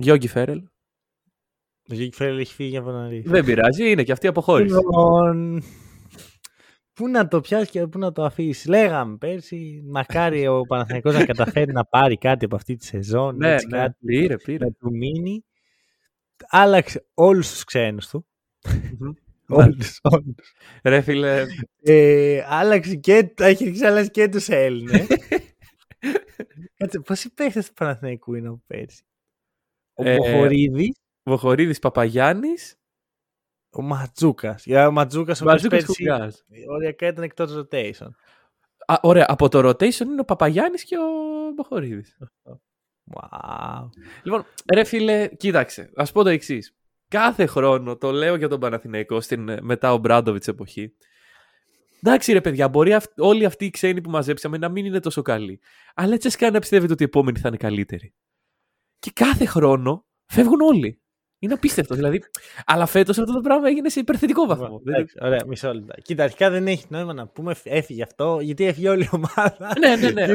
Γιώργη 0.00 0.28
Φέρελ. 0.28 0.62
Ο 1.90 1.94
Γιώργη 1.94 2.12
Φέρελ 2.12 2.38
έχει 2.38 2.54
φύγει 2.54 2.76
από 2.76 2.90
νωρί. 2.90 3.22
Δεν 3.26 3.44
πειράζει, 3.44 3.90
είναι 3.90 4.02
και 4.02 4.12
αυτή 4.12 4.26
η 4.26 4.28
αποχώρηση. 4.28 4.74
Λοιπόν, 4.74 5.62
πού 6.92 7.08
να 7.08 7.28
το 7.28 7.40
πιάσεις 7.40 7.70
και 7.70 7.86
πού 7.86 7.98
να 7.98 8.12
το 8.12 8.24
αφήσεις. 8.24 8.66
Λέγαμε 8.66 9.16
πέρσι, 9.16 9.82
μακάρι 9.86 10.46
ο 10.46 10.60
Παναθηναϊκός 10.60 11.14
να 11.14 11.24
καταφέρει 11.24 11.72
να 11.72 11.84
πάρει 11.84 12.16
κάτι 12.18 12.44
από 12.44 12.56
αυτή 12.56 12.76
τη 12.76 12.84
σεζόν. 12.84 13.36
Ναι, 13.36 13.52
έτσι, 13.52 13.66
ναι, 13.66 13.78
κάτι 13.78 13.96
πήρε, 14.06 14.36
πήρε. 14.36 14.64
Να 14.64 14.72
του 14.72 14.90
μείνει. 14.90 15.44
Άλλαξε 16.48 17.06
όλους 17.14 17.50
τους 17.50 17.64
ξένους 17.64 18.08
του. 18.08 18.26
Όλους, 19.50 20.00
όλους. 20.02 20.54
Ρε 20.82 21.00
φίλε. 21.00 21.44
Ε, 21.82 22.44
άλλαξε 22.48 22.94
και, 22.94 23.32
έχει 23.36 23.64
ρίξει 23.64 24.10
και 24.10 24.28
τους 24.28 24.48
Έλληνες. 24.48 25.06
Κάτσε, 26.76 27.00
πόσοι 27.00 27.34
παίχτες 27.34 27.66
του 27.66 27.72
Παναθηναϊκού 27.72 28.34
είναι 28.34 28.48
από 28.48 28.62
πέρσι; 28.66 29.02
Ο 29.98 30.08
ε, 30.08 30.16
Βοχορίδης. 30.16 30.96
Βοχορίδης 31.22 31.78
Παπαγιάννης. 31.78 32.76
Ο 33.70 33.82
Ματζούκας. 33.82 34.64
Για 34.64 34.86
ο 34.86 34.90
Ματζούκας 34.90 35.40
ο 35.40 35.44
Ματζούκας 35.44 35.84
Οριακά 36.68 37.06
ήταν 37.06 37.24
εκτός 37.24 37.56
rotation. 37.56 38.08
Α, 38.86 38.94
ωραία. 39.02 39.24
Από 39.28 39.48
το 39.48 39.68
rotation 39.68 40.00
είναι 40.00 40.20
ο 40.20 40.24
Παπαγιάννης 40.24 40.84
και 40.84 40.96
ο 40.96 41.08
Βοχορίδης. 41.56 42.18
Wow. 43.14 43.88
Λοιπόν, 44.22 44.44
ρε 44.74 44.84
φίλε, 44.84 45.28
κοίταξε. 45.28 45.90
Α 45.94 46.04
πω 46.04 46.22
το 46.22 46.28
εξής. 46.28 46.76
Κάθε 47.08 47.46
χρόνο 47.46 47.96
το 47.96 48.10
λέω 48.10 48.34
για 48.34 48.48
τον 48.48 48.60
Παναθηναϊκό 48.60 49.20
στην 49.20 49.58
μετά 49.60 49.92
ο 49.92 49.98
Μπράντοβιτς 49.98 50.48
εποχή. 50.48 50.92
Εντάξει 52.02 52.32
ρε 52.32 52.40
παιδιά, 52.40 52.68
μπορεί 52.68 52.96
όλοι 53.16 53.44
αυτοί 53.44 53.64
οι 53.64 53.70
ξένοι 53.70 54.00
που 54.00 54.10
μαζέψαμε 54.10 54.58
να 54.58 54.68
μην 54.68 54.84
είναι 54.84 55.00
τόσο 55.00 55.22
καλοί. 55.22 55.60
Αλλά 55.94 56.14
έτσι 56.14 56.38
κάνει 56.38 56.52
να 56.52 56.58
πιστεύετε 56.58 56.92
ότι 56.92 57.02
οι 57.02 57.06
επόμενοι 57.06 57.38
θα 57.38 57.48
είναι 57.48 57.56
καλύτεροι. 57.56 58.14
Και 58.98 59.10
κάθε 59.14 59.44
χρόνο 59.44 60.06
φεύγουν 60.26 60.60
όλοι. 60.60 61.00
Είναι 61.40 61.54
απίστευτο. 61.54 61.94
δηλαδή. 61.94 62.22
Αλλά 62.64 62.86
φέτος 62.86 63.18
αυτό 63.18 63.32
το 63.32 63.40
πράγμα 63.40 63.68
έγινε 63.68 63.88
σε 63.88 64.00
υπερθετικό 64.00 64.46
βαθμό. 64.46 64.80
Ωραία, 65.20 65.44
μισό 65.46 65.74
λεπτό. 65.74 66.00
Κοίτα, 66.00 66.24
αρχικά 66.24 66.50
δεν 66.50 66.66
έχει 66.66 66.84
νόημα 66.88 67.12
να 67.12 67.26
πούμε 67.28 67.54
έφυγε 67.62 68.02
αυτό, 68.02 68.38
γιατί 68.40 68.64
έφυγε 68.64 68.88
όλη 68.88 69.04
η 69.04 69.08
ομάδα. 69.12 69.72
ναι, 69.78 69.96
ναι, 69.96 70.10
ναι. 70.10 70.34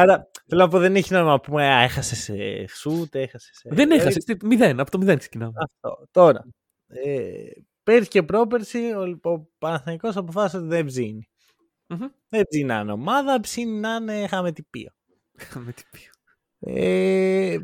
Άρα 0.00 0.30
θέλω 0.46 0.62
να 0.62 0.68
πω 0.68 0.78
δεν 0.78 0.96
έχει 0.96 1.12
νόημα 1.12 1.30
να 1.30 1.40
πούμε 1.40 1.82
έχασε 1.84 2.14
σε 2.14 2.34
σουτ, 2.66 3.14
έχασε 3.14 3.54
σε. 3.54 3.68
Δεν 3.72 3.90
έχασε. 3.90 4.36
Μηδέν, 4.44 4.80
από 4.80 4.90
το 4.90 4.98
μηδέν 4.98 5.18
ξεκινάμε. 5.18 5.52
Αυτό. 5.56 6.06
Τώρα. 6.10 6.44
Ε, 6.86 7.50
πέρσι 7.82 8.08
και 8.08 8.22
πρόπερσι 8.22 8.78
ο 9.22 9.48
Παναθανικό 9.58 10.10
αποφάσισε 10.14 10.56
ότι 10.56 10.66
δεν 10.66 10.84
ψήνει. 10.84 11.28
Δεν 12.28 12.44
ψήνει 12.48 12.64
να 12.64 12.80
είναι 12.80 12.92
ομάδα, 12.92 13.40
ψήνει 13.40 13.78
να 13.78 13.94
είναι 13.94 14.26
χαμετυπίο. 14.28 14.90
Χαμετυπίο. 15.38 16.13
Ε, 16.66 17.58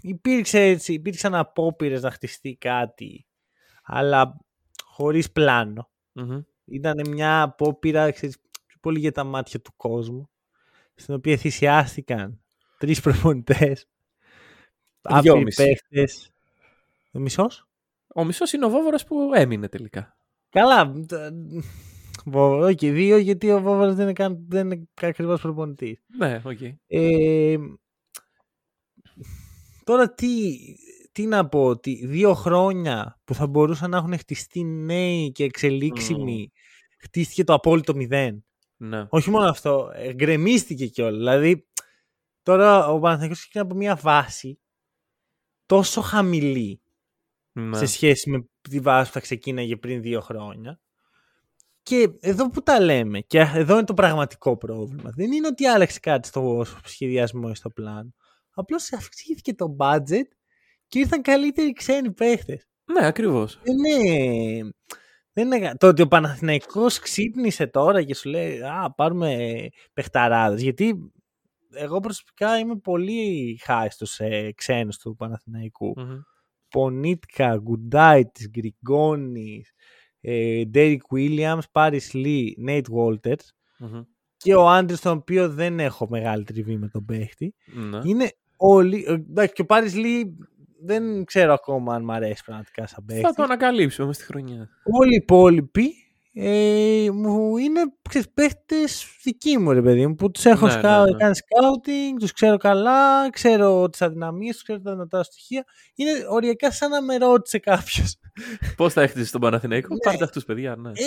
υπήρξε 0.00 0.60
έτσι, 0.60 0.92
υπήρξαν 0.92 1.34
απόπειρες 1.34 2.02
να 2.02 2.10
χτιστεί 2.10 2.56
κάτι, 2.60 3.26
αλλά 3.82 4.36
χωρίς 4.84 5.32
Ήταν 6.64 7.08
μια 7.08 7.42
απόπειρα 7.42 8.10
ξέρεις, 8.10 8.36
πιο 8.66 8.76
πολύ 8.80 8.98
για 8.98 9.12
τα 9.12 9.24
μάτια 9.24 9.60
του 9.60 9.72
κόσμου, 9.76 10.30
στην 10.94 11.14
οποία 11.14 11.36
θυσιάστηκαν 11.36 12.40
τρεις 12.78 13.00
προπονητές, 13.04 13.88
άπειροι 15.02 15.54
παίχτες. 15.54 16.30
Ο 17.12 17.18
μισός; 17.18 17.68
Ο 18.14 18.24
μισός 18.24 18.52
είναι 18.52 18.64
ο 18.64 18.70
Βόβορας 18.70 19.04
που 19.04 19.30
έμεινε 19.34 19.68
τελικά. 19.68 20.16
Καλά, 20.50 20.92
όχι 22.32 22.90
δύο 22.90 23.16
γιατί 23.16 23.50
ο 23.50 23.60
Βόβορας 23.60 23.94
δεν 23.94 24.04
είναι, 24.04 24.12
καν, 24.12 24.44
δεν 24.48 24.70
είναι 24.70 24.86
ακριβώς 24.94 25.40
προπονητής. 25.40 26.02
Ναι, 26.18 26.40
OK. 26.44 26.58
Okay. 26.60 26.74
Ε, 26.86 27.56
Τώρα 29.90 30.14
τι, 30.14 30.58
τι 31.12 31.26
να 31.26 31.48
πω, 31.48 31.64
ότι 31.64 32.06
δύο 32.06 32.34
χρόνια 32.34 33.20
που 33.24 33.34
θα 33.34 33.46
μπορούσαν 33.46 33.90
να 33.90 33.96
έχουν 33.96 34.18
χτιστεί 34.18 34.64
νέοι 34.64 35.32
και 35.32 35.44
εξελίξιμοι, 35.44 36.50
χτίστηκε 36.98 37.44
το 37.44 37.54
απόλυτο 37.54 37.94
μηδέν. 37.94 38.44
Ναι. 38.76 39.06
Όχι 39.08 39.30
μόνο 39.30 39.48
αυτό, 39.48 39.90
γκρεμίστηκε 40.14 40.86
κιόλας. 40.86 41.16
Δηλαδή, 41.16 41.66
τώρα 42.42 42.88
ο 42.88 42.98
Παναθηναϊκός 42.98 43.38
ξεκινά 43.38 43.64
από 43.64 43.74
μια 43.74 43.96
βάση 43.96 44.60
τόσο 45.66 46.00
χαμηλή 46.00 46.82
ναι. 47.52 47.76
σε 47.76 47.86
σχέση 47.86 48.30
με 48.30 48.48
τη 48.60 48.80
βάση 48.80 49.06
που 49.06 49.14
θα 49.14 49.20
ξεκίναγε 49.20 49.76
πριν 49.76 50.02
δύο 50.02 50.20
χρόνια. 50.20 50.80
Και 51.82 52.10
εδώ 52.20 52.50
που 52.50 52.62
τα 52.62 52.80
λέμε, 52.80 53.20
και 53.20 53.38
εδώ 53.38 53.74
είναι 53.74 53.84
το 53.84 53.94
πραγματικό 53.94 54.56
πρόβλημα. 54.56 55.10
Δεν 55.14 55.32
είναι 55.32 55.46
ότι 55.46 55.66
άλλαξε 55.66 56.00
κάτι 56.00 56.28
στο 56.28 56.64
σχεδιασμό 56.84 57.48
ή 57.52 57.54
στο 57.54 57.70
πλάνο. 57.70 58.14
Απλώς 58.54 58.92
αυξήθηκε 58.92 59.54
το 59.54 59.76
budget 59.78 60.28
και 60.86 60.98
ήρθαν 60.98 61.22
καλύτεροι 61.22 61.72
ξένοι 61.72 62.12
παίχτες. 62.12 62.68
Ναι, 62.84 63.06
ακριβώς. 63.06 63.60
Δεν 63.62 63.76
είναι. 63.84 64.70
Δεν 65.32 65.52
είναι... 65.52 65.74
Το 65.76 65.88
ότι 65.88 66.02
ο 66.02 66.08
Παναθηναϊκός 66.08 66.98
ξύπνησε 66.98 67.66
τώρα 67.66 68.02
και 68.02 68.14
σου 68.14 68.28
λέει 68.28 68.60
Α, 68.60 68.92
πάρουμε 68.96 69.56
παιχταράδες. 69.92 70.62
Γιατί 70.62 71.12
εγώ 71.72 72.00
προσωπικά 72.00 72.58
είμαι 72.58 72.76
πολύ 72.76 73.58
χάη 73.62 73.90
στους 73.90 74.18
ε, 74.18 74.52
ξένους 74.56 74.98
του 74.98 75.16
Παναθηναϊκού. 75.16 75.94
Πονίτκα, 76.68 77.56
Γκουντάιτης, 77.56 78.48
Γκριγκόνης, 78.50 79.72
Ντέρικ 80.68 81.02
Βίλιαμς, 81.10 81.70
Πάρις 81.70 82.12
Λί, 82.12 82.56
Νέιτ 82.58 82.86
Βόλτερς 82.88 83.54
και 84.42 84.54
ο 84.54 84.68
άντρε 84.68 84.96
τον 84.96 85.16
οποίο 85.16 85.48
δεν 85.48 85.80
έχω 85.80 86.06
μεγάλη 86.08 86.44
τριβή 86.44 86.76
με 86.76 86.88
τον 86.88 87.04
παίχτη. 87.04 87.54
Ναι. 87.66 87.98
Είναι 88.02 88.32
όλοι. 88.56 89.04
Εντάξει, 89.08 89.52
και 89.54 89.62
ο 89.62 89.66
Πάρης 89.66 89.94
Λί 89.94 90.36
δεν 90.84 91.24
ξέρω 91.24 91.52
ακόμα 91.52 91.94
αν 91.94 92.04
μ' 92.04 92.10
αρέσει 92.10 92.44
πραγματικά 92.44 92.86
σαν 92.86 93.04
παίχτη. 93.04 93.22
Θα 93.22 93.32
το 93.32 93.42
ανακαλύψουμε 93.42 94.06
μέσα 94.06 94.20
στη 94.20 94.32
χρονιά. 94.32 94.68
Όλοι 95.00 95.12
οι 95.12 95.20
υπόλοιποι 95.22 95.94
ε, 96.34 97.08
μου 97.12 97.56
είναι 97.56 97.80
ξέρεις, 98.08 98.30
παίχτες 98.34 99.06
δικοί 99.22 99.58
μου 99.58 99.72
ρε 99.72 99.82
παιδί 99.82 100.06
μου 100.06 100.14
που 100.14 100.30
τους 100.30 100.44
έχω 100.44 100.66
Ναι, 100.66 100.72
σκα... 100.72 100.98
ναι, 100.98 101.10
ναι. 101.10 101.16
κάνει 101.16 101.34
scouting, 101.36 102.18
τους 102.18 102.32
ξέρω 102.32 102.56
καλά, 102.56 103.30
ξέρω 103.30 103.88
τις 103.88 104.02
αδυναμίες 104.02 104.54
τους, 104.54 104.62
ξέρω 104.62 104.80
τα 104.80 104.92
δυνατά 104.92 105.22
στοιχεία. 105.22 105.64
Είναι 105.94 106.10
οριακά 106.28 106.70
σαν 106.70 106.90
να 106.90 107.02
με 107.02 107.16
ρώτησε 107.16 107.58
κάποιος. 107.58 108.19
Πώς 108.76 108.92
θα 108.92 109.02
έχετε 109.02 109.24
τον 109.24 109.40
Παναθηναϊκό, 109.40 109.94
Ναι. 109.94 109.98
πάρτε 110.00 110.24
αυτούς, 110.24 110.44
παιδιά. 110.44 110.76
Ναι. 110.76 110.90
Ε, 110.90 111.04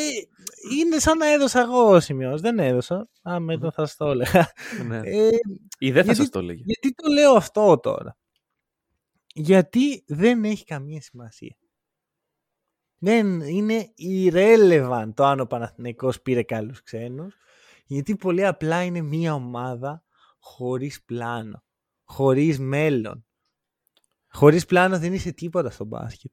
είναι 0.79 0.99
σαν 0.99 1.17
να 1.17 1.31
έδωσα 1.31 1.61
εγώ 1.61 1.99
σημειώσει. 1.99 2.41
Δεν 2.41 2.59
έδωσα. 2.59 3.09
Άμα 3.21 3.53
ήταν 3.53 3.71
θα 3.71 3.85
σας 3.85 3.95
το 3.95 4.05
έλεγα. 4.09 4.51
ναι. 4.87 4.97
Ε, 5.03 5.29
Ή 5.79 5.91
δεν 5.91 5.93
θα 5.93 6.01
γιατί- 6.01 6.15
σας 6.15 6.29
το 6.29 6.39
έλεγε. 6.39 6.61
γιατί 6.65 6.93
το 6.93 7.11
λέω 7.11 7.31
αυτό 7.33 7.79
τώρα; 7.79 8.17
Γιατί 9.33 10.03
δεν 10.07 10.43
έχει 10.43 10.63
καμία 10.65 11.01
σημασία. 11.01 11.55
Δεν 12.97 13.41
είναι 13.41 13.93
irrelevant 13.97 15.09
το 15.13 15.25
αν 15.25 15.39
ο 15.39 15.45
Παναθηναϊκός 15.45 16.21
πήρε 16.21 16.43
καλούς 16.43 16.81
ξένους. 16.83 17.35
Γιατί 17.85 18.15
πολύ 18.15 18.45
απλά 18.45 18.83
είναι 18.83 19.01
μια 19.01 19.33
ομάδα 19.33 20.03
χωρίς 20.39 21.03
πλάνο. 21.03 21.63
Χωρίς 22.03 22.59
μέλλον. 22.59 23.25
Χωρίς 24.27 24.65
πλάνο 24.65 24.99
δεν 24.99 25.13
είσαι 25.13 25.31
τίποτα 25.31 25.69
στο 25.69 25.85
μπάσκετ. 25.85 26.31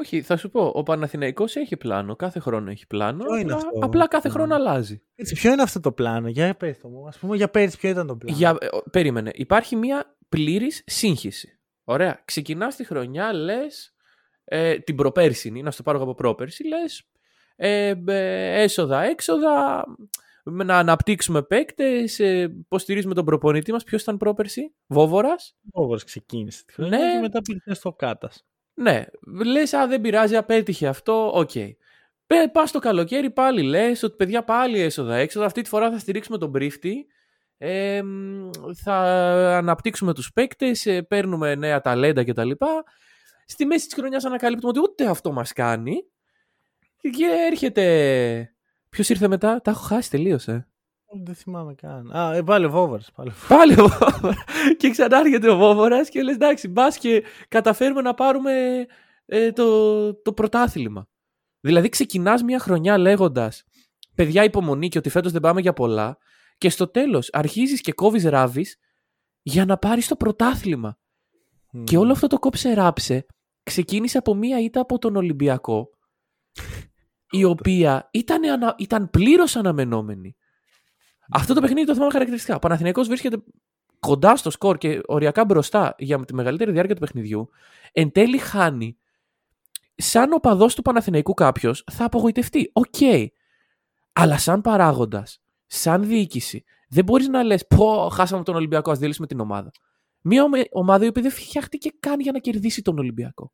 Όχι, 0.00 0.22
θα 0.22 0.36
σου 0.36 0.50
πω. 0.50 0.72
Ο 0.74 0.82
Παναθηναϊκός 0.82 1.56
έχει 1.56 1.76
πλάνο. 1.76 2.16
Κάθε 2.16 2.38
χρόνο 2.40 2.70
έχει 2.70 2.86
πλάνο. 2.86 3.24
Ποιο 3.24 3.36
είναι 3.36 3.52
απλά, 3.52 3.56
αυτό; 3.68 3.78
απλά 3.86 4.08
κάθε 4.08 4.28
Ναι. 4.28 4.34
χρόνο 4.34 4.54
αλλάζει. 4.54 5.02
Έτσι, 5.14 5.34
ποιο 5.34 5.52
είναι 5.52 5.62
αυτό 5.62 5.80
το 5.80 5.92
πλάνο; 5.92 6.28
Για 6.28 6.54
πες 6.56 6.78
το 6.78 6.88
μου. 6.88 7.06
Ας 7.06 7.18
πούμε 7.18 7.36
για 7.36 7.48
πέρυσι 7.48 7.78
ποιο 7.78 7.90
ήταν 7.90 8.06
το 8.06 8.16
πλάνο; 8.16 8.36
Για, 8.38 8.56
ε, 8.60 8.66
ο- 8.76 8.82
περίμενε. 8.90 9.30
Υπάρχει 9.34 9.76
μια 9.76 10.16
πλήρης 10.28 10.82
σύγχυση. 10.86 11.58
Ωραία. 11.84 12.22
Ξεκινάς 12.24 12.76
τη 12.76 12.84
χρονιά, 12.84 13.32
λες, 13.32 13.94
ε, 14.44 14.78
την 14.78 14.96
προπέρσινη, 14.96 15.62
να 15.62 15.70
στο 15.70 15.82
πάρω 15.82 16.02
από 16.02 16.14
πρόπερση, 16.14 16.64
λες, 16.66 17.02
ε, 17.56 17.94
ε, 18.06 18.62
έσοδα, 18.62 19.02
έξοδα, 19.02 19.84
με 20.44 20.64
να 20.64 20.78
αναπτύξουμε 20.78 21.42
παίκτες, 21.42 22.18
ε, 22.18 22.48
πώς 22.68 22.82
στηρίζουμε 22.82 23.14
τον 23.14 23.24
προπονητή 23.24 23.72
μας. 23.72 23.84
Ποιος 23.84 24.02
ήταν 24.02 24.16
πρόπερση, 24.16 24.74
Βόβορας. 24.86 25.56
Όπως 25.70 26.04
ξεκίνησε 26.04 26.64
τη 26.64 26.72
χρονιά 26.72 26.98
Ναι. 26.98 27.12
και 27.12 27.18
μετά 27.20 27.40
πήγε 27.42 27.74
στο 27.74 27.92
Κάτας. 27.92 28.46
Ναι, 28.80 29.04
λες, 29.44 29.72
α, 29.72 29.86
δεν 29.86 30.00
πειράζει, 30.00 30.36
απέτυχε 30.36 30.86
αυτό, 30.88 31.30
οκ. 31.34 31.50
Πε, 32.26 32.48
πας 32.52 32.70
το 32.70 32.78
καλοκαίρι 32.78 33.30
πάλι 33.30 33.62
λες 33.62 34.02
ότι 34.02 34.16
παιδιά 34.16 34.44
πάλι 34.44 34.80
έσοδα 34.80 35.16
έξοδα, 35.16 35.46
αυτή 35.46 35.62
τη 35.62 35.68
φορά 35.68 35.90
θα 35.90 35.98
στηρίξουμε 35.98 36.38
τον 36.38 36.52
Πρίφτη, 36.52 37.06
ε, 37.58 38.02
μ, 38.02 38.50
θα 38.82 38.94
αναπτύξουμε 39.56 40.14
τους 40.14 40.32
παίκτες, 40.32 40.86
ε, 40.86 41.02
παίρνουμε 41.02 41.54
νέα 41.54 41.80
ταλέντα 41.80 42.24
κτλ. 42.24 42.50
Στη 43.46 43.64
μέση 43.64 43.86
της 43.86 43.94
χρονιάς 43.94 44.24
ανακαλύπτουμε 44.24 44.70
ότι 44.76 44.80
ούτε 44.80 45.06
αυτό 45.06 45.32
μας 45.32 45.52
κάνει 45.52 46.04
και 47.00 47.26
έρχεται... 47.50 48.52
Ποιος 48.88 49.08
ήρθε 49.08 49.28
μετά, 49.28 49.60
τα 49.60 49.70
έχω 49.70 49.80
χάσει 49.80 50.10
τελείως, 50.10 50.48
ε. 50.48 50.67
Δεν 51.24 51.34
θυμάμαι 51.34 51.74
καν. 51.74 52.16
Α, 52.16 52.34
ε, 52.34 52.42
πάλι 52.42 52.64
ο 52.64 52.70
Βόβαρς. 52.70 53.12
Πάλι. 53.12 53.32
Πάλι 53.48 53.80
ο 53.80 53.88
Βόβορας. 53.88 54.44
και 54.78 54.90
ξανά 54.90 55.18
έρχεται 55.18 55.50
ο 55.50 55.56
Βόβορας 55.56 56.08
και 56.08 56.22
λες 56.22 56.34
εντάξει 56.34 56.68
μπας 56.68 56.98
και 56.98 57.24
καταφέρουμε 57.48 58.00
να 58.00 58.14
πάρουμε 58.14 58.86
ε, 59.26 59.52
το, 59.52 60.14
το 60.14 60.32
πρωτάθλημα. 60.32 61.08
Δηλαδή 61.60 61.88
ξεκινάς 61.88 62.42
μια 62.42 62.58
χρονιά 62.58 62.98
λέγοντας 62.98 63.64
παιδιά 64.14 64.44
υπομονή 64.44 64.88
και 64.88 64.98
ότι 64.98 65.08
φέτος 65.08 65.32
δεν 65.32 65.40
πάμε 65.40 65.60
για 65.60 65.72
πολλά 65.72 66.18
και 66.58 66.70
στο 66.70 66.88
τέλος 66.90 67.28
αρχίζεις 67.32 67.80
και 67.80 67.92
κόβεις 67.92 68.24
ράβεις 68.24 68.76
για 69.42 69.64
να 69.64 69.78
πάρεις 69.78 70.08
το 70.08 70.16
πρωτάθλημα. 70.16 70.98
Και 71.84 71.98
όλο 71.98 72.12
αυτό 72.12 72.26
το 72.26 72.38
κόψε 72.38 72.74
ράψε 72.74 73.26
ξεκίνησε 73.62 74.18
από 74.18 74.34
μία 74.34 74.60
ήττα 74.60 74.80
από 74.80 74.98
τον 74.98 75.16
Ολυμπιακό 75.16 75.90
η 77.40 77.44
οποία 77.44 78.08
ήταν, 78.12 78.44
ανα... 78.44 78.74
ήταν 78.78 79.10
πλήρως 79.10 79.56
αναμενόμενη. 79.56 80.36
Αυτό 81.28 81.54
το 81.54 81.60
παιχνίδι 81.60 81.86
το 81.86 81.92
θυμάμαι 81.92 82.12
χαρακτηριστικά. 82.12 82.56
Ο 82.56 82.58
Παναθηναϊκός 82.58 83.08
βρίσκεται 83.08 83.42
κοντά 84.00 84.36
στο 84.36 84.50
σκορ 84.50 84.78
και 84.78 85.00
οριακά 85.06 85.44
μπροστά 85.44 85.94
για 85.98 86.24
τη 86.24 86.34
μεγαλύτερη 86.34 86.72
διάρκεια 86.72 86.94
του 86.94 87.00
παιχνιδιού. 87.00 87.48
Εν 87.92 88.12
τέλει 88.12 88.38
χάνει. 88.38 88.96
Σαν 89.94 90.32
οπαδός 90.32 90.74
του 90.74 90.82
Παναθηναϊκού 90.82 91.34
κάποιος 91.34 91.84
θα 91.92 92.04
απογοητευτεί. 92.04 92.70
Οκ. 92.72 93.28
Αλλά 94.12 94.38
σαν 94.38 94.60
παράγοντας, 94.60 95.40
σαν 95.66 96.06
διοίκηση, 96.06 96.64
δεν 96.88 97.04
μπορείς 97.04 97.28
να 97.28 97.42
λες: 97.42 97.66
Πω, 97.66 98.08
χάσαμε 98.12 98.42
τον 98.42 98.54
Ολυμπιακό, 98.54 98.90
ας 98.90 98.98
διαλύσουμε 98.98 99.26
την 99.26 99.40
ομάδα. 99.40 99.70
Μια 100.20 100.42
ομε- 100.42 100.68
ομάδα 100.70 101.04
η 101.04 101.08
οποία 101.08 101.22
δεν 101.22 101.30
φτιάχτηκε 101.30 101.90
καν 102.00 102.20
για 102.20 102.32
να 102.32 102.38
κερδίσει 102.38 102.82
τον 102.82 102.98
Ολυμπιακό. 102.98 103.52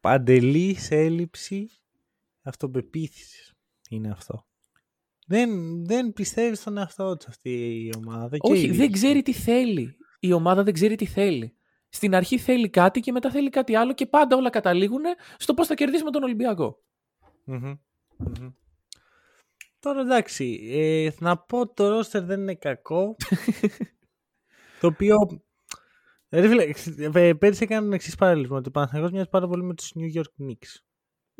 Παντελής 0.00 0.90
έλλειψη 0.90 1.70
αυτοπεποίθησης 2.42 3.52
είναι 3.90 4.10
αυτό. 4.10 4.44
Δεν, 5.30 5.84
δεν 5.86 6.12
πιστεύεις 6.12 6.60
στον 6.60 6.78
εαυτό 6.78 7.16
της 7.16 7.26
αυτή 7.26 7.50
η 7.84 7.92
ομάδα. 7.96 8.38
και 8.38 8.50
η 8.50 8.52
Όχι, 8.52 8.66
δεν 8.66 8.76
διοίκηση. 8.76 8.92
ξέρει 8.92 9.22
τι 9.22 9.32
θέλει. 9.32 9.96
Η 10.20 10.32
ομάδα 10.32 10.62
δεν 10.62 10.74
ξέρει 10.74 10.94
τι 10.96 11.06
θέλει. 11.06 11.56
Στην 11.88 12.14
αρχή 12.14 12.38
θέλει 12.38 12.70
κάτι 12.70 13.00
και 13.00 13.12
μετά 13.12 13.30
θέλει 13.30 13.50
κάτι 13.50 13.74
άλλο 13.74 13.92
και 13.92 14.06
πάντα 14.06 14.36
όλα 14.36 14.50
καταλήγουν 14.50 15.02
στο 15.36 15.54
πώς 15.54 15.66
θα 15.66 15.74
κερδίσουμε 15.74 16.10
τον 16.10 16.22
Ολυμπιακό. 16.22 16.82
Μμμ. 17.44 17.74
Μμμ. 18.16 18.50
Τώρα 19.78 20.00
εντάξει, 20.00 20.68
ε, 20.70 21.10
να 21.18 21.38
πω 21.38 21.72
το 21.72 21.88
ρόστερ 21.88 22.24
δεν 22.24 22.40
είναι 22.40 22.54
κακό. 22.54 23.16
το 24.80 24.86
οποίο. 24.86 25.16
Ρε 26.30 26.48
φίλε, 26.48 26.72
ε, 27.20 27.32
πέρυσι 27.34 27.62
έκαναν 27.62 27.92
εξής 27.92 28.14
παραλυσμό. 28.14 28.56
Ότι 28.56 28.68
ο 28.68 28.70
Παναθηναϊκός 28.70 29.12
μοιάζει 29.12 29.28
πάρα 29.28 29.46
πολύ 29.48 29.62
με 29.62 29.74
τους 29.74 29.92
New 29.94 30.18
York 30.18 30.42
Knicks. 30.42 30.82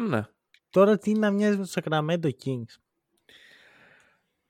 Ναι. 0.08 0.22
Τώρα 0.70 0.98
τι 0.98 1.12
να 1.12 1.30
μοιάζει 1.30 1.56
με 1.56 1.62
τους 1.62 1.74
Sacramento 1.80 2.30
Kings. 2.44 2.89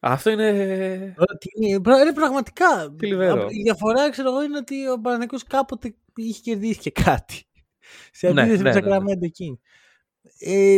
Αυτό 0.00 0.30
είναι. 0.30 1.14
Τώρα 1.16 1.36
τι 1.38 1.48
είναι, 1.66 1.80
πρα- 1.80 2.04
ρε, 2.04 2.12
πραγματικά. 2.12 2.94
Θλιβερό. 2.98 3.46
Η 3.50 3.62
διαφορά 3.62 4.10
ξέρω 4.10 4.28
εγώ 4.30 4.42
είναι 4.42 4.56
ότι 4.56 4.88
ο 4.88 4.94
Παναθηναϊκός 5.00 5.44
κάποτε 5.44 5.94
είχε 6.14 6.40
κερδίσει 6.40 6.78
και 6.78 6.90
κάτι. 6.90 7.44
Σε 8.12 8.32
Ναι, 8.32 8.40
αντίθεση 8.42 8.62
με 8.62 8.70
ναι, 8.72 8.80
τους 8.80 8.88
ναι, 8.88 8.96
Sacramento 8.98 9.24
Kings. 9.24 9.58
Ε, 10.38 10.76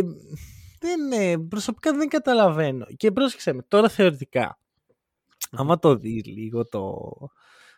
δεν, 0.79 1.11
ε, 1.11 1.37
προσωπικά 1.49 1.93
δεν 1.93 2.07
καταλαβαίνω. 2.07 2.85
Και 2.97 3.11
πρόσεξε 3.11 3.53
με, 3.53 3.61
τώρα 3.67 3.89
θεωρητικά, 3.89 4.59
άμα 5.51 5.79
το 5.79 5.95
δεις 5.95 6.25
λίγο 6.25 6.67
το, 6.67 6.97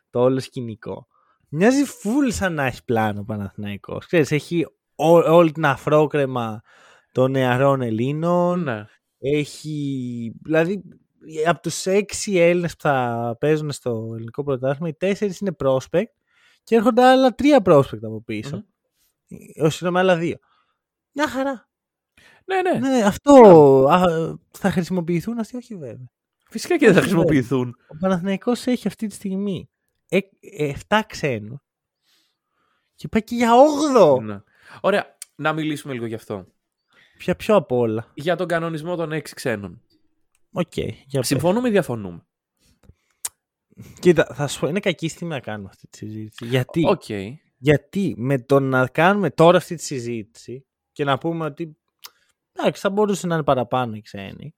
το 0.09 0.19
όλο 0.19 0.39
σκηνικό, 0.39 1.07
μοιάζει 1.49 1.83
full 2.03 2.31
σαν 2.31 2.53
να 2.53 2.65
έχει 2.65 2.83
πλάνο 2.83 3.19
ο 3.19 3.23
Παναθηναϊκός. 3.23 4.05
Ξέρεις, 4.05 4.31
έχει 4.31 4.65
ό- 4.95 5.29
όλη 5.33 5.51
την 5.51 5.65
αφρόκρεμα 5.65 6.61
των 7.11 7.31
νεαρών 7.31 7.81
Ελλήνων, 7.81 8.63
Ναι. 8.63 8.85
έχει, 9.19 10.33
δηλαδή, 10.43 10.83
από 11.47 11.61
τους 11.61 11.85
έξι 11.85 12.37
Έλληνες 12.37 12.75
που 12.75 12.81
θα 12.81 13.37
παίζουν 13.39 13.71
στο 13.71 14.11
ελληνικό 14.13 14.43
πρωτάθλημα, 14.43 14.87
οι 14.87 14.93
τέσσερις 14.93 15.39
είναι 15.39 15.55
prospect 15.63 16.11
και 16.63 16.75
έρχονται 16.75 17.03
άλλα 17.03 17.35
τρία 17.35 17.61
prospect 17.65 18.03
από 18.03 18.21
πίσω. 18.21 18.55
Μμμ. 18.55 19.39
Όχι, 19.63 19.71
συγγνώμη, 19.71 19.99
άλλα 19.99 20.17
δύο. 20.17 20.37
Μια 21.11 21.27
χαρά. 21.27 21.69
Ναι, 22.45 22.61
ναι. 22.61 22.79
Ναι, 22.79 23.03
αυτό 23.03 23.33
α, 23.89 24.35
θα 24.51 24.71
χρησιμοποιηθούν 24.71 25.39
αυτοί, 25.39 25.57
όχι 25.57 25.75
βέβαια. 25.75 26.09
Φυσικά 26.49 26.77
και 26.77 26.85
δεν 26.85 26.93
θα 26.93 26.99
Όχι, 26.99 27.09
χρησιμοποιηθούν. 27.09 27.75
Ο 27.87 27.97
Παναθηναϊκός 27.99 28.65
έχει 28.65 28.87
αυτή 28.87 29.07
τη 29.07 29.13
στιγμή 29.13 29.69
7 30.89 30.99
ξένους 31.07 31.59
και 32.95 33.07
πάει 33.07 33.23
και 33.23 33.35
για 33.35 33.51
8. 34.17 34.21
Ναι. 34.21 34.41
Ωραία, 34.81 35.17
να 35.35 35.53
μιλήσουμε 35.53 35.93
λίγο 35.93 36.05
γι' 36.05 36.15
αυτό. 36.15 36.45
Πια 37.17 37.35
ποιο 37.35 37.55
απ' 37.55 37.71
όλα. 37.71 38.11
Για 38.13 38.35
τον 38.35 38.47
κανονισμό 38.47 38.95
των 38.95 39.11
έξι 39.11 39.33
ξένων. 39.33 39.81
Οκ, 40.57 40.77
για 40.77 41.19
πες. 41.19 41.27
Συμφωνούμε 41.27 41.67
ή 41.67 41.71
διαφωνούμε; 41.71 42.25
Κοίτα, 43.99 44.25
θα 44.33 44.47
σου 44.47 44.59
πω, 44.59 44.67
είναι 44.67 44.79
κακή 44.79 45.07
στιγμή 45.07 45.33
να 45.33 45.39
κάνουμε 45.39 45.69
αυτή 45.69 45.87
τη 45.87 45.97
συζήτηση. 45.97 46.45
Γιατί, 46.45 46.83
Οκ. 46.85 47.03
γιατί 47.57 48.13
με 48.17 48.39
το 48.39 48.59
να 48.59 48.87
κάνουμε 48.87 49.29
τώρα 49.29 49.57
αυτή 49.57 49.75
τη 49.75 49.83
συζήτηση 49.83 50.65
και 50.91 51.03
να 51.03 51.17
πούμε 51.17 51.45
ότι 51.45 51.77
εντάξει, 52.51 52.81
θα 52.81 52.89
μπορούσε 52.89 53.27
να 53.27 53.35
είναι 53.35 53.43
παραπάνω 53.43 53.95
οι 53.95 54.01
ξένοι, 54.01 54.55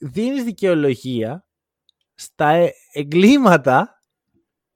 δίνεις 0.00 0.44
δικαιολογία 0.44 1.46
στα 2.14 2.48
ε- 2.48 2.72
εγκλήματα 2.92 4.02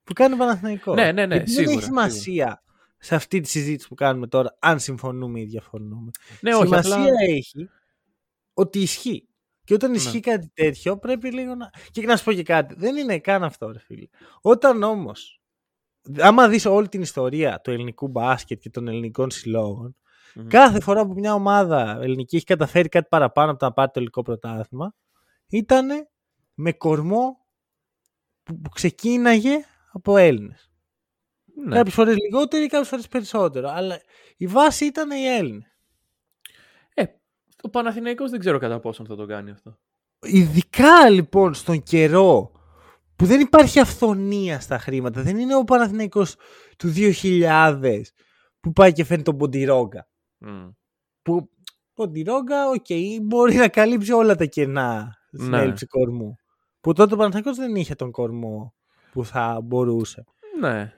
που 0.03 0.13
κάνει 0.13 0.33
ο 0.33 0.37
Παναθηναϊκός. 0.37 0.95
Ναι, 0.95 1.11
ναι, 1.11 1.25
ναι, 1.25 1.35
Γιατί 1.35 1.51
σίγουρα, 1.51 1.67
Δεν 1.67 1.77
έχει 1.77 1.85
σημασία 1.85 2.63
σε 2.97 3.15
αυτή 3.15 3.39
τη 3.39 3.49
συζήτηση 3.49 3.87
που 3.87 3.95
κάνουμε 3.95 4.27
τώρα 4.27 4.57
αν 4.59 4.79
συμφωνούμε 4.79 5.39
ή 5.39 5.45
διαφωνούμε. 5.45 6.11
Ναι, 6.41 6.55
όχι, 6.55 6.65
σημασία 6.65 6.95
απλά... 6.95 7.13
έχει 7.27 7.69
ότι 8.53 8.79
ισχύει. 8.79 9.30
Και 9.71 9.77
όταν 9.77 9.93
ισχύει 9.93 10.19
κάτι 10.19 10.51
τέτοιο, 10.53 10.97
πρέπει 10.97 11.31
λίγο 11.31 11.55
να. 11.55 11.69
Και 11.91 12.01
να 12.01 12.17
σου 12.17 12.23
πω 12.23 12.33
και 12.33 12.43
κάτι. 12.43 12.75
Δεν 12.77 12.95
είναι 12.95 13.19
καν 13.19 13.43
αυτό, 13.43 13.71
ρε 13.71 13.79
φίλε. 13.79 14.07
Όταν 14.41 14.83
όμως 14.83 15.41
άμα 16.19 16.47
δεις 16.47 16.65
όλη 16.65 16.87
την 16.89 17.01
ιστορία 17.01 17.61
του 17.61 17.71
ελληνικού 17.71 18.07
μπάσκετ 18.07 18.59
και 18.59 18.69
των 18.69 18.87
ελληνικών 18.87 19.29
κάθε 20.47 20.79
φορά 20.79 21.05
που 21.05 21.13
μια 21.13 21.33
ομάδα 21.33 21.99
ελληνική 22.01 22.35
έχει 22.35 22.45
καταφέρει 22.45 22.89
κάτι 22.89 23.07
παραπάνω 23.09 23.51
από 23.51 23.59
το 23.59 23.65
να 23.65 23.71
πάρει 23.71 23.87
το 23.87 23.93
ελληνικό 23.95 24.21
πρωτάθλημα, 24.21 24.95
ήταν 25.49 25.87
με 26.53 26.71
κορμό 26.71 27.45
που, 28.43 28.61
ξεκίναγε 28.73 29.65
από 29.91 30.17
Έλληνες. 30.17 30.71
Ναι. 31.65 31.75
Κάποιες 31.75 31.93
φορές 31.93 32.15
λιγότερο 32.15 32.63
ή 32.63 32.67
κάποιες 32.67 32.87
φορές 32.89 33.07
περισσότερο. 33.07 33.69
Αλλά 33.69 34.01
η 34.37 34.47
βάση 34.47 34.85
ήταν 34.85 35.11
οι 35.11 35.25
Έλληνες. 35.25 35.70
Ε, 37.61 37.67
ο 37.67 37.69
Παναθηναϊκός 37.69 38.29
δεν 38.29 38.39
ξέρω 38.39 38.57
κατά 38.57 38.79
πόσο 38.79 39.05
θα 39.05 39.15
το 39.15 39.25
κάνει 39.25 39.51
αυτό. 39.51 39.77
Ειδικά 40.21 41.09
λοιπόν 41.09 41.53
στον 41.53 41.83
καιρό 41.83 42.51
που 43.15 43.25
δεν 43.25 43.39
υπάρχει 43.39 43.79
αφθονία 43.79 44.59
στα 44.59 44.77
χρήματα. 44.77 45.21
Δεν 45.21 45.37
είναι 45.37 45.55
ο 45.55 45.63
Παναθηναϊκός 45.63 46.35
του 46.77 46.93
2000 46.95 48.01
που 48.59 48.71
πάει 48.71 48.91
και 48.91 49.03
φέρνει 49.03 49.23
τον 49.23 49.37
Μποντιρόγκα. 49.37 50.07
Mm. 50.45 50.71
Που 51.21 51.49
Ποντιρόγκα, 51.93 52.69
οκ, 52.69 52.85
okay, 52.87 53.17
μπορεί 53.21 53.55
να 53.55 53.67
καλύψει 53.67 54.11
όλα 54.11 54.35
τα 54.35 54.45
κενά 54.45 55.17
στην 55.31 55.49
ναι. 55.49 55.59
έλλειψη 55.61 55.85
κορμού. 55.85 56.35
Που 56.81 56.93
τότε 56.93 57.13
ο 57.13 57.17
Παναθηναϊκός 57.17 57.57
δεν 57.57 57.75
είχε 57.75 57.95
τον 57.95 58.11
κορμό 58.11 58.73
που 59.11 59.25
θα 59.25 59.61
μπορούσε. 59.63 60.23
Ναι. 60.59 60.93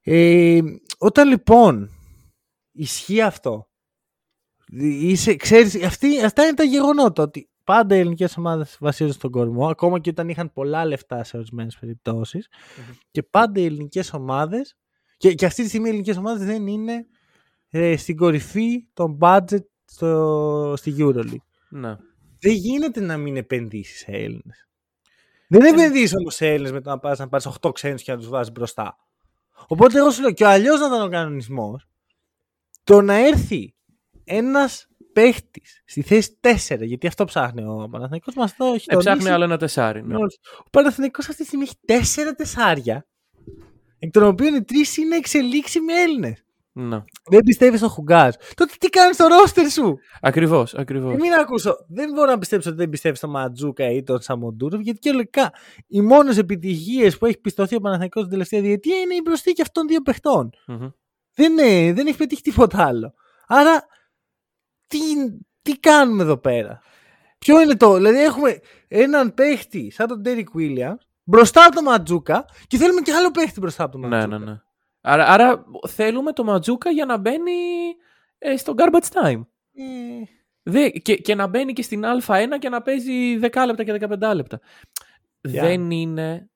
Ε, 0.00 0.60
όταν 0.98 1.28
λοιπόν 1.28 1.90
ισχύει 2.72 3.20
αυτό, 3.20 3.68
είσαι, 4.76 5.36
ξέρεις, 5.36 5.84
αυτή, 5.84 6.24
αυτά 6.24 6.42
είναι 6.42 6.54
τα 6.54 6.64
γεγονότα 6.64 7.22
ότι 7.22 7.48
πάντα 7.64 7.96
οι 7.96 7.98
ελληνικές 7.98 8.36
ομάδες 8.36 8.76
βασίζονται 8.80 9.14
στον 9.14 9.30
κορμό, 9.30 9.68
ακόμα 9.68 10.00
και 10.00 10.10
όταν 10.10 10.28
είχαν 10.28 10.52
πολλά 10.52 10.84
λεφτά 10.84 11.24
σε 11.24 11.36
ορισμένες 11.36 11.78
Και 13.10 13.22
πάντα 13.22 13.60
οι 13.60 13.64
ελληνικές 13.64 14.12
ομάδες, 14.12 14.76
και, 15.16 15.34
και 15.34 15.46
αυτή 15.46 15.62
τη 15.62 15.68
στιγμή 15.68 15.86
οι 15.86 15.90
ελληνικές 15.90 16.16
ομάδες 16.16 16.46
δεν 16.46 16.66
είναι 16.66 17.06
ε, 17.68 17.96
στην 17.96 18.16
κορυφή 18.16 18.86
των 18.92 19.18
budget 19.20 19.64
στο, 19.84 20.74
στη 20.76 20.94
Euroleague. 20.98 21.36
Ναι. 21.68 21.96
Δεν 22.38 22.52
γίνεται 22.52 23.00
να 23.00 23.16
μην 23.16 23.36
επενδύσεις 23.36 23.98
σε 23.98 24.10
Έλληνες. 24.10 24.68
Δεν 25.48 25.64
ε, 25.64 25.68
επενδύεις 25.68 26.14
όμως 26.14 26.34
σε 26.34 26.46
Έλληνες 26.46 26.72
με 26.72 26.80
το 26.80 26.90
να 26.90 26.98
πας 26.98 27.18
να 27.18 27.28
πάρεις 27.28 27.48
8 27.60 27.74
ξένους 27.74 28.02
και 28.02 28.12
να 28.12 28.18
τους 28.18 28.28
βάζεις 28.28 28.52
μπροστά. 28.52 28.96
Οπότε 29.66 29.98
εγώ 29.98 30.10
σου 30.10 30.20
λέω, 30.20 30.32
και 30.32 30.46
αλλιώς 30.46 30.80
να 30.80 30.86
ήταν 30.86 31.02
ο 31.02 31.08
κανονισμός, 31.08 31.88
το 32.84 33.00
να 33.00 33.14
έρθει 33.14 33.74
ένας 34.24 34.88
παίχτης 35.12 35.82
στη 35.86 36.02
θέση 36.02 36.38
4, 36.40 36.78
γιατί 36.80 37.06
αυτό 37.06 37.24
ψάχνει 37.24 37.62
ο 37.62 37.88
Παναθηνικό 37.90 38.32
μας 38.36 38.56
το 38.56 38.64
έχει 38.64 38.86
ε, 38.88 38.96
Ψάχνει 38.96 39.28
άλλο 39.28 39.44
ένα 39.44 39.56
τεσάρι. 39.56 40.02
Ναι. 40.02 40.16
Ο 40.58 40.70
Παναθηνικό 40.70 41.20
αυτή 41.20 41.36
τη 41.36 41.44
στιγμή 41.44 41.64
έχει 41.64 41.76
τέσσερα 41.86 42.32
τεσάρια, 42.32 43.06
εκ 43.98 44.10
των 44.10 44.22
οποίων 44.22 44.54
οι 44.54 44.64
τρεις 44.64 44.96
είναι 44.96 45.16
εξελίξιμοι 45.16 45.92
Έλληνες. 45.92 46.44
Ναι. 46.76 47.04
Δεν 47.30 47.40
πιστεύεις 47.44 47.78
στο 47.78 47.88
Χουγκάζ. 47.88 48.34
Τότε 48.54 48.72
τι 48.78 48.88
κάνεις 48.88 49.14
στο 49.14 49.26
ρόστερ 49.26 49.70
σου; 49.70 49.98
Ακριβώς, 50.20 50.74
ακριβώς. 50.74 51.14
Μην 51.14 51.32
ακούσω. 51.32 51.76
Δεν 51.88 52.10
μπορώ 52.12 52.30
να 52.30 52.38
πιστέψω 52.38 52.68
ότι 52.68 52.78
δεν 52.78 52.88
πιστεύεις 52.88 53.18
στο 53.18 53.28
Ματζούκα 53.28 53.90
ή 53.90 54.02
τον 54.02 54.20
Σαμοντούροφ, 54.20 54.80
γιατί 54.80 54.98
και 54.98 55.12
λογικά 55.12 55.52
οι 55.86 56.00
μόνες 56.00 56.38
επιτυχίες 56.38 57.18
που 57.18 57.26
έχει 57.26 57.38
πιστωθεί 57.40 57.76
ο 57.76 57.80
Παναθηνικό 57.80 58.20
την 58.20 58.30
τελευταία 58.30 58.60
διετία 58.60 58.98
είναι 58.98 59.14
η 59.14 59.22
προσθήκη 59.22 59.62
αυτών 59.62 59.82
των 59.82 59.86
δύο 59.86 60.02
παιχτών. 60.02 60.50
Mm-hmm. 60.68 60.92
Δεν, 61.34 61.56
δεν 61.94 62.06
έχει 62.06 62.16
πετύχει 62.16 62.42
τίποτα 62.42 62.86
άλλο. 62.86 63.14
Άρα 63.46 63.86
τι, 64.98 65.00
τι 65.62 65.78
κάνουμε 65.78 66.22
εδώ 66.22 66.36
πέρα; 66.36 66.82
Ποιο 67.38 67.60
είναι 67.60 67.76
το. 67.76 67.94
Δηλαδή 67.94 68.18
έχουμε 68.18 68.60
έναν 68.88 69.34
παίχτη 69.34 69.90
σαν 69.90 70.08
τον 70.08 70.22
Derek 70.24 70.58
Williams 70.58 70.98
μπροστά 71.22 71.64
από 71.64 71.74
τον 71.74 71.84
Ματζούκα 71.84 72.44
και 72.66 72.76
θέλουμε 72.76 73.00
και 73.00 73.12
άλλο 73.12 73.30
παίχτη 73.30 73.60
μπροστά 73.60 73.82
από 73.84 73.92
τον 73.92 74.00
Ματζούκα. 74.00 74.26
Ναι, 74.26 74.44
ναι, 74.44 74.50
ναι. 74.50 74.60
Άρα, 75.00 75.26
άρα 75.26 75.64
θέλουμε 75.88 76.32
το 76.32 76.44
Ματζούκα 76.44 76.90
για 76.90 77.04
να 77.04 77.16
μπαίνει 77.16 77.52
ε, 78.38 78.56
στο 78.56 78.74
garbage 78.76 79.22
time. 79.22 79.46
Ε. 80.62 80.88
και, 80.88 81.16
και 81.16 81.34
να 81.34 81.46
μπαίνει 81.46 81.72
και 81.72 81.82
στην 81.82 82.02
Α1 82.26 82.46
και 82.58 82.68
να 82.68 82.82
παίζει 82.82 83.38
10 83.40 83.64
λεπτά 83.66 83.84
και 83.84 83.98
15 84.20 84.32
λεπτά. 84.34 84.60
Δεν 85.40 85.90
είναι. 85.90 86.50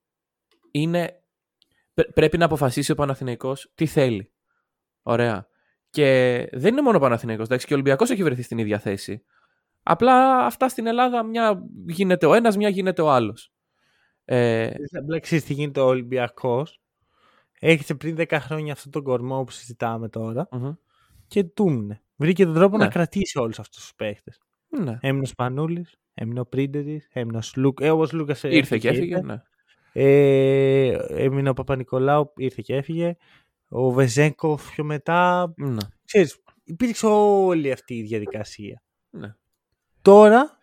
είναι 0.71 1.23
πρέπει 2.13 2.37
να 2.37 2.45
αποφασίσει 2.45 2.91
ο 2.91 2.95
Παναθηναϊκός 2.95 3.71
τι 3.75 3.85
θέλει. 3.85 4.31
Ωραία. 5.01 5.47
Και 5.89 6.49
δεν 6.51 6.71
είναι 6.71 6.81
μόνο 6.81 6.97
ο 6.97 6.99
Παναθηναϊκός, 6.99 7.45
εντάξει, 7.45 7.65
και 7.65 7.73
ο 7.73 7.75
Ολυμπιακός 7.75 8.09
έχει 8.09 8.23
βρεθεί 8.23 8.41
στην 8.41 8.57
ίδια 8.57 8.79
θέση. 8.79 9.23
Απλά 9.83 10.45
αυτά 10.45 10.69
στην 10.69 10.87
Ελλάδα 10.87 11.23
μια 11.23 11.63
γίνεται 11.87 12.25
ο 12.25 12.33
ένας, 12.33 12.57
μια 12.57 12.69
γίνεται 12.69 13.01
ο 13.01 13.11
άλλος. 13.11 13.51
Ε... 14.25 14.71
Ξέρεις 15.19 15.45
τι 15.45 15.53
γίνεται 15.53 15.79
ο 15.79 15.85
Ολυμπιακός. 15.85 16.81
Έχετε 17.59 17.93
πριν 17.93 18.15
10 18.17 18.37
χρόνια 18.39 18.73
αυτόν 18.73 18.91
τον 18.91 19.03
κορμό 19.03 19.43
που 19.43 19.51
συζητάμε 19.51 20.09
και 21.27 21.43
τούμνε. 21.43 22.01
Βρήκε 22.15 22.45
τον 22.45 22.53
τρόπο 22.53 22.77
να 22.77 22.83
ναι. 22.83 22.89
κρατήσει 22.89 23.39
όλους 23.39 23.59
αυτούς 23.59 23.81
τους 23.81 23.93
παίχτες. 23.95 24.39
Ναι. 24.67 24.97
Έμεινε 25.01 25.23
ο 25.23 25.25
Σπανούλης, 25.25 25.99
έμεινε 26.13 26.39
ο 26.39 26.45
Πρίντερης, 26.45 27.07
έμεινε 27.11 27.37
ο 27.37 27.41
Σλούκ. 27.41 27.79
Ε, 27.81 27.89
όπως 27.89 28.11
Λούκας 28.11 28.43
ήρθε 28.43 28.77
και 28.77 28.87
έφυγε. 28.89 29.21
Ναι. 29.21 29.41
Ε, 29.93 30.97
έμεινε 31.09 31.49
ο 31.49 31.53
Παπα-Νικολάου, 31.53 32.33
ήρθε 32.35 32.61
και 32.65 32.75
έφυγε 32.75 33.17
ο 33.69 33.91
Βεζέγκοφ 33.91 34.71
πιο 34.71 34.83
μετά. 34.83 35.53
Ναι. 35.57 35.77
Ξέρεις, 36.05 36.37
υπήρξε 36.63 37.05
όλη 37.05 37.71
αυτή 37.71 37.93
η 37.93 38.03
διαδικασία. 38.03 38.83
Ναι. 39.09 39.35
Τώρα 40.01 40.57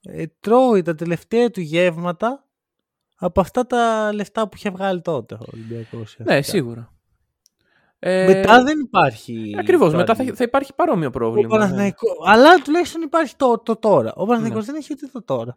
ε, 0.00 0.24
τρώει 0.40 0.82
τα 0.82 0.94
τελευταία 0.94 1.50
του 1.50 1.60
γεύματα 1.60 2.44
από 3.16 3.40
αυτά 3.40 3.66
τα 3.66 4.12
λεφτά 4.12 4.48
που 4.48 4.56
είχε 4.56 4.70
βγάλει 4.70 5.00
τότε 5.00 5.34
ο 5.34 5.46
Ολυμπιακός. 5.52 6.16
Ναι, 6.18 6.42
σίγουρα. 6.42 6.92
Ε... 7.98 8.26
Μετά 8.26 8.62
δεν 8.62 8.80
υπάρχει. 8.80 9.54
Ακριβώς. 9.58 9.94
Μετά 9.94 10.14
θα, 10.14 10.24
θα, 10.34 10.44
υπάρχει 10.44 10.74
παρόμοιο 10.74 11.10
πρόβλημα. 11.10 11.68
Ναι. 11.68 11.90
Αλλά 12.26 12.54
τουλάχιστον 12.54 13.02
υπάρχει 13.02 13.36
το, 13.36 13.58
το 13.58 13.76
τώρα. 13.76 14.12
Ο 14.14 14.26
Παναθηναϊκός 14.26 14.66
ναι. 14.66 14.72
δεν 14.72 14.80
έχει 14.80 14.92
ούτε 14.92 15.06
το 15.12 15.22
τώρα. 15.22 15.54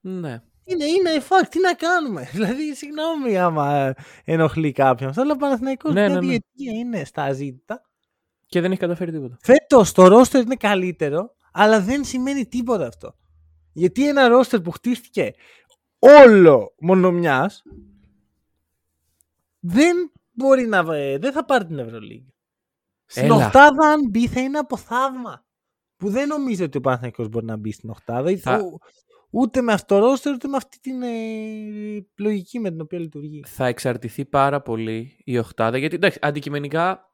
Ναι. 0.00 0.42
Είναι, 0.64 0.84
είναι 0.84 1.10
fact, 1.28 1.48
τι 1.50 1.60
να 1.60 1.74
κάνουμε; 1.74 2.28
Δηλαδή, 2.32 2.74
συγγνώμη 2.74 3.38
άμα 3.38 3.94
ενοχλεί 4.24 4.72
κάποιον. 4.72 5.12
Αλλά 5.16 5.32
ο 5.32 5.36
Παναθηναϊκός 5.36 5.92
ναι, 5.94 6.08
ναι, 6.08 6.20
ναι. 6.20 6.36
είναι 6.54 7.04
στα 7.04 7.32
ζήτητα. 7.32 7.82
Και 8.46 8.60
δεν 8.60 8.70
έχει 8.70 8.80
καταφέρει 8.80 9.12
τίποτα. 9.12 9.38
Φέτος 9.42 9.92
το 9.92 10.06
ρόστερ 10.06 10.42
είναι 10.42 10.56
καλύτερο, 10.56 11.34
αλλά 11.52 11.80
δεν 11.80 12.04
σημαίνει 12.04 12.46
τίποτα 12.46 12.86
αυτό. 12.86 13.14
Γιατί 13.72 14.08
ένα 14.08 14.28
ρόστερ 14.28 14.60
που 14.60 14.70
χτίστηκε 14.70 15.34
όλο 15.98 16.74
μονομιάς 16.80 17.62
δεν 19.60 20.12
μπορεί 20.32 20.66
να. 20.66 20.82
Δεν 21.18 21.32
θα 21.32 21.44
πάρει 21.44 21.66
την 21.66 21.78
Ευρωλίγα. 21.78 22.28
Στην 23.06 23.30
οχτάδα, 23.30 23.88
αν 23.88 24.08
μπει, 24.10 24.28
θα 24.28 24.40
είναι 24.40 24.58
από 24.58 24.76
θαύμα. 24.76 25.44
Που 25.96 26.10
δεν 26.10 26.28
νομίζω 26.28 26.64
ότι 26.64 26.78
ο 26.78 26.80
Παναθηναϊκός 26.80 27.28
μπορεί 27.28 27.46
να 27.46 27.56
μπει 27.56 27.72
στην 27.72 27.90
οχτάδα. 27.90 28.36
Θα... 28.36 28.60
Ούτε 29.30 29.60
με 29.60 29.72
αυτό 29.72 29.98
το 29.98 30.06
ρόστερ, 30.06 30.32
ούτε 30.32 30.48
με 30.48 30.56
αυτή 30.56 30.80
την 30.80 31.02
ε, 31.02 31.08
λογική 32.16 32.58
με 32.58 32.70
την 32.70 32.80
οποία 32.80 32.98
λειτουργεί. 32.98 33.42
Θα 33.46 33.66
εξαρτηθεί 33.66 34.24
πάρα 34.24 34.60
πολύ 34.60 35.22
η 35.24 35.38
οχτάδα. 35.38 35.78
Γιατί 35.78 35.94
εντάξει, 35.94 36.18
αντικειμενικά 36.22 37.10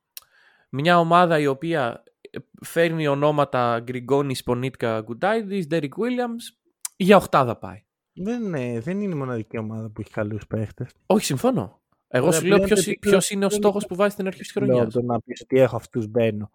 μια 0.70 0.98
ομάδα 0.98 1.38
η 1.38 1.46
οποία 1.46 2.02
ε, 2.30 2.38
φέρνει 2.62 3.06
ονόματα 3.06 3.80
Γκριγκόνη, 3.80 4.34
Σπονίτκα, 4.34 5.00
Γκουντάιδη, 5.00 5.66
Ντέρικ 5.66 5.94
Williams, 5.94 6.66
για 6.96 7.16
οχτάδα 7.16 7.56
πάει. 7.56 7.84
Δεν, 8.12 8.48
ναι, 8.48 8.80
δεν 8.80 9.00
είναι 9.00 9.14
η 9.14 9.18
μοναδική 9.18 9.58
ομάδα 9.58 9.90
που 9.90 10.00
έχει 10.00 10.10
καλούς 10.10 10.46
παίχτες. 10.46 10.90
Όχι, 11.06 11.24
συμφωνώ. 11.24 11.80
Εγώ 12.08 12.32
σου 12.32 12.46
λέω 12.46 12.58
ποιος 13.00 13.30
είναι 13.30 13.44
ο 13.44 13.48
στόχος 13.50 13.86
που 13.86 13.94
βάζει 13.94 14.12
στην 14.12 14.26
αρχή 14.26 14.40
της 14.40 14.52
χρονιάς. 14.52 14.92
Δεν 14.94 15.04
να 15.04 15.20
πεις 15.20 15.40
ότι 15.40 15.58
έχω 15.58 15.76
αυτούς 15.76 16.06
μπαίνω. 16.06 16.50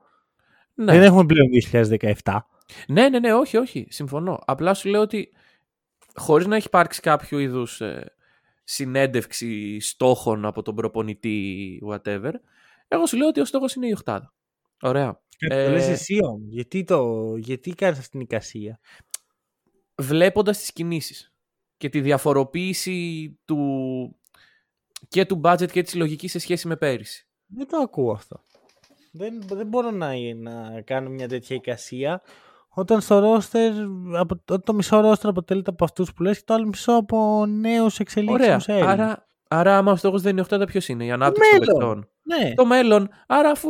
Ναι. 0.74 0.92
Δεν 0.92 1.02
έχουμε 1.02 1.26
πλέον 1.26 1.48
2017. 2.24 2.38
Ναι, 2.88 3.10
ναι, 3.10 3.20
ναι, 3.20 3.34
όχι, 3.34 3.58
όχι. 3.58 3.88
Συμφωνώ. 3.90 4.40
Απλά 4.46 4.74
σου 4.74 4.90
λέω 4.90 5.02
ότι 5.02 5.30
χωρίς 6.16 6.48
να 6.48 6.56
έχει 6.56 6.68
υπάρξει 6.68 7.02
κάποιο 7.02 7.40
είδους 7.40 7.82
ε, 7.82 8.16
συνέντευξη 8.64 9.80
στόχων 9.80 10.46
από 10.46 10.62
τον 10.62 10.76
προπονητή 10.76 11.82
whatever, 11.88 12.32
εγώ 12.88 13.06
σου 13.06 13.18
λέω 13.18 13.28
ότι 13.28 13.40
ο 13.40 13.46
στόχος 13.46 13.74
είναι 13.74 13.88
η 13.88 13.92
οχτάδα. 13.92 14.34
Ωραία. 14.82 15.22
Ε, 15.38 15.66
το 15.66 15.72
λες 15.72 15.88
εσύ 15.88 16.20
όμως. 16.24 16.48
Γιατί, 16.50 16.84
το, 16.84 17.36
γιατί 17.38 17.72
κάνεις 17.72 17.98
αυτήν 17.98 18.12
την 18.12 18.20
εικασία; 18.20 18.80
Βλέποντας 19.96 20.58
τις 20.58 20.74
κινήσεις 20.74 21.34
και 21.78 21.90
τη 21.90 22.02
διαφοροποίηση 22.02 23.30
του, 23.46 23.60
και 25.08 25.26
του 25.26 25.42
budget 25.44 25.72
και 25.72 25.82
της 25.82 25.96
λογικής 25.96 26.32
σε 26.32 26.40
σχέση 26.40 26.68
με 26.68 26.76
πέρυσι. 26.76 27.28
Δεν 27.46 27.68
το 27.68 27.78
ακούω 27.78 28.12
αυτό. 28.12 28.44
Δεν, 29.12 29.42
δεν 29.42 29.68
μπορώ 29.68 29.92
να, 29.92 30.14
να 30.36 30.82
κάνω 30.82 31.10
μια 31.10 31.28
τέτοια 31.28 31.56
εικασία 31.56 32.22
όταν 32.74 33.02
στο 33.02 33.20
ρόστερ, 33.20 33.74
από, 34.14 34.60
το 34.64 34.74
μισό 34.74 35.00
ρόστερ 35.00 35.30
αποτελείται 35.30 35.70
από 35.70 35.84
αυτούς 35.84 36.14
που 36.14 36.24
λες 36.24 36.38
και 36.38 36.44
το 36.46 36.54
άλλο 36.54 36.66
μισό 36.66 36.94
από 36.94 37.46
νέους 37.48 38.00
εξελίξιμου 38.00 38.58
Ωραία. 38.68 38.90
Άρα, 38.90 39.28
άρα, 39.48 39.78
άμα 39.78 39.92
ο 39.92 39.96
στόχος 39.96 40.22
δεν 40.22 40.38
είναι 40.38 40.46
8, 40.50 40.68
ποιος 40.68 40.88
είναι, 40.88 41.06
η 41.06 41.12
ανάπτυξη 41.12 41.50
των 41.52 41.60
παιχτών. 41.60 42.10
Ναι. 42.22 42.54
Το 42.54 42.66
μέλλον. 42.66 43.10
Άρα, 43.28 43.50
αφού 43.50 43.70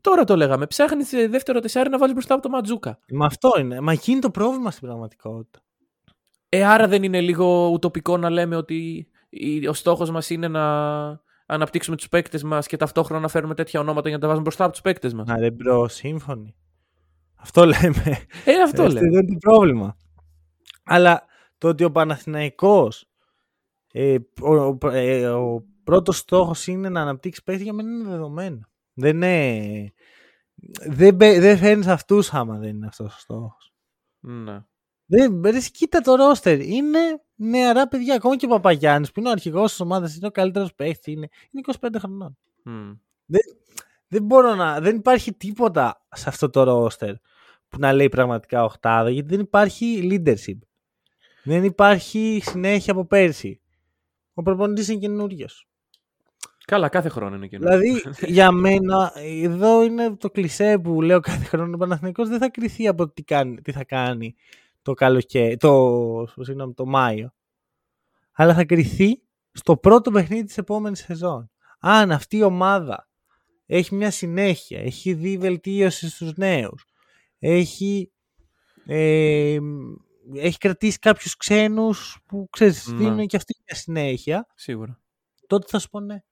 τώρα 0.00 0.24
το 0.24 0.36
λέγαμε, 0.36 0.66
ψάχνεις 0.66 1.10
δεύτερο 1.28 1.60
τεσσάρι 1.60 1.90
να 1.90 1.98
βάλεις 1.98 2.14
μπροστά 2.14 2.34
από 2.34 2.42
το 2.42 2.48
Ματζούκα. 2.48 2.98
Μα 3.12 3.26
αυτό 3.26 3.50
είναι. 3.58 3.80
Μα 3.80 3.92
εκεί 3.92 4.10
είναι 4.10 4.20
το 4.20 4.30
πρόβλημα 4.30 4.70
στην 4.70 4.86
πραγματικότητα. 4.86 5.60
Ε, 6.48 6.64
άρα 6.64 6.88
δεν 6.88 7.02
είναι 7.02 7.20
λίγο 7.20 7.68
ουτοπικό 7.72 8.16
να 8.16 8.30
λέμε 8.30 8.56
ότι 8.56 9.08
ο 9.68 9.72
στόχος 9.72 10.10
μας 10.10 10.30
είναι 10.30 10.48
να 10.48 10.64
αναπτύξουμε 11.46 11.96
τους 11.96 12.08
παίκτες 12.08 12.42
μας 12.42 12.66
και 12.66 12.76
ταυτόχρονα 12.76 13.20
να 13.20 13.28
φέρουμε 13.28 13.54
τέτοια 13.54 13.80
ονόματα 13.80 14.08
για 14.08 14.16
να 14.16 14.22
τα 14.22 14.26
βάζουμε 14.26 14.44
μπροστά 14.44 14.64
από 14.64 14.72
τους 14.72 14.82
παίκτες 14.82 15.14
μας; 15.14 15.28
Άρε 15.28 15.50
bro, 15.50 15.88
σύμφωνοι. 15.88 16.54
Αυτό 17.42 17.64
λέμε. 17.64 18.26
Ε, 18.44 18.62
αυτό 18.64 18.82
λέμε. 18.86 19.00
δεν 19.00 19.10
είναι 19.10 19.32
το 19.32 19.38
πρόβλημα. 19.40 19.96
Αλλά 20.84 21.24
το 21.58 21.68
ότι 21.68 21.84
ο 21.84 21.90
Παναθηναϊκός 21.90 23.06
ε, 23.92 24.16
ο, 24.40 24.54
ο, 24.54 24.78
ε, 24.88 25.28
ο 25.28 25.64
πρώτος 25.84 26.18
στόχος 26.18 26.66
είναι 26.66 26.88
να 26.88 27.00
αναπτύξει 27.00 27.42
παίκτη 27.42 27.62
για 27.62 27.72
μένα 27.72 27.90
είναι 27.90 28.08
δεδομένο. 28.08 28.60
Δεν 28.94 29.22
είναι... 29.22 29.92
Δεν, 30.88 31.18
δεν 31.18 31.58
φέρνεις 31.58 31.86
αυτούς 31.86 32.32
άμα 32.32 32.58
δεν 32.58 32.68
είναι 32.68 32.86
αυτός 32.86 33.14
ο 33.14 33.18
στόχος. 33.18 33.72
Ναι. 34.20 34.64
Δεν, 35.06 35.40
ρε, 35.42 35.60
κοίτα 35.72 36.00
το 36.00 36.14
ρόστερ. 36.14 36.60
Είναι 36.60 36.98
νεαρά 37.34 37.88
παιδιά. 37.88 38.14
Ακόμα 38.14 38.36
και 38.36 38.46
ο 38.46 38.48
Παπαγιάννης 38.48 39.12
που 39.12 39.20
είναι 39.20 39.28
ο 39.28 39.32
αρχηγός 39.32 39.70
της 39.70 39.80
ομάδας, 39.80 40.16
είναι 40.16 40.26
ο 40.26 40.30
καλύτερος 40.30 40.74
παίχτη. 40.74 41.10
Είναι, 41.10 41.28
είναι 41.50 41.62
25 41.80 41.88
χρονών. 41.98 42.38
Mm. 42.66 42.98
Δεν, 43.24 43.40
δεν 44.08 44.22
μπορώ 44.22 44.54
να. 44.54 44.80
Δεν 44.80 44.96
υπάρχει 44.96 45.32
τίποτα 45.32 46.06
σε 46.12 46.28
αυτό 46.28 46.50
το 46.50 46.62
ρόστερ 46.62 47.14
που 47.72 47.78
να 47.78 47.92
λέει 47.92 48.08
πραγματικά 48.08 48.64
οχτάδα, 48.64 49.10
γιατί 49.10 49.28
δεν 49.28 49.40
υπάρχει 49.40 50.08
leadership. 50.10 50.58
Δεν 51.44 51.64
υπάρχει 51.64 52.40
συνέχεια 52.44 52.92
από 52.92 53.06
πέρσι. 53.06 53.60
Ο 54.34 54.42
προπονητής 54.42 54.88
είναι 54.88 54.98
καινούριος. 54.98 55.66
Καλά, 56.64 56.88
κάθε 56.88 57.08
χρόνο 57.08 57.36
είναι 57.36 57.46
καινούριος. 57.46 57.80
Δηλαδή, 57.80 58.02
για 58.36 58.50
μένα, 58.50 59.12
εδώ 59.42 59.84
είναι 59.84 60.16
το 60.16 60.30
κλισέ 60.30 60.78
που 60.78 61.02
λέω 61.02 61.20
κάθε 61.20 61.44
χρόνο. 61.44 61.74
Ο 61.74 61.78
Παναθηναϊκός 61.78 62.28
δεν 62.28 62.38
θα 62.38 62.50
κρυθεί 62.50 62.88
από 62.88 63.08
τι, 63.08 63.22
κάνει, 63.22 63.60
τι 63.60 63.72
θα 63.72 63.84
κάνει 63.84 64.34
το 64.82 64.92
καλοκαίρι, 64.92 65.56
το, 65.56 66.26
συγγνώμη, 66.40 66.74
το 66.74 66.86
Μάιο. 66.86 67.32
Αλλά 68.32 68.54
θα 68.54 68.64
κρυθεί 68.64 69.22
στο 69.52 69.76
πρώτο 69.76 70.10
παιχνίδι 70.10 70.44
της 70.44 70.58
επόμενης 70.58 70.98
σεζόν. 70.98 71.50
Αν 71.80 72.12
αυτή 72.12 72.36
η 72.36 72.42
ομάδα 72.42 73.08
έχει 73.66 73.94
μια 73.94 74.10
συνέχεια, 74.10 74.80
έχει 74.80 75.14
δει 75.14 75.38
βελτίωση 75.38 76.10
στους 76.10 76.34
νέους, 76.36 76.84
έχει, 77.42 78.12
ε, 78.86 79.58
έχει 80.34 80.58
κρατήσει 80.58 80.98
κάποιους 80.98 81.36
ξένους 81.36 82.18
που 82.26 82.48
ξέρεις, 82.50 82.86
ναι. 82.86 82.96
δίνουν 82.96 83.26
και 83.26 83.36
αυτή 83.36 83.54
μια 83.66 83.76
συνέχεια. 83.76 84.46
Σίγουρα. 84.54 85.00
Τότε 85.46 85.66
θα 85.68 85.78
σου 85.78 85.88
πω 85.88 86.00
ναι. 86.00 86.22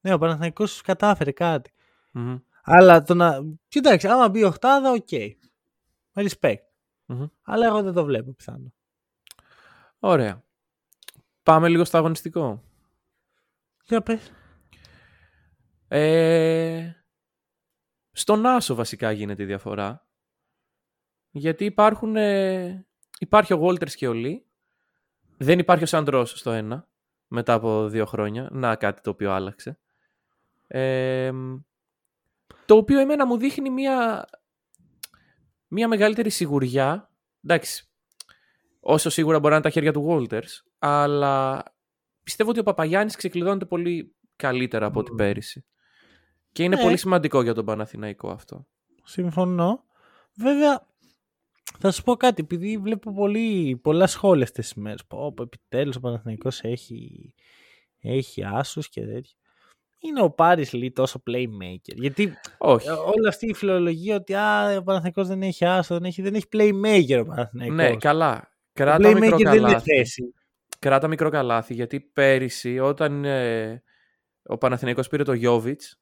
Ναι, 0.00 0.12
ο 0.12 0.18
Παναθηναϊκός 0.18 0.80
κατάφερε 0.80 1.32
Αλλά 2.62 3.02
το 3.02 3.14
να... 3.14 3.38
Κοιτάξτε, 3.68 4.10
άμα 4.10 4.28
μπει 4.28 4.44
οχτάδα, 4.44 4.90
ok. 4.90 5.06
Okay. 5.10 5.30
Respect. 6.14 6.54
Αλλά 7.42 7.66
εγώ 7.66 7.82
δεν 7.82 7.92
το 7.92 8.04
βλέπω 8.04 8.32
πιθανό. 8.32 8.72
Ωραία. 9.98 10.44
Πάμε 11.42 11.68
λίγο 11.68 11.84
στο 11.84 11.96
αγωνιστικό. 11.98 12.62
Για 13.84 14.02
πες. 14.02 14.32
Ε, 15.88 16.92
στον 18.10 18.46
Άσο 18.46 18.74
βασικά 18.74 19.12
γίνεται 19.12 19.42
η 19.42 19.46
διαφορά. 19.46 20.09
Γιατί 21.30 21.64
υπάρχουν, 21.64 22.16
ε, 22.16 22.86
υπάρχει 23.18 23.52
ο 23.52 23.56
Γουόλτερς 23.56 23.94
και 23.94 24.08
ο 24.08 24.12
Λί. 24.12 24.44
Δεν 25.36 25.58
υπάρχει 25.58 25.84
ο 25.84 25.86
Σαντρός 25.86 26.30
στο 26.30 26.50
ένα 26.50 26.88
μετά 27.26 27.52
από 27.52 27.88
δύο 27.88 28.06
χρόνια. 28.06 28.48
Να 28.52 28.76
κάτι 28.76 29.00
το 29.00 29.10
οποίο 29.10 29.32
άλλαξε. 29.32 29.78
Ε, 30.66 31.32
το 32.66 32.76
οποίο 32.76 33.00
εμένα 33.00 33.26
μου 33.26 33.36
δείχνει 33.36 33.70
μια 33.70 34.28
μια 35.70 35.88
μεγαλύτερη 35.88 36.30
σιγουριά. 36.30 37.10
Εντάξει, 37.44 37.88
όσο 38.80 39.10
σίγουρα 39.10 39.38
μπορεί 39.38 39.50
να 39.50 39.54
είναι 39.54 39.64
τα 39.64 39.70
χέρια 39.70 39.92
του 39.92 40.06
Walters, 40.08 40.70
αλλά 40.78 41.62
πιστεύω 42.22 42.50
ότι 42.50 42.60
ο 42.60 42.62
Παπαγιάννης 42.62 43.16
ξεκλειδώνεται 43.16 43.64
πολύ 43.64 44.14
καλύτερα 44.36 44.86
από 44.86 45.02
την 45.02 45.14
πέρυσι. 45.16 45.64
Και 46.52 46.62
είναι 46.62 46.76
ναι. 46.76 46.82
πολύ 46.82 46.96
σημαντικό 46.96 47.42
για 47.42 47.54
τον 47.54 47.64
Παναθηναϊκό 47.64 48.30
αυτό. 48.30 48.66
Συμφωνώ. 49.04 49.84
Βέβαια, 50.34 50.86
θα 51.78 51.90
σου 51.90 52.02
πω 52.02 52.16
κάτι, 52.16 52.42
επειδή 52.42 52.78
βλέπω 52.78 53.12
πολύ, 53.12 53.76
πολλά 53.82 54.06
σχόλια 54.06 54.44
αυτές 54.44 54.64
τις 54.64 54.74
μέρες. 54.82 55.04
Πω, 55.06 55.34
επιτέλους 55.40 55.96
ο 55.96 56.00
Παναθηναϊκός 56.00 56.60
έχει, 56.60 57.34
έχει 58.00 58.44
άσους 58.44 58.88
και 58.88 59.00
τέτοια 59.00 59.34
είναι 60.00 60.22
ο 60.22 60.30
Πάρης 60.30 60.72
Λί 60.72 60.92
τόσο 60.92 61.22
playmaker. 61.30 61.94
Γιατί 61.94 62.32
Όχι. 62.58 62.88
Ε, 62.88 62.90
όλη 62.90 63.28
αυτή 63.28 63.46
η 63.46 63.54
φιλολογία 63.54 64.16
ότι 64.16 64.34
α, 64.34 64.76
ο 64.76 64.82
Παναθηναϊκός 64.82 65.28
δεν 65.28 65.42
έχει 65.42 65.64
άσο, 65.64 65.94
δεν 65.94 66.04
έχει, 66.04 66.22
δεν 66.22 66.34
έχει 66.34 66.46
playmaker 66.52 67.20
ο 67.20 67.24
Παναθηναϊκός. 67.24 67.76
Ναι, 67.76 67.96
καλά. 67.96 68.54
Κράτα 68.72 69.18
μικρό 69.18 69.38
καλάθι. 69.38 70.04
Κράτα 70.78 71.08
μικρό 71.08 71.28
καλάθι, 71.28 71.74
γιατί 71.74 72.00
πέρυσι 72.00 72.78
όταν 72.78 73.24
ε, 73.24 73.82
ο 74.42 74.58
Παναθηναϊκός 74.58 75.08
πήρε 75.08 75.22
το 75.22 75.32
Γιώβιτς, 75.32 75.99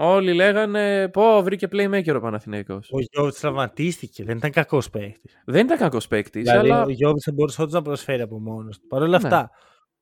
Όλοι 0.00 0.34
λέγανε 0.34 1.08
πω 1.08 1.42
βρήκε 1.42 1.68
playmaker 1.72 2.14
ο 2.16 2.20
Παναθηναϊκός. 2.20 2.90
Ο 2.92 2.98
Γιόβιτς 3.00 3.34
τραυματίστηκε, 3.34 4.24
δεν 4.24 4.36
ήταν 4.36 4.50
κακός 4.50 4.90
παίκτης. 4.90 5.42
Δεν 5.44 5.64
ήταν 5.64 5.78
κακός 5.78 6.08
παίκτης. 6.08 6.42
Δηλαδή, 6.42 6.70
αλλά... 6.70 6.82
Ο 6.82 6.90
Γιόβιτς 6.90 7.22
θα 7.24 7.32
μπορούσε 7.32 7.60
όντως 7.60 7.74
να 7.74 7.82
προσφέρει 7.82 8.22
από 8.22 8.40
μόνος 8.40 8.78
του. 8.78 8.86
Παρ' 8.86 9.02
όλα 9.02 9.10
ναι. 9.10 9.16
αυτά, 9.16 9.50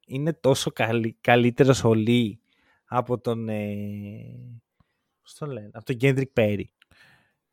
είναι 0.07 0.33
τόσο 0.33 0.71
καλύ, 0.71 1.17
καλύτερος 1.21 1.85
ο 1.85 1.95
Λί 1.95 2.41
από 2.85 3.19
τον. 3.19 3.49
Ε, 3.49 3.77
τον 5.39 5.51
λένε, 5.51 5.71
από 5.73 5.85
τον 5.85 5.97
Κέντρικ 5.97 6.31
Πέρι. 6.31 6.71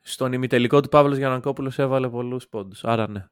Στον 0.01 0.33
ημιτελικό 0.33 0.81
του 0.81 0.89
Παύλος 0.89 1.17
Γιανακόπουλος 1.17 1.79
έβαλε 1.79 2.09
πολλούς 2.09 2.47
πόντους. 2.47 2.83
Άρα 2.83 3.09
ναι. 3.09 3.25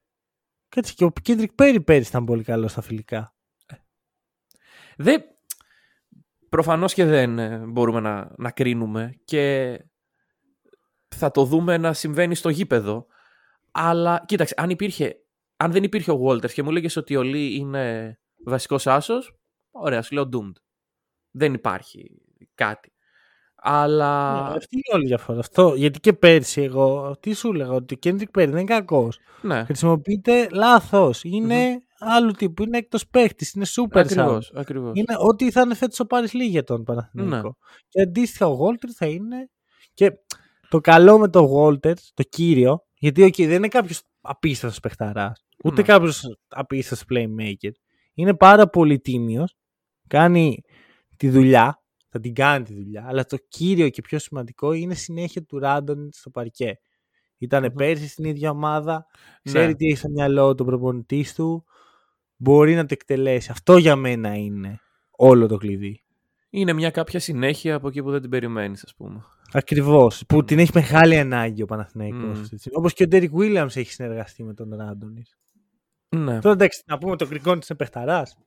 Κάτσε 0.69 0.93
και 0.95 1.03
ο 1.03 1.13
Κέντρικ 1.21 1.51
Πέρι 1.51 1.81
πέρυσι 1.81 2.09
ήταν 2.09 2.25
πολύ 2.25 2.43
καλός 2.43 2.71
στα 2.71 2.81
φιλικά. 2.81 3.33
Ε. 3.65 3.75
Δεν... 4.97 5.23
Προφανώς 6.51 6.93
και 6.93 7.05
δεν 7.05 7.39
ε, 7.39 7.57
μπορούμε 7.57 7.99
να, 7.99 8.31
να 8.37 8.51
κρίνουμε 8.51 9.13
και 9.23 9.77
θα 11.15 11.31
το 11.31 11.43
δούμε 11.43 11.77
να 11.77 11.93
συμβαίνει 11.93 12.35
στο 12.35 12.49
γήπεδο. 12.49 13.05
Αλλά 13.71 14.23
κοίταξε, 14.25 14.53
αν, 14.57 14.69
υπήρχε, 14.69 15.15
αν 15.57 15.71
δεν 15.71 15.83
υπήρχε 15.83 16.11
ο 16.11 16.19
Walters 16.27 16.51
και 16.51 16.63
μου 16.63 16.71
λέγες 16.71 16.95
ότι 16.95 17.15
ο 17.15 17.21
Λί 17.21 17.55
είναι 17.55 18.17
βασικός 18.45 18.87
άσος, 18.87 19.35
ωραία, 19.71 20.01
σου 20.01 20.13
λέω 20.13 20.29
doomed 20.33 20.61
δεν 21.31 21.53
υπάρχει 21.53 22.21
κάτι. 22.55 22.93
Αλλά. 23.55 24.33
Ναι, 24.33 24.55
αυτή 24.55 24.75
είναι 24.75 24.93
όλη 24.93 25.03
η 25.03 25.07
διαφορά. 25.07 25.39
Αυτό, 25.39 25.73
γιατί 25.75 25.99
και 25.99 26.13
πέρσι 26.13 26.61
εγώ, 26.61 27.15
τι 27.19 27.33
σου 27.33 27.51
έλεγα, 27.53 27.71
ότι 27.71 27.93
ο 27.93 27.97
Κέντρικ 27.97 28.31
Πέρι 28.31 28.51
δεν 28.51 28.59
είναι 28.59 28.75
κακός. 28.75 29.19
Ναι. 29.41 29.63
Χρησιμοποιείται 29.63 30.47
λάθος. 30.51 31.23
Είναι 31.23 31.83
άλλου 32.01 32.31
τύπου. 32.31 32.63
Είναι 32.63 32.77
εκτός 32.77 33.07
παίχτης. 33.07 33.53
Είναι 33.53 33.65
super 33.75 33.99
ακριβώς, 33.99 34.51
ακριβώς. 34.55 34.91
Είναι 34.95 35.15
ό,τι 35.17 35.51
θα 35.51 35.61
είναι 35.61 35.75
φέτος 35.75 35.99
ο 35.99 36.05
Πάρη 36.05 36.27
Λίγη 36.31 36.49
για 36.49 36.63
τον 36.63 36.83
Παναθηναϊκό. 36.83 37.47
Ναι. 37.47 37.53
Και 37.87 38.01
αντίστοιχα 38.01 38.47
ο 38.47 38.53
Γόλτερ 38.53 38.89
θα 38.93 39.05
είναι. 39.05 39.49
Και 39.93 40.11
το 40.69 40.79
καλό 40.79 41.19
με 41.19 41.29
τον 41.29 41.45
Γόλτερ, 41.45 41.97
το 42.13 42.23
κύριο, 42.29 42.85
γιατί 42.93 43.23
okay, 43.23 43.45
δεν 43.45 43.55
είναι 43.55 43.67
κάποιος 43.67 44.01
απίστευτος 44.21 44.79
παιχταράς, 44.79 45.45
ούτε 45.63 45.81
ναι. 45.81 45.87
κάποιος 45.87 46.23
απίστευτος 46.47 47.07
playmaker. 47.09 47.71
Είναι 48.13 48.35
πάρα 48.35 48.69
πολύ 48.69 48.99
τίμιος. 48.99 49.55
Κάνει 50.07 50.61
τη 51.17 51.29
δουλειά, 51.29 51.83
θα 52.09 52.19
την 52.19 52.33
κάνει 52.33 52.65
τη 52.65 52.73
δουλειά, 52.73 53.05
αλλά 53.07 53.25
το 53.25 53.37
κύριο 53.47 53.89
και 53.89 54.01
πιο 54.01 54.19
σημαντικό 54.19 54.73
είναι 54.73 54.93
συνέχεια 54.93 55.43
του 55.43 55.59
Ράντον 55.59 56.09
στο 56.11 56.29
παρκέ. 56.29 56.79
Ήταν 57.37 57.65
mm-hmm. 57.65 57.73
πέρσι 57.73 58.07
στην 58.07 58.25
ίδια 58.25 58.49
ομάδα, 58.49 59.05
ξέρει 59.43 59.67
ναι. 59.67 59.75
τι 59.75 59.85
έχει 59.85 59.97
στο 59.97 60.09
μυαλό 60.09 60.55
του 60.55 60.65
προπονητής 60.65 61.35
του, 61.35 61.65
μπορεί 62.41 62.75
να 62.75 62.81
το 62.81 62.87
εκτελέσει. 62.91 63.51
Αυτό 63.51 63.77
για 63.77 63.95
μένα 63.95 64.35
είναι 64.35 64.79
όλο 65.11 65.47
το 65.47 65.57
κλειδί. 65.57 66.03
Είναι 66.49 66.73
μια 66.73 66.89
κάποια 66.89 67.19
συνέχεια 67.19 67.75
από 67.75 67.87
εκεί 67.87 68.03
που 68.03 68.11
δεν 68.11 68.21
την 68.21 68.29
περιμένεις, 68.29 68.83
ας 68.83 68.95
πούμε. 68.95 69.23
Ακριβώς. 69.51 70.23
Που 70.27 70.43
την 70.43 70.59
έχει 70.59 70.71
μεγάλη 70.73 71.17
ανάγκη 71.17 71.61
ο 71.61 71.65
Παναθηναϊκός. 71.65 72.39
Mm. 72.39 72.57
Όπως 72.71 72.93
και 72.93 73.03
ο 73.03 73.07
Ντέρικ 73.07 73.35
Βίλιαμς 73.35 73.75
έχει 73.75 73.91
συνεργαστεί 73.91 74.43
με 74.43 74.53
τον 74.53 74.75
Ράντονης. 74.75 75.37
Ναι. 76.15 76.39
Τώρα 76.39 76.55
εντάξει, 76.55 76.83
να 76.85 76.97
πούμε 76.97 77.11
ότι 77.11 77.23
ο 77.23 77.27
Γκριγκόνης 77.27 77.69
είναι 77.69 77.77
παιχταράς. 77.77 78.37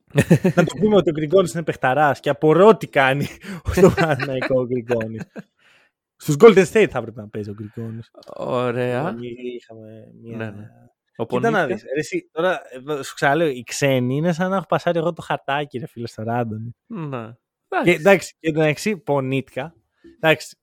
να 0.55 0.65
το 0.65 0.75
πούμε 0.81 0.97
ότι 0.97 1.11
ο 1.11 1.13
Γκριγκόνης 1.13 1.53
είναι 1.53 1.63
παιχταράς 1.63 2.21
και 2.21 2.31
απορώ 2.31 2.77
τι 2.77 2.87
κάνει 2.87 3.27
στο 3.75 3.91
Παναγικό 3.91 4.61
ο 4.61 4.67
Γκριγκόνης. 4.67 5.23
Στους 6.17 6.37
Golden 6.39 6.65
State 6.65 6.89
θα 6.91 6.99
έπρεπε 6.99 7.21
να 7.21 7.29
παίζει 7.29 7.51
ο 7.51 7.55
Γκριγκόνης. 7.55 8.11
Ωραία. 8.37 9.15
Είχαμε 9.57 10.13
μια. 10.23 10.37
Ναι, 10.37 10.45
ναι. 10.45 10.69
Ο 11.17 11.27
Κοίτα 11.27 11.51
να 11.51 11.67
δεις. 11.67 11.85
Εσύ, 11.97 12.29
τώρα, 12.33 12.63
σου 13.03 13.15
ξαναλέω, 13.15 13.49
οι 13.49 13.63
ξένοι 13.63 14.17
είναι 14.17 14.33
σαν 14.33 14.51
να 14.51 14.57
έχω 14.57 14.67
πασάρει 14.67 14.99
εγώ 14.99 15.13
το 15.13 15.23
χαρτάκι, 15.23 15.79
ρε 15.79 15.87
φίλε, 15.87 16.07
στο 16.07 16.23
Ράντονι. 16.23 16.77
Ναι. 16.87 17.35
Και, 17.85 17.91
εντάξει, 17.91 18.35
και 18.41 18.49
εντάξει, 18.49 18.97
πονίτκα. 18.97 19.75
Εντάξει, 20.17 20.57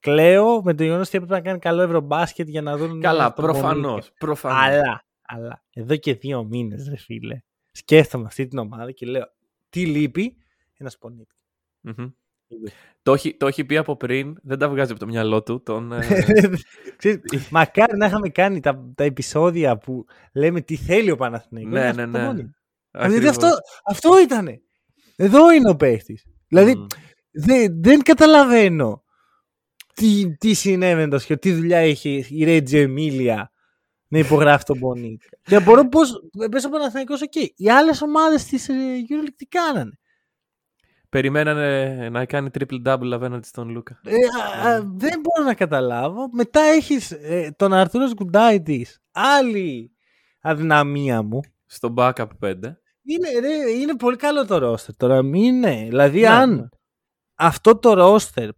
κλαίω 0.00 0.62
με 0.62 0.74
το 0.74 0.82
γεγονός 0.82 1.06
ότι 1.06 1.16
έπρεπε 1.16 1.34
να 1.34 1.40
κάνει 1.40 1.58
καλό 1.58 1.82
ευρωμπάσκετ 1.82 2.48
για 2.48 2.62
να 2.62 2.76
δουν. 2.76 3.00
Καλά, 3.00 3.32
προφανώς. 3.32 4.12
Αλλά 4.42 5.06
αλλά 5.26 5.62
εδώ 5.72 5.96
και 5.96 6.14
δύο 6.14 6.44
μήνες, 6.44 6.88
ρε 6.88 6.96
φίλε, 6.96 7.40
σκέφτομαι 7.72 8.24
αυτή 8.26 8.46
την 8.46 8.58
ομάδα 8.58 8.92
και 8.92 9.06
λέω 9.06 9.26
τι 9.68 9.86
λείπει, 9.86 10.36
ένας 10.76 10.98
πονίτη. 10.98 11.34
Mm-hmm. 11.88 12.12
Το 13.02 13.12
έχει, 13.12 13.36
το 13.36 13.46
έχει 13.46 13.64
πει 13.64 13.76
από 13.76 13.96
πριν, 13.96 14.36
δεν 14.42 14.58
τα 14.58 14.68
βγάζει 14.68 14.90
από 14.90 15.00
το 15.00 15.06
μυαλό 15.06 15.42
του. 15.42 15.62
Τον, 15.62 15.92
ε, 15.92 16.00
μακάρι 17.50 17.96
να 17.96 18.06
είχαμε 18.06 18.28
κάνει 18.28 18.60
τα, 18.60 18.92
τα 18.94 19.04
επεισόδια 19.04 19.78
που 19.78 20.04
λέμε 20.32 20.60
τι 20.60 20.76
θέλει 20.76 21.10
ο 21.10 21.16
Παναθηναϊκός. 21.16 21.72
Ναι, 21.72 21.92
ναι, 21.92 22.06
ναι. 22.06 22.32
Δηλαδή 22.90 23.28
αυτό, 23.28 23.48
αυτό 23.84 24.20
ήτανε. 24.20 24.60
Εδώ 25.16 25.52
είναι 25.52 25.70
ο 25.70 25.76
παίχτης. 25.76 26.24
Δηλαδή, 26.48 26.86
δεν, 27.30 27.82
δεν 27.82 28.02
καταλαβαίνω 28.02 29.02
τι, 29.94 30.36
τι 30.36 30.54
συνέβαινε 30.54 31.08
το 31.08 31.18
σχέδιο, 31.18 31.38
τι 31.38 31.52
δουλειά 31.52 31.82
είχε 31.82 32.08
η 32.28 32.44
Ρέτζιο 32.44 32.80
Εμίλια 32.80 33.50
να 34.08 34.18
υπογράφει 34.18 34.64
τον 34.64 34.78
Μπονίκ. 34.78 35.22
Και 35.42 35.60
μπορώ 35.60 35.88
πώς. 35.88 36.20
Πες 36.50 36.64
ο 36.64 36.68
Παναθηναϊκός, 36.68 37.22
οκ. 37.22 37.34
Οι 37.34 37.70
άλλες 37.70 38.02
ομάδες 38.02 38.44
της 38.44 38.66
EuroLeague 38.70 39.32
τι 39.36 39.46
κάνανε; 39.46 39.98
Περιμένανε 41.16 42.08
να 42.08 42.24
κάνει 42.26 42.50
triple-double 42.58 43.10
απέναντι 43.12 43.46
στον 43.46 43.68
Λούκα. 43.68 44.00
Ε, 44.04 44.14
α, 44.14 44.68
α, 44.70 44.80
δεν 44.80 45.20
μπορώ 45.20 45.44
να 45.48 45.54
καταλάβω. 45.54 46.28
Μετά 46.32 46.60
έχεις 46.60 47.10
ε, 47.10 47.54
τον 47.56 47.72
Αρτούρο 47.72 48.10
Γκουντάιτη. 48.14 48.86
Άλλη 49.12 49.96
αδυναμία 50.40 51.22
μου. 51.22 51.40
Στο 51.66 51.94
backup 51.96 52.26
5. 52.42 52.54
Είναι, 53.02 53.28
ρε, 53.40 53.70
είναι 53.70 53.96
πολύ 53.96 54.16
καλό 54.16 54.46
το 54.46 54.72
roster 54.72 54.94
τώρα. 54.96 55.22
Μην 55.22 55.42
είναι. 55.44 55.84
Δηλαδή, 55.88 56.20
Ναι, 56.20 56.28
αν 56.28 56.54
ναι. 56.54 56.68
αυτό 57.34 57.78
το 57.78 57.92
roster 58.16 58.48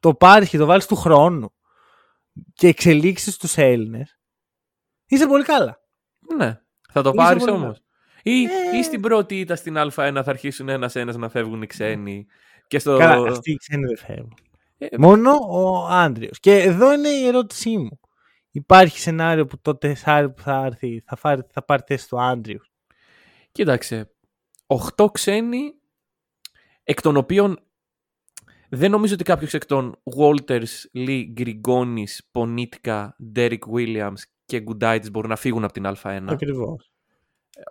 το 0.00 0.14
πάρει 0.14 0.48
και 0.48 0.58
το 0.58 0.66
βάλεις 0.66 0.86
του 0.86 0.96
χρόνου 0.96 1.54
και 2.54 2.66
εξελίξεις 2.68 3.36
τους 3.36 3.56
Έλληνες, 3.56 4.18
είσαι 5.06 5.26
πολύ 5.26 5.44
καλά. 5.44 5.78
Ναι. 6.36 6.60
Θα 6.92 7.02
το 7.02 7.08
Είσαι 7.08 7.16
πάρεις 7.18 7.44
πολύ 7.44 7.56
όμως. 7.56 7.62
καλό. 7.76 7.84
Ή, 8.28 8.44
Ε. 8.44 8.76
ή 8.78 8.82
στην 8.82 9.00
πρώτη 9.00 9.38
ήττα 9.38 9.56
στην 9.56 9.76
Α1 9.78 9.90
θα 9.96 10.24
αρχίσουν 10.26 10.68
ένα-ένα 10.68 11.18
να 11.18 11.28
φεύγουν 11.28 11.62
οι 11.62 11.66
ξένοι. 11.66 12.26
Και 12.66 12.78
στο... 12.78 12.96
Καλά, 12.98 13.30
αυτοί 13.30 13.50
οι 13.50 13.56
ξένοι 13.56 13.84
δεν 13.86 13.96
φεύγουν. 13.96 14.34
Ε, 14.78 14.86
Μόνο 14.98 15.30
ο 15.50 15.86
Άντριος. 15.86 16.40
Και 16.40 16.54
εδώ 16.54 16.92
είναι 16.92 17.08
η 17.08 17.26
ερώτησή 17.26 17.76
μου. 17.76 18.00
Υπάρχει 18.50 18.98
σενάριο 18.98 19.46
που 19.46 19.60
το 19.60 19.76
τεσάρι 19.76 20.30
που 20.30 20.42
θα 20.42 20.64
έρθει 20.64 21.02
θα, 21.06 21.16
φάρει, 21.16 21.42
θα 21.52 21.64
πάρει 21.64 21.82
θέση 21.86 22.08
του 22.08 22.22
Άντριου; 22.22 22.60
Κοίταξε. 23.52 24.10
8 24.96 25.12
ξένοι, 25.12 25.74
εκ 26.84 27.00
των 27.00 27.16
οποίων 27.16 27.58
δεν 28.68 28.90
νομίζω 28.90 29.14
ότι 29.14 29.24
κάποιος 29.24 29.54
εκ 29.54 29.66
των 29.66 29.96
Walters, 30.16 30.64
Lee, 30.94 31.24
Grigonis, 31.36 32.18
Ponitka, 32.32 33.08
Derek 33.34 33.58
Williams 33.74 34.20
και 34.44 34.60
Γκουντάιτης 34.60 35.10
μπορούν 35.10 35.30
να 35.30 35.36
φύγουν 35.36 35.64
από 35.64 35.72
την 35.72 35.86
Α1. 35.86 36.24
Ακριβώς. 36.28 36.90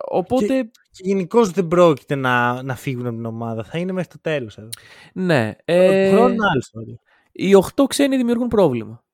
Οπότε, 0.08 0.62
Και 0.62 0.70
γενικώς 0.90 1.50
δεν 1.50 1.68
πρόκειται 1.68 2.14
να, 2.14 2.62
να 2.62 2.74
φύγουν 2.74 3.06
από 3.06 3.16
την 3.16 3.24
ομάδα. 3.24 3.64
Θα 3.64 3.78
είναι 3.78 3.92
μέχρι 3.92 4.10
το 4.10 4.18
τέλος 4.20 4.58
εδώ. 4.58 4.68
ναι. 5.12 5.56
Ε... 5.64 6.06
Ε, 6.06 6.10
Χρόνο 6.10 6.28
είναι 6.28 6.46
άλλη 6.50 6.58
ιστορία. 6.58 7.00
οι 7.32 7.54
8 7.76 7.84
ξένοι 7.88 8.16
δημιουργούν 8.16 8.48
πρόβλημα. 8.48 9.04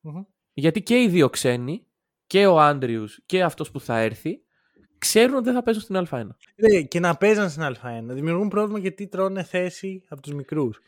Μμμ. 0.00 0.22
Γιατί 0.52 0.82
και 0.82 1.02
οι 1.02 1.08
δύο 1.08 1.30
ξένοι, 1.30 1.86
και 2.26 2.46
ο 2.46 2.60
Άντριους 2.60 3.20
και 3.26 3.42
αυτός 3.42 3.70
που 3.70 3.80
θα 3.80 3.98
έρθει, 3.98 4.40
ξέρουν 4.98 5.34
ότι 5.34 5.44
δεν 5.44 5.54
θα 5.54 5.62
παίζουν 5.62 5.82
στην 5.82 6.06
Α1. 6.10 6.26
Ναι, 6.56 6.82
και 6.82 7.00
να 7.00 7.16
παίζαν 7.16 7.50
στην 7.50 7.62
Α1. 7.62 8.02
Δημιουργούν 8.02 8.48
πρόβλημα 8.48 8.78
γιατί 8.78 9.06
τρώνε 9.06 9.42
θέση 9.42 10.04
από 10.08 10.22
τους 10.22 10.32
μικρούς. 10.32 10.80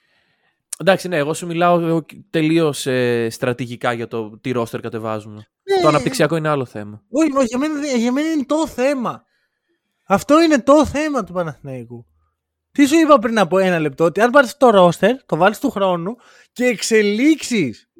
Εντάξει, 0.79 1.09
ναι, 1.09 1.17
εγώ 1.17 1.35
σου 1.35 1.47
μιλάω 1.47 2.05
τελείως 2.31 2.87
στρατηγικά 3.29 3.93
για 3.93 4.09
το 4.09 4.39
τι 4.39 4.51
ρόστερ 4.51 4.81
κατεβάζουμε. 4.81 5.47
Ναι. 5.77 5.83
Το 5.83 5.89
αναπτυξιακό 5.89 6.37
είναι 6.37 6.49
άλλο 6.49 6.65
θέμα. 6.65 7.03
Όχι, 7.11 7.37
όχι 7.37 7.47
για, 7.47 7.59
μένα, 7.59 7.81
δεν- 7.81 7.99
για 7.99 8.13
μένα 8.13 8.31
είναι 8.31 8.45
το 8.45 8.67
θέμα. 8.67 9.25
Αυτό 10.07 10.43
είναι 10.43 10.63
το 10.63 10.87
θέμα 10.87 11.25
του 11.25 11.33
Παναθηναϊκού. 11.33 12.07
Τι 12.73 12.87
σου 12.87 12.99
είπα 12.99 13.19
πριν 13.19 13.39
από 13.39 13.59
ένα 13.59 13.79
λεπτό, 13.79 14.05
ότι 14.05 14.21
αν 14.21 14.31
πάρεις 14.31 14.57
το 14.57 14.71
ρόστερ, 14.71 15.25
το 15.25 15.37
βάλεις 15.37 15.59
του 15.59 15.71
χρόνου 15.71 16.17
και 16.53 16.65
εξελίξεις 16.65 17.91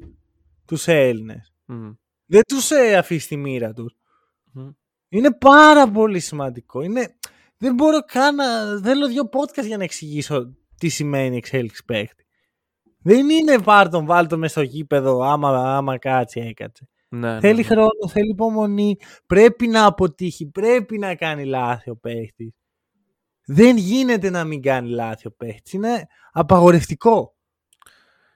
τους 0.65 0.87
Έλληνες. 0.87 1.53
Μμμ. 1.65 1.91
Δεν 2.25 2.41
τους 2.47 2.71
ε, 2.71 2.97
αφήσεις 2.97 3.27
τη 3.27 3.37
μοίρα 3.37 3.73
τους. 3.73 3.95
Μμμ. 4.53 4.69
Είναι 5.09 5.33
πάρα 5.33 5.87
πολύ 5.87 6.19
σημαντικό. 6.19 6.81
Είναι... 6.81 7.15
Δεν 7.57 7.73
μπορώ 7.73 7.99
καν 7.99 8.35
να. 8.35 8.45
Θέλω 8.83 9.07
δύο 9.07 9.29
podcast 9.31 9.65
για 9.65 9.77
να 9.77 9.83
εξηγήσω 9.83 10.55
τι 10.77 10.89
σημαίνει 10.89 11.37
εξέλιξη 11.37 11.85
παίχτη. 11.85 12.25
Δεν 13.03 13.29
είναι 13.29 13.59
πάρ 13.59 13.89
τον, 13.89 14.05
βάλ 14.05 14.27
τον 14.27 14.39
μες 14.39 14.51
στο 14.51 14.61
γήπεδο 14.61 15.19
άμα, 15.19 15.77
άμα 15.77 15.97
κάτσει, 15.97 16.39
έκατσε. 16.39 16.89
Ναι, 17.13 17.33
ναι, 17.33 17.39
Θέλει 17.39 17.55
ναι. 17.57 17.63
χρόνο, 17.63 18.07
θέλει 18.09 18.29
υπομονή. 18.29 18.97
Πρέπει 19.25 19.67
να 19.67 19.85
αποτύχει. 19.85 20.45
Πρέπει 20.45 20.97
να 20.97 21.15
κάνει 21.15 21.45
λάθη 21.45 21.89
ο 21.89 21.95
παίχτης. 21.95 22.51
Δεν 23.45 23.77
γίνεται 23.77 24.29
να 24.29 24.43
μην 24.43 24.61
κάνει 24.61 24.89
λάθη 24.89 25.27
ο 25.27 25.31
παίχτης. 25.37 25.73
Είναι 25.73 26.07
απαγορευτικό. 26.31 27.35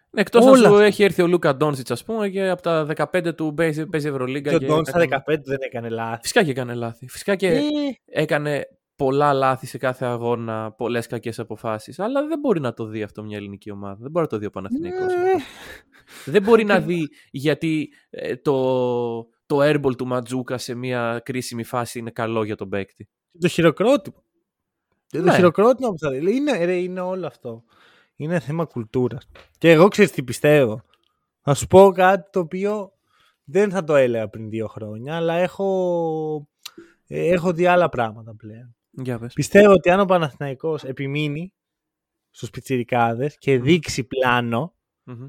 Ναι, 0.10 0.22
Εκτός 0.22 0.44
αν 0.46 0.50
όλα 0.50 0.68
σου 0.68 0.74
αυτά. 0.74 0.86
έχει 0.86 1.04
έρθει 1.04 1.22
ο 1.22 1.28
Λούκα 1.28 1.56
Ντόνσιτς, 1.56 1.92
ας 1.92 2.04
πούμε, 2.04 2.30
και 2.30 2.50
από 2.50 2.62
τα 2.62 2.86
15 2.86 3.36
του 3.36 3.54
παίζει, 3.54 3.86
παίζει 3.86 4.08
Ευρωλίγκα. 4.08 4.50
Και 4.50 4.56
ο 4.56 4.60
και 4.60 4.66
Ντόν 4.66 4.86
στα 4.86 5.02
έκανε- 5.02 5.24
15 5.28 5.42
δεν 5.46 5.58
έκανε 5.62 5.90
λάθη. 5.90 6.22
Φυσικά 6.22 6.44
και 6.44 6.52
έκανε 6.52 6.74
λάθη. 6.74 7.08
Φυσικά 7.08 7.36
και 7.36 7.48
Ε, 7.48 7.62
έκανε 8.06 8.66
πολλά 8.96 9.34
λάθη 9.34 9.66
σε 9.66 9.78
κάθε 9.78 10.06
αγώνα, 10.06 10.72
πολλές 10.72 11.08
κακές 11.08 11.40
αποφάσεις. 11.40 12.00
Αλλά 12.00 12.28
δεν 12.28 12.40
μπορεί 12.40 12.60
να 12.60 12.74
το 12.74 12.86
δει 12.86 13.04
αυτό 13.04 13.24
μια 13.24 13.38
ελληνική 13.38 13.72
ομάδα. 13.72 13.98
Δεν 14.02 14.12
μπορεί 14.12 14.26
να 14.26 14.32
το 14.32 14.38
δει 14.38 14.46
ο 14.46 14.50
Παναθηναϊκός. 14.50 15.14
ε, 15.14 15.18
δεν 16.26 16.42
μπορεί 16.44 16.64
να 16.64 16.80
δει 16.88 17.08
γιατί 17.32 17.90
ε, 18.10 18.36
το, 18.36 18.54
το 19.46 19.60
airball 19.62 19.96
του 19.98 20.08
Ματζούκα 20.08 20.58
σε 20.58 20.76
μια 20.76 21.22
κρίσιμη 21.26 21.64
φάση 21.64 22.00
είναι 22.00 22.12
καλό 22.12 22.44
για 22.44 22.56
τον 22.56 22.70
παίκτη. 22.70 23.10
το 23.40 23.48
χειροκρότημα. 23.48 24.24
Το 25.08 25.22
Ναι. 25.22 25.34
χειροκρότημα 25.36 25.90
που 25.90 25.98
θα 26.00 26.10
δει. 26.10 26.36
Είναι, 26.36 26.66
ρε, 26.66 26.76
είναι 26.76 27.00
όλο 27.02 27.28
αυτό. 27.28 27.64
Είναι 28.16 28.40
θέμα 28.40 28.66
κουλτούρας. 28.66 29.28
Και 29.58 29.72
εγώ 29.72 29.88
ξέρω 29.88 30.10
τι 30.10 30.24
πιστεύω. 30.24 30.82
Θα 31.42 31.54
σου 31.54 31.68
πω 31.68 31.92
κάτι 31.92 32.30
το 32.32 32.40
οποίο 32.40 32.92
δεν 33.44 33.70
θα 33.72 33.84
το 33.84 33.96
έλεγα 33.96 34.28
πριν 34.30 34.50
δύο 34.50 34.68
χρόνια, 34.68 35.16
αλλά 35.16 35.34
έχω, 35.34 36.48
ε, 37.08 37.28
έχω 37.34 37.54
δει 37.54 37.66
άλλα 37.66 37.90
πράγματα 37.90 38.36
πλέον. 38.36 38.76
Για 38.98 39.20
πες. 39.20 39.34
Πιστεύω 39.34 39.72
ότι 39.72 39.90
αν 39.90 40.00
ο 40.00 40.06
Παναθηναϊκός 40.06 40.84
επιμείνει 40.84 41.54
στους 42.30 42.50
πιτσιρικάδες 42.50 43.38
και 43.38 43.60
δείξει 43.60 44.04
πλάνο, 44.04 44.76
Μμμ. 45.04 45.28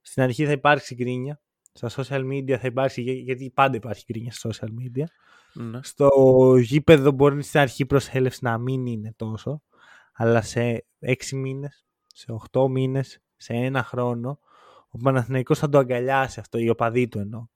στην 0.00 0.22
αρχή 0.22 0.44
θα 0.46 0.52
υπάρξει 0.52 0.94
γκρίνια. 0.94 1.40
Στα 1.72 1.90
social 1.90 2.24
media 2.32 2.56
θα 2.56 2.66
υπάρξει, 2.66 3.02
για- 3.02 3.12
γιατί 3.12 3.50
πάντα 3.54 3.76
υπάρχει 3.76 4.04
γκρίνια 4.12 4.32
στα 4.32 4.50
social 4.52 4.68
media. 4.68 5.04
Ναι. 5.52 5.80
Στο 5.82 6.08
γήπεδο 6.60 7.10
μπορεί 7.10 7.42
στην 7.42 7.60
αρχή 7.60 7.82
η 7.82 7.86
προσέλευση 7.86 8.38
να 8.42 8.58
μην 8.58 8.86
είναι 8.86 9.12
τόσο, 9.16 9.62
αλλά 10.12 10.42
σε 10.42 10.86
έξι 10.98 11.36
μήνες, 11.36 11.84
σε 12.06 12.32
8 12.32 12.68
μήνες, 12.68 13.20
σε 13.36 13.52
ένα 13.52 13.82
χρόνο, 13.82 14.38
ο 14.88 14.98
Παναθηναϊκός 14.98 15.58
θα 15.58 15.68
το 15.68 15.78
αγκαλιάσει 15.78 16.40
αυτό, 16.40 16.58
οι 16.58 16.68
οπαδοί 16.68 17.08
του 17.08 17.18
εννοώ. 17.18 17.46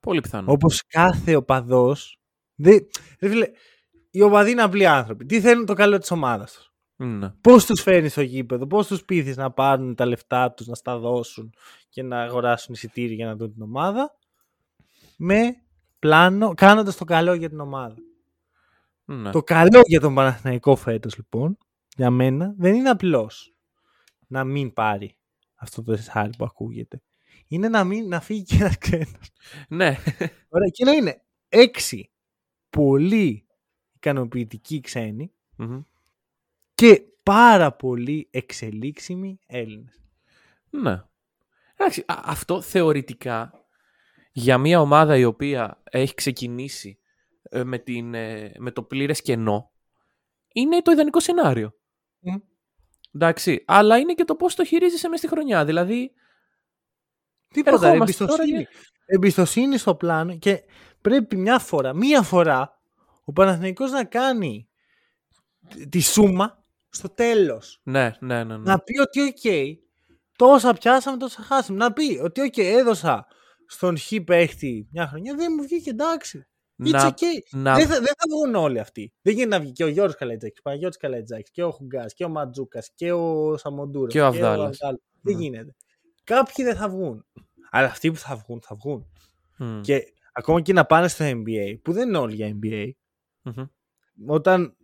Πολύ 0.00 0.20
πιθανό. 0.20 0.52
Όπως 0.52 0.82
κάθε 0.86 1.34
οπαδός, 1.34 2.18
δεν, 2.54 2.86
ρε 3.20 3.28
φίλε, 3.28 3.46
οι 4.14 4.22
οπαδοί 4.22 4.50
είναι 4.50 4.62
απλοί 4.62 4.86
άνθρωποι. 4.86 5.24
Τι 5.24 5.40
θέλουν 5.40 5.66
το 5.66 5.74
καλό 5.74 5.98
της 5.98 6.10
ομάδας 6.10 6.52
τους. 6.52 6.72
Ναι. 6.96 7.30
Πώς 7.30 7.66
τους 7.66 7.80
φέρνεις 7.82 8.12
στο 8.12 8.22
γήπεδο, 8.22 8.66
πώς 8.66 8.86
τους 8.86 9.04
πείθεις 9.04 9.36
να 9.36 9.50
πάρουν 9.50 9.94
τα 9.94 10.06
λεφτά 10.06 10.52
τους, 10.52 10.66
να 10.66 10.74
στα 10.74 10.98
δώσουν 10.98 11.54
και 11.88 12.02
να 12.02 12.22
αγοράσουν 12.22 12.74
εισιτήρια 12.74 13.14
για 13.14 13.26
να 13.26 13.36
δουν 13.36 13.52
την 13.52 13.62
ομάδα. 13.62 14.16
Με 15.16 15.56
πλάνο, 15.98 16.54
κάνοντας 16.54 16.96
το 16.96 17.04
καλό 17.04 17.34
για 17.34 17.48
την 17.48 17.60
ομάδα. 17.60 17.94
ναι. 19.04 19.30
Το 19.30 19.42
καλό 19.42 19.80
για 19.84 20.00
τον 20.00 20.14
Παναθηναϊκό 20.14 20.76
φέτος, 20.76 21.16
λοιπόν, 21.16 21.58
για 21.96 22.10
μένα, 22.10 22.54
δεν 22.58 22.74
είναι 22.74 22.90
απλώς 22.90 23.54
να 24.26 24.44
μην 24.44 24.72
πάρει 24.72 25.16
αυτό 25.54 25.82
το 25.82 25.92
τεσσάρι 25.92 26.30
που 26.38 26.44
ακούγεται. 26.44 27.02
Είναι 27.48 27.68
να, 27.68 27.84
μην, 27.84 28.08
να 28.08 28.20
φύγει 28.20 28.42
και 28.42 28.56
ένας 28.56 28.78
ξένος. 28.78 29.30
ναι. 29.68 29.96
Ωραία, 30.48 30.68
και 30.72 30.84
να 30.84 30.92
είναι 30.92 31.22
έξι 31.48 32.10
πολύ 32.70 33.46
ικανοποιητικοί 34.02 34.80
ξένοι 34.80 35.32
Μμμ. 35.56 35.80
και 36.74 37.02
πάρα 37.22 37.72
πολύ 37.72 38.28
εξελίξιμοι 38.30 39.38
Έλληνες. 39.46 40.00
Ναι. 40.70 41.02
Εντάξει, 41.76 42.04
α- 42.06 42.22
αυτό 42.24 42.60
θεωρητικά 42.60 43.52
για 44.32 44.58
μια 44.58 44.80
ομάδα 44.80 45.16
η 45.16 45.24
οποία 45.24 45.82
έχει 45.90 46.14
ξεκινήσει 46.14 46.98
ε, 47.42 47.64
με, 47.64 47.78
την, 47.78 48.14
ε, 48.14 48.52
με 48.58 48.70
το 48.70 48.82
πλήρες 48.82 49.22
κενό 49.22 49.70
είναι 50.52 50.82
το 50.82 50.90
ιδανικό 50.90 51.20
σενάριο. 51.20 51.74
Μμ. 52.18 52.34
Εντάξει, 53.14 53.64
αλλά 53.66 53.98
είναι 53.98 54.14
και 54.14 54.24
το 54.24 54.34
πώς 54.34 54.54
το 54.54 54.64
χειρίζεσαι 54.64 55.08
μέσα 55.08 55.26
στη 55.26 55.34
χρονιά. 55.34 55.64
Δηλαδή, 55.64 56.12
Τίποτα, 57.48 57.78
ρε, 57.80 57.86
Ερχόμαστε 57.86 58.24
τώρα 58.24 58.42
εμπιστοσύνη. 58.42 58.66
Εμπιστοσύνη 59.06 59.78
στο 59.78 59.94
πλάνο 59.94 60.38
και 60.38 60.62
πρέπει 61.00 61.36
μια 61.36 61.58
φορά, 61.58 61.94
μία 61.94 62.22
φορά 62.22 62.81
ο 63.24 63.32
Παναθηναϊκός 63.32 63.90
να 63.90 64.04
κάνει 64.04 64.68
τη 65.88 66.00
σούμα 66.00 66.64
στο 66.88 67.08
τέλος. 67.08 67.80
ναι, 67.82 68.16
ναι, 68.20 68.44
ναι. 68.44 68.56
ναι. 68.56 68.62
Να 68.62 68.78
πει 68.78 68.98
ότι 68.98 69.20
οκ, 69.20 69.76
τόσα 70.36 70.72
πιάσαμε, 70.72 71.16
τόσα 71.16 71.42
χάσαμε. 71.42 71.78
Να 71.78 71.92
πει 71.92 72.20
ότι 72.22 72.40
οκ, 72.40 72.56
έδωσα 72.56 73.26
στον 73.66 73.98
χ 73.98 74.12
παίχτη 74.26 74.88
μια 74.92 75.06
χρονιά, 75.06 75.34
δεν 75.34 75.52
μου 75.56 75.62
βγήκε 75.62 75.90
εντάξει. 75.90 76.46
It's 76.84 76.90
να, 76.90 77.10
okay. 77.10 77.38
να, 77.50 77.74
Δεν, 77.74 77.86
θα, 77.86 77.94
δεν 77.94 78.04
θα 78.18 78.24
βγουν 78.30 78.54
όλοι 78.54 78.78
αυτοί. 78.78 79.12
Δεν 79.22 79.34
γίνεται 79.34 79.56
να 79.56 79.62
βγει 79.62 79.72
και 79.72 79.84
ο 79.84 79.88
Γιώργος 79.88 80.16
Καλαϊτζάκης, 80.16 80.58
ο 80.58 80.62
Παναγιώτης 80.62 80.96
Καλαϊτζάκης 80.98 81.50
και 81.50 81.62
ο 81.64 81.70
Χουγκάς 81.70 82.14
και 82.14 82.24
ο 82.24 82.28
Μαντζούκας 82.28 82.90
και 82.94 83.12
ο 83.12 83.56
Σαμοντούροβ 83.56 84.12
Και 84.12 84.20
ο 84.20 84.26
Αβδάλλας. 84.26 84.78
Δεν 85.22 85.36
Ναι. 85.36 85.42
γίνεται. 85.42 85.74
Κάποιοι 86.24 86.64
δεν 86.64 86.76
θα 86.76 86.88
βγουν. 86.88 87.24
Αλλά 87.70 87.86
αυτοί 87.86 88.10
που 88.10 88.16
θα 88.18 88.36
βγουν, 88.36 88.60
θα 88.62 88.74
βγουν. 88.74 89.06
Μμ, 89.58 89.80
Και 89.80 90.04
ακόμα 90.32 90.60
και 90.60 90.72
να 90.72 90.84
πάνε 90.84 91.08
στο 91.08 91.24
NBA, 91.24 91.78
που 91.82 91.92
δεν 91.92 92.08
είναι 92.08 92.18
όλοι 92.18 92.34
για 92.34 92.58
NBA, 92.62 92.90
μμμ. 93.42 93.64
όταν 94.26 94.76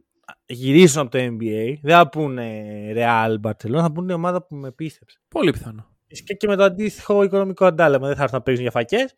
γυρίσουν 0.46 1.00
από 1.00 1.10
το 1.10 1.18
NBA, 1.18 1.74
δεν 1.82 1.94
θα 1.96 2.08
πούνε 2.08 2.64
Real 2.96 3.36
Barcelona, 3.40 3.80
θα 3.80 3.92
πούνε 3.92 4.12
ομάδα 4.12 4.42
που 4.46 4.54
με 4.54 4.72
πίστεψε. 4.72 5.20
Πολύ 5.28 5.50
πιθανό. 5.50 5.96
Και, 6.24 6.34
και 6.34 6.46
με 6.46 6.56
το 6.56 6.62
αντίστοιχο 6.62 7.22
οικονομικό 7.22 7.64
αντάλλαγμα. 7.66 8.06
Δεν 8.06 8.16
θα 8.16 8.22
έρθουν 8.22 8.38
να 8.38 8.44
παίζουν 8.44 8.62
για 8.62 8.70
φακές. 8.72 9.14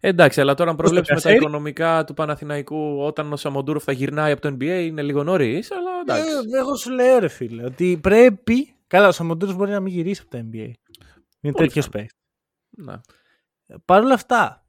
Εντάξει, 0.00 0.40
αλλά 0.40 0.54
τώρα 0.54 0.70
αν 0.70 0.76
προβλέψουμε 0.76 1.20
τα 1.20 1.22
Κασέρι. 1.22 1.36
οικονομικά 1.44 2.04
του 2.04 2.14
Παναθηναϊκού 2.14 2.98
όταν 3.00 3.32
ο 3.32 3.36
Σαμοντούροφ 3.36 3.84
θα 3.84 3.92
γυρνάει 3.92 4.32
από 4.32 4.40
το 4.40 4.48
NBA 4.48 4.82
είναι 4.84 5.02
λίγο 5.02 5.22
νωρίς, 5.22 5.70
αλλά 5.70 5.90
εντάξει. 6.00 6.30
Ε, 6.30 6.58
εγώ 6.58 6.76
σου 6.76 6.90
λέω, 6.90 7.18
ρε 7.18 7.28
φίλε, 7.28 7.64
ότι 7.64 7.98
πρέπει. 8.02 8.74
Καλά, 8.86 9.08
ο 9.08 9.12
Σαμοντούρος 9.12 9.54
μπορεί 9.54 9.70
να 9.70 9.80
μην 9.80 9.92
γυρίσει 9.92 10.20
από 10.24 10.30
το 10.30 10.38
NBA. 10.38 10.70
Είναι 11.40 11.52
Πολύ 11.52 11.66
τέτοιος 11.66 11.88
πιθανό. 11.88 12.06
παίκτης. 12.06 12.16
Να. 12.70 13.00
Παρ' 13.84 14.02
όλα 14.02 14.14
αυτά, 14.14 14.66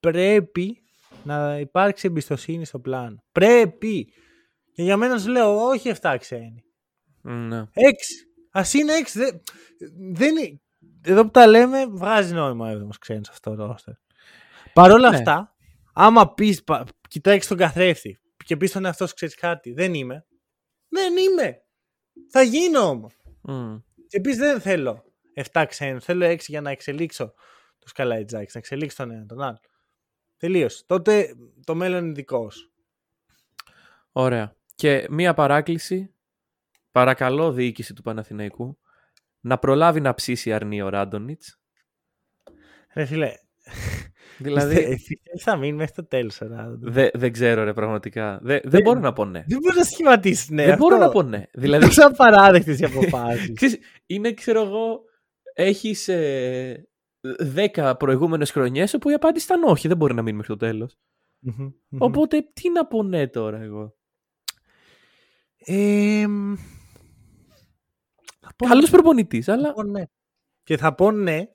πρέπει 0.00 0.79
να 1.24 1.58
υπάρξει 1.58 2.06
εμπιστοσύνη 2.06 2.64
στο 2.64 2.80
πλάνο. 2.80 3.24
Πρέπει. 3.32 4.12
Και 4.72 4.82
για 4.82 4.96
μένα 4.96 5.18
σου 5.18 5.28
λέω, 5.28 5.66
όχι 5.66 5.92
7 6.00 6.16
ξένοι. 6.18 6.64
Ναι. 7.22 7.60
6. 7.60 7.64
Α 8.50 8.62
είναι 8.72 8.92
6. 9.04 9.10
Δεν, 9.12 9.40
δεν 10.12 10.36
είναι. 10.36 10.60
Εδώ 11.02 11.22
που 11.22 11.30
τα 11.30 11.46
λέμε, 11.46 11.86
βγάζει 11.86 12.34
νόημα 12.34 12.70
ο 12.70 12.72
7ο 12.72 12.96
ξένος 13.00 13.28
αυτό 13.28 13.54
το 13.54 13.66
ρόστερ. 13.66 13.94
Παρ' 14.72 14.90
όλα 14.90 15.10
Ναι. 15.10 15.16
αυτά, 15.16 15.56
άμα 15.92 16.34
πεις, 16.34 16.64
κοιτάξεις 17.08 17.46
τον 17.48 17.56
καθρέφτη 17.56 18.18
και 18.44 18.56
πεις 18.56 18.70
στον 18.70 18.84
εαυτό 18.84 19.06
σου, 19.06 19.14
ξέρεις 19.14 19.34
κάτι, 19.34 19.72
δεν 19.72 19.94
είμαι. 19.94 20.26
Δεν 20.88 21.16
είμαι. 21.16 21.62
Θα 22.30 22.42
γίνω 22.42 22.80
όμως. 22.80 23.14
Μμ. 23.42 23.76
Και 24.06 24.16
επίση 24.16 24.38
δεν 24.38 24.60
θέλω 24.60 25.04
7 25.34 25.64
ξένους. 25.68 26.04
Θέλω 26.04 26.24
6 26.26 26.38
για 26.46 26.60
να 26.60 26.70
εξελίξω 26.70 27.26
του 27.78 27.88
Καλαϊτζάκη, 27.94 28.50
να 28.54 28.58
εξελίξω 28.58 28.96
τον 28.96 29.10
ένα 29.10 29.26
τον 29.26 29.40
άλλο. 29.40 29.58
Τελείωσε. 30.40 30.82
Τότε 30.86 31.34
το 31.64 31.74
μέλλον 31.74 32.04
είναι 32.04 32.12
δικό 32.12 32.50
σου. 32.50 32.72
Ωραία. 34.12 34.54
Και 34.74 35.06
μία 35.10 35.34
παράκληση. 35.34 36.14
Παρακαλώ 36.90 37.52
διοίκηση 37.52 37.94
του 37.94 38.02
Παναθηναϊκού 38.02 38.78
να 39.40 39.58
προλάβει 39.58 40.00
να 40.00 40.14
ψήσει 40.14 40.52
αρνή 40.52 40.82
ο 40.82 40.88
Ράντονιτς. 40.88 41.58
Ρε 42.94 43.04
φίλε, 43.04 43.32
Δηλαδή, 44.38 44.76
εσύ 44.76 45.20
θα 45.42 45.56
μείνει 45.56 45.76
μέχρι 45.76 45.94
το 45.94 46.04
τέλος. 46.06 46.38
δε- 46.80 47.10
δεν 47.14 47.32
ξέρω 47.32 47.64
ρε 47.64 47.72
πραγματικά. 47.72 48.38
Δε- 48.42 48.60
δεν 48.64 48.82
μπορώ 48.82 49.00
να 49.00 49.12
πω 49.12 49.24
ναι. 49.24 49.44
Δεν 49.46 49.58
μπορείς 49.58 49.76
να 49.78 49.84
σχηματίσεις, 49.84 50.48
ναι. 50.48 50.64
δεν 50.64 50.76
μπορώ 50.76 50.94
αυτό. 50.94 51.06
να 51.06 51.12
πω 51.12 51.22
ναι. 51.22 51.44
Δηλαδή, 51.52 51.78
Δηλαδή, 51.78 51.92
σαν 51.92 52.12
παράδεκτε 52.12 52.72
οι 52.72 52.84
αποφάσεις. 52.84 53.52
ξέρεις, 53.54 53.78
είναι, 54.06 54.32
ξέρω 54.32 54.60
εγώ, 54.62 55.00
έχεις 55.54 56.08
ε, 56.08 56.88
10 57.22 57.94
προηγούμενες 57.98 58.50
χρονιές 58.50 58.94
όπου 58.94 59.10
η 59.10 59.12
απάντηση 59.12 59.44
ήταν 59.44 59.62
όχι, 59.62 59.88
δεν 59.88 59.96
μπορεί 59.96 60.14
να 60.14 60.22
μείνει 60.22 60.36
μέχρι 60.36 60.52
το 60.52 60.66
τέλος. 60.66 60.96
Οπότε, 61.98 62.50
τι 62.52 62.70
να 62.70 62.86
πω 62.86 63.02
ναι 63.02 63.28
τώρα 63.28 63.58
εγώ. 63.58 63.94
Ε, 65.58 66.26
θα 68.40 68.52
πω, 68.56 68.66
Καλός 68.66 68.90
προπονητής, 68.90 69.44
θα 69.44 69.52
αλλά 69.52 69.72
πω 69.72 69.82
ναι. 69.82 70.02
Και 70.62 70.76
θα 70.76 70.94
πω 70.94 71.10
ναι 71.10 71.48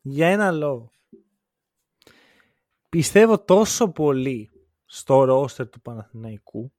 για 0.00 0.28
ένα 0.28 0.50
λόγο. 0.50 0.90
Πιστεύω 2.88 3.44
τόσο 3.44 3.92
πολύ 3.92 4.50
στο 4.84 5.24
ρόστερ 5.24 5.68
του 5.68 5.80
Παναθηναϊκού. 5.80 6.72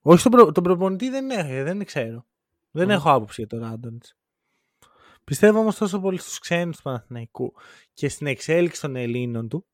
Όχι 0.00 0.18
στον 0.18 0.32
προ... 0.32 0.52
τον 0.52 0.62
προπονητή 0.62 1.08
δεν, 1.08 1.30
έχω, 1.30 1.64
δεν 1.64 1.84
ξέρω. 1.84 2.26
Δεν 2.70 2.84
Μμμ. 2.84 2.90
έχω 2.90 3.10
άποψη 3.12 3.40
για 3.40 3.58
τον 3.58 3.68
Ράντονιτς. 3.68 4.16
Πιστεύω 5.24 5.58
όμως 5.58 5.76
τόσο 5.76 6.00
πολύ 6.00 6.18
στους 6.18 6.38
ξένους 6.38 6.76
του 6.76 6.82
Παναθηναϊκού 6.82 7.54
και 7.92 8.08
στην 8.08 8.26
εξέλιξη 8.26 8.80
των 8.80 8.96
Ελλήνων 8.96 9.48
του 9.48 9.66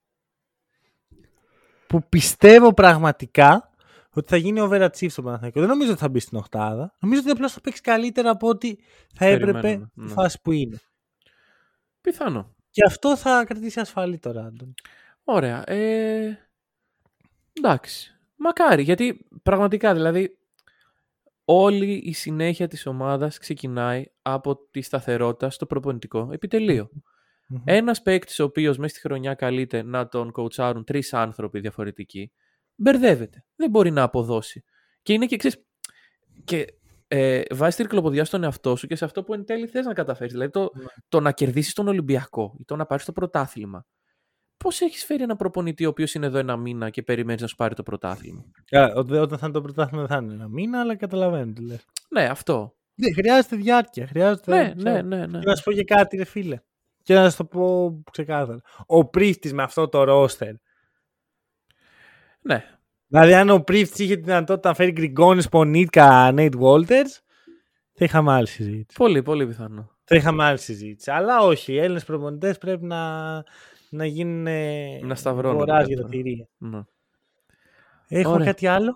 που 1.86 2.08
πιστεύω 2.08 2.74
πραγματικά 2.74 3.70
ότι 4.10 4.28
θα 4.28 4.36
γίνει 4.36 4.60
overachieve 4.62 5.10
στο 5.10 5.22
Παναθηναϊκό. 5.22 5.60
Δεν 5.60 5.68
νομίζω 5.68 5.90
ότι 5.90 6.00
θα 6.00 6.08
μπει 6.08 6.20
στην 6.20 6.38
οχτάδα. 6.38 6.94
Νομίζω 7.00 7.20
ότι 7.20 7.30
απλώς 7.30 7.52
θα 7.52 7.60
παίξει 7.60 7.80
καλύτερα 7.80 8.30
από 8.30 8.48
ό,τι 8.48 8.76
θα 9.14 9.24
έπρεπε 9.24 9.60
Περιμέναμε, 9.60 9.90
στη 9.90 10.00
ναι. 10.00 10.12
φάση 10.12 10.40
που 10.42 10.52
είναι. 10.52 10.80
πιθανό. 12.00 12.54
Και 12.70 12.84
αυτό 12.86 13.16
θα 13.16 13.44
κρατήσει 13.44 13.80
ασφαλή 13.80 14.18
το 14.18 14.32
Ράντον. 14.32 14.74
Ωραία. 15.24 15.70
Ε, 15.70 16.38
εντάξει. 17.52 18.12
Μακάρι, 18.36 18.82
γιατί 18.82 19.26
πραγματικά 19.42 19.94
δηλαδή 19.94 20.37
όλη 21.50 21.92
η 21.92 22.12
συνέχεια 22.12 22.68
της 22.68 22.86
ομάδας 22.86 23.38
ξεκινάει 23.38 24.04
από 24.22 24.56
τη 24.70 24.80
σταθερότητα 24.80 25.50
στο 25.50 25.66
προπονητικό 25.66 26.28
επιτελείο. 26.32 26.90
Ένας 27.64 28.02
παίκτης 28.02 28.38
ο 28.38 28.44
οποίος 28.44 28.78
μέσα 28.78 28.90
στη 28.94 29.00
χρονιά 29.00 29.34
καλείται 29.34 29.82
να 29.82 30.08
τον 30.08 30.32
κοουτσάρουν 30.32 30.84
τρεις 30.84 31.14
άνθρωποι 31.14 31.60
διαφορετικοί, 31.60 32.32
μπερδεύεται. 32.74 33.44
Δεν 33.56 33.70
μπορεί 33.70 33.90
να 33.90 34.02
αποδώσει. 34.02 34.64
Και 35.02 35.12
είναι 35.12 35.26
και 35.26 35.36
ξέρεις, 35.36 35.64
και 36.44 36.66
ε, 37.08 37.42
βάζεις 37.50 37.76
τη 37.76 37.82
ρηκλοποδιά 37.82 38.24
στον 38.24 38.42
εαυτό 38.44 38.76
σου 38.76 38.86
και 38.86 38.96
σε 38.96 39.04
αυτό 39.04 39.24
που 39.24 39.34
εν 39.34 39.44
τέλει 39.44 39.66
θες 39.66 39.86
να 39.86 39.92
καταφέρεις. 39.92 40.32
Δηλαδή 40.32 40.50
το, 40.50 40.70
Ναι. 40.74 40.84
το 41.08 41.20
να 41.20 41.32
κερδίσεις 41.32 41.72
τον 41.72 41.88
Ολυμπιακό 41.88 42.56
ή 42.58 42.64
το 42.64 42.76
να 42.76 42.86
πάρεις 42.86 43.04
το 43.04 43.12
πρωτάθλημα. 43.12 43.86
Πώς 44.58 44.80
έχεις 44.80 45.04
φέρει 45.04 45.22
ένα 45.22 45.36
προπονητή 45.36 45.84
ο 45.86 45.88
οποίος 45.88 46.14
είναι 46.14 46.26
εδώ 46.26 46.38
ένα 46.38 46.56
μήνα 46.56 46.90
και 46.90 47.02
περιμένεις 47.02 47.40
να 47.42 47.46
σου 47.46 47.56
πάρει 47.56 47.74
το 47.74 47.82
πρωτάθλημα; 47.82 48.44
Καλά, 48.70 48.94
ό- 48.94 48.98
όταν 49.20 49.28
θα 49.38 49.38
είναι 49.42 49.52
το 49.52 49.60
πρωτάθλημα 49.60 50.06
δεν 50.06 50.16
θα 50.16 50.22
είναι 50.24 50.34
ένα 50.34 50.48
μήνα, 50.48 50.80
αλλά 50.80 50.96
καταλαβαίνω 50.96 51.52
τι 51.52 51.62
λες. 51.66 51.84
Ναι, 52.08 52.24
αυτό. 52.24 52.74
Ναι, 52.94 53.12
χρειάζεται 53.12 53.56
διάρκεια. 53.56 54.06
Χρειάζεται, 54.06 54.50
Ναι, 54.56 54.74
ξέρω. 54.76 55.02
ναι, 55.02 55.16
ναι. 55.16 55.26
ναι. 55.26 55.38
Και 55.38 55.46
να 55.46 55.54
σου 55.56 55.62
πω 55.62 55.72
και 55.72 55.84
κάτι, 55.84 56.16
ρε 56.16 56.24
φίλε. 56.24 56.58
Και 57.02 57.14
να 57.14 57.30
σου 57.30 57.36
το 57.36 57.44
πω 57.44 58.02
ξεκάθαρα. 58.12 58.60
Ο 58.86 59.04
πρίφτη 59.04 59.54
με 59.54 59.62
αυτό 59.62 59.88
το 59.88 60.04
ρόστερ. 60.04 60.52
ναι. 62.40 62.64
Δηλαδή, 63.10 63.34
αν 63.34 63.50
ο 63.50 63.60
πρίφτη 63.60 64.02
είχε 64.04 64.16
τη 64.16 64.22
δυνατότητα 64.22 64.68
να 64.68 64.74
φέρει 64.74 64.92
Γκριγκόνης, 64.92 65.48
Πονίτκα, 65.48 66.32
Νέιτ 66.32 66.56
Βόλτερς, 66.56 67.22
θα 67.92 68.04
είχαμε 68.04 68.32
άλλη 68.32 68.46
συζήτηση. 68.48 68.98
Πολύ, 68.98 69.22
πολύ 69.22 69.46
πιθανό. 69.46 69.90
Θα 70.04 70.16
είχαμε 70.16 70.44
άλλη 70.44 70.58
συζήτηση. 70.58 71.10
Αλλά 71.10 71.38
όχι, 71.40 71.72
οι 71.72 71.78
Έλληνες 71.78 72.04
προπονητές 72.04 72.58
πρέπει 72.58 72.84
να, 72.84 73.42
να 73.90 74.04
γίνουν. 74.06 74.46
ε, 74.46 74.98
Να 75.02 75.14
σταυρώνονται 75.14 75.62
αγοράς 75.72 75.86
για 75.86 75.96
τα 75.96 76.02
τώρα. 76.02 76.14
τυρία. 76.14 76.48
Ναι. 76.58 76.80
Έχουμε 78.08 78.34
Ωραία. 78.34 78.46
κάτι 78.46 78.66
άλλο; 78.66 78.92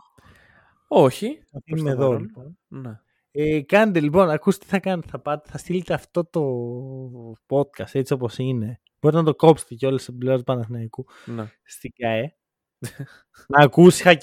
Όχι. 0.89 1.43
Θα 1.51 1.61
προς 1.65 1.81
μείνουμε 1.81 1.95
το 1.95 1.97
εδώ 2.03 2.07
παρόν. 2.11 2.23
λοιπόν. 2.23 2.59
Ναι. 2.69 3.01
Ε, 3.31 3.63
κάντε 3.63 4.01
λοιπόν, 4.01 4.31
ακούστε 4.31 4.65
τι 4.65 4.71
θα 4.71 4.81
κάνετε. 4.81 5.09
Θα, 5.09 5.19
πάτε, 5.19 5.51
θα 5.51 5.59
στείλετε 5.59 5.95
αυτό 5.95 6.25
το 6.25 6.43
podcast 7.47 7.93
έτσι 7.95 8.13
όπως 8.13 8.39
είναι. 8.39 8.81
Μπορείτε 9.01 9.21
να 9.21 9.27
το 9.27 9.35
κόψετε 9.35 9.75
κιόλας 9.75 10.03
στην 10.03 10.19
πλευράς 10.19 10.39
του 10.39 10.45
Παναθηναϊκού 10.45 11.07
ναι. 11.25 11.45
στην 11.63 11.91
ΚΑΕ. 11.99 12.37
να 13.47 13.63
ακούσει 13.65 14.01
είχα 14.03 14.15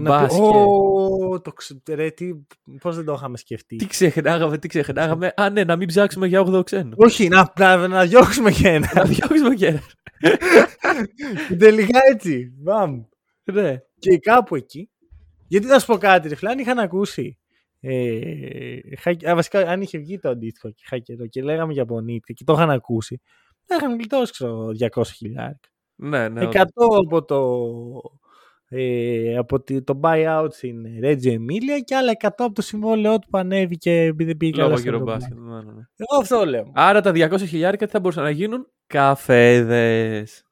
καιρό. 0.00 0.06
Και 0.06 0.10
να 0.10 0.18
πει, 0.18 0.22
Μπάσκετ. 0.22 0.40
«Ω, 0.44 1.40
το 1.40 1.52
ξε... 1.52 1.82
ρε, 1.88 2.10
τι, 2.10 2.34
πώς 2.80 2.96
δεν 2.96 3.04
το 3.04 3.12
είχαμε 3.12 3.36
σκεφτεί. 3.36 3.76
Τι 3.76 3.86
ξεχνάγαμε, 3.86 4.58
τι 4.58 4.68
ξεχνάγαμε. 4.68 5.32
Α, 5.36 5.50
ναι, 5.50 5.64
να 5.64 5.76
μην 5.76 5.88
ψάξουμε 5.88 6.26
για 6.26 6.44
8 6.46 6.64
ξένο. 6.64 6.92
Όχι, 6.96 7.28
να, 7.28 7.52
να, 7.58 7.88
να 7.88 8.04
διώξουμε 8.06 8.50
και 8.50 8.68
ένα. 8.68 8.90
να 8.94 9.04
διώξουμε 9.04 9.54
και 9.54 9.66
ένα. 9.66 9.80
Και 11.48 11.56
Τελικά 11.56 11.98
έτσι. 12.12 12.52
Μπαμ. 12.56 13.02
ναι. 13.44 13.78
Και 13.98 14.18
κάπου 14.18 14.54
εκεί. 14.56 14.88
Γιατί 15.48 15.66
να 15.66 15.78
σου 15.78 15.86
πω 15.86 15.96
κάτι, 15.96 16.28
ρε 16.28 16.34
φιλάν, 16.34 16.58
είχαν 16.58 16.78
ακούσει. 16.78 17.38
Ε, 17.80 18.78
είχα- 18.84 19.30
α, 19.30 19.34
βασικά, 19.34 19.58
αν 19.58 19.80
είχε 19.82 19.98
βγει 19.98 20.18
το 20.18 20.28
αντίστοιχο 20.28 20.70
και 20.70 20.82
είχα 20.84 20.98
καιρό 20.98 21.26
και 21.26 21.42
λέγαμε 21.42 21.72
για 21.72 21.84
Πονίτκα 21.84 22.32
και 22.32 22.44
το 22.44 22.52
είχαν 22.52 22.70
ακούσει, 22.70 23.20
θα 23.64 23.74
είχαν 23.76 23.94
γλιτώσει 23.96 24.32
ξέρω, 24.32 24.68
200 24.94 25.02
χιλιάρια. 25.06 25.60
Ναι, 25.94 26.28
ναι. 26.28 26.48
100 26.52 26.58
από 27.06 27.24
το, 27.24 27.40
ε, 28.76 29.36
από 29.36 29.60
τη- 29.62 29.82
το 29.82 30.00
buyout 30.02 30.46
στην 30.50 30.84
Reggio 31.02 31.26
Emilia 31.32 31.82
και 31.84 31.94
άλλα 31.96 32.12
100 32.18 32.28
από 32.44 32.52
το 32.52 32.62
συμβόλαιό 32.62 33.18
του 33.18 33.28
που 33.28 33.38
ανέβηκε 33.38 33.92
επειδή 34.00 34.24
δεν 34.24 34.36
πήγε 34.36 34.52
καλά 34.52 34.64
Λόγω 34.64 34.78
στο 34.78 34.88
γύρω 34.90 35.00
Eurobasket. 35.02 35.06
μπάσκετ. 35.06 35.36
Ναι, 35.38 35.54
ναι, 35.54 35.72
ναι. 35.72 35.82
Εγώ 35.96 36.20
αυτό 36.20 36.44
λέω. 36.44 36.70
Άρα 36.74 37.00
τα 37.00 37.10
200 37.14 37.38
χιλιάρικα 37.46 37.86
τι 37.86 37.92
θα 37.92 38.00
μπορούσαν 38.00 38.22
να 38.24 38.30
γίνουν; 38.30 38.68
Καφέδες. 38.86 40.44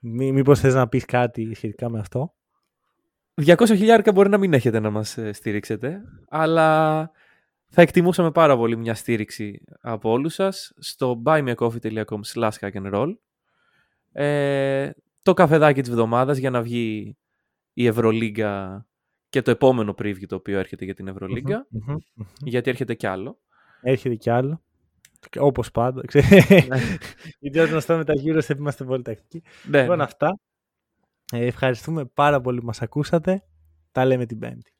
Μή, 0.00 0.32
μήπως 0.32 0.60
θες 0.60 0.74
να 0.74 0.88
πεις 0.88 1.04
κάτι 1.04 1.54
σχετικά 1.54 1.90
με 1.90 1.98
αυτό; 1.98 2.34
200 3.42 3.56
χιλιάρικα 3.66 4.12
μπορεί 4.12 4.28
να 4.28 4.38
μην 4.38 4.52
έχετε 4.52 4.80
να 4.80 4.90
μας 4.90 5.18
ε, 5.18 5.32
στηρίξετε, 5.32 6.00
αλλά 6.28 7.10
θα 7.68 7.82
εκτιμούσαμε 7.82 8.30
πάρα 8.30 8.56
πολύ 8.56 8.76
μια 8.76 8.94
στήριξη 8.94 9.60
από 9.80 10.10
όλους 10.10 10.34
σας 10.34 10.72
στο 10.78 11.22
buymeacoffee.com 11.24 12.20
slash 12.34 12.70
roll 12.92 13.08
ε, 14.12 14.90
το 15.24 15.34
καφεδάκι 15.34 15.80
της 15.80 15.90
εβδομάδας 15.90 16.38
για 16.38 16.50
να 16.50 16.62
βγει 16.62 17.16
η 17.72 17.86
Ευρωλίγκα 17.86 18.86
και 19.28 19.42
το 19.42 19.50
επόμενο 19.50 19.94
preview 19.98 20.26
το 20.26 20.34
οποίο 20.36 20.58
έρχεται 20.58 20.84
για 20.84 20.94
την 20.94 21.08
Ευρωλίγκα, 21.08 21.66
Μμμ, 21.70 21.82
μμμ. 22.14 22.24
γιατί 22.38 22.70
έρχεται 22.70 22.94
κι 22.94 23.06
άλλο. 23.06 23.38
Έρχεται 23.80 24.14
κι 24.14 24.30
άλλο. 24.30 24.62
Όπως 25.38 25.70
πάντα. 25.70 26.02
ξέρεις. 26.06 26.46
Γιατί 27.38 27.58
όταν 27.66 27.80
στο 27.80 27.96
με 27.96 28.04
τα 28.04 28.12
γύρω 28.14 28.40
είμαστε 28.58 28.84
πολύ 28.84 29.02
τακτικοί. 29.02 29.42
ναι, 29.68 29.80
Λοιπόν, 29.80 30.00
αυτά. 30.00 30.38
Ε, 31.32 31.46
ευχαριστούμε 31.46 32.04
πάρα 32.04 32.40
πολύ 32.40 32.58
που 32.60 32.66
μας 32.66 32.82
ακούσατε. 32.82 33.44
Τα 33.92 34.04
λέμε 34.04 34.26
την 34.26 34.38
Πέμπτη. 34.38 34.73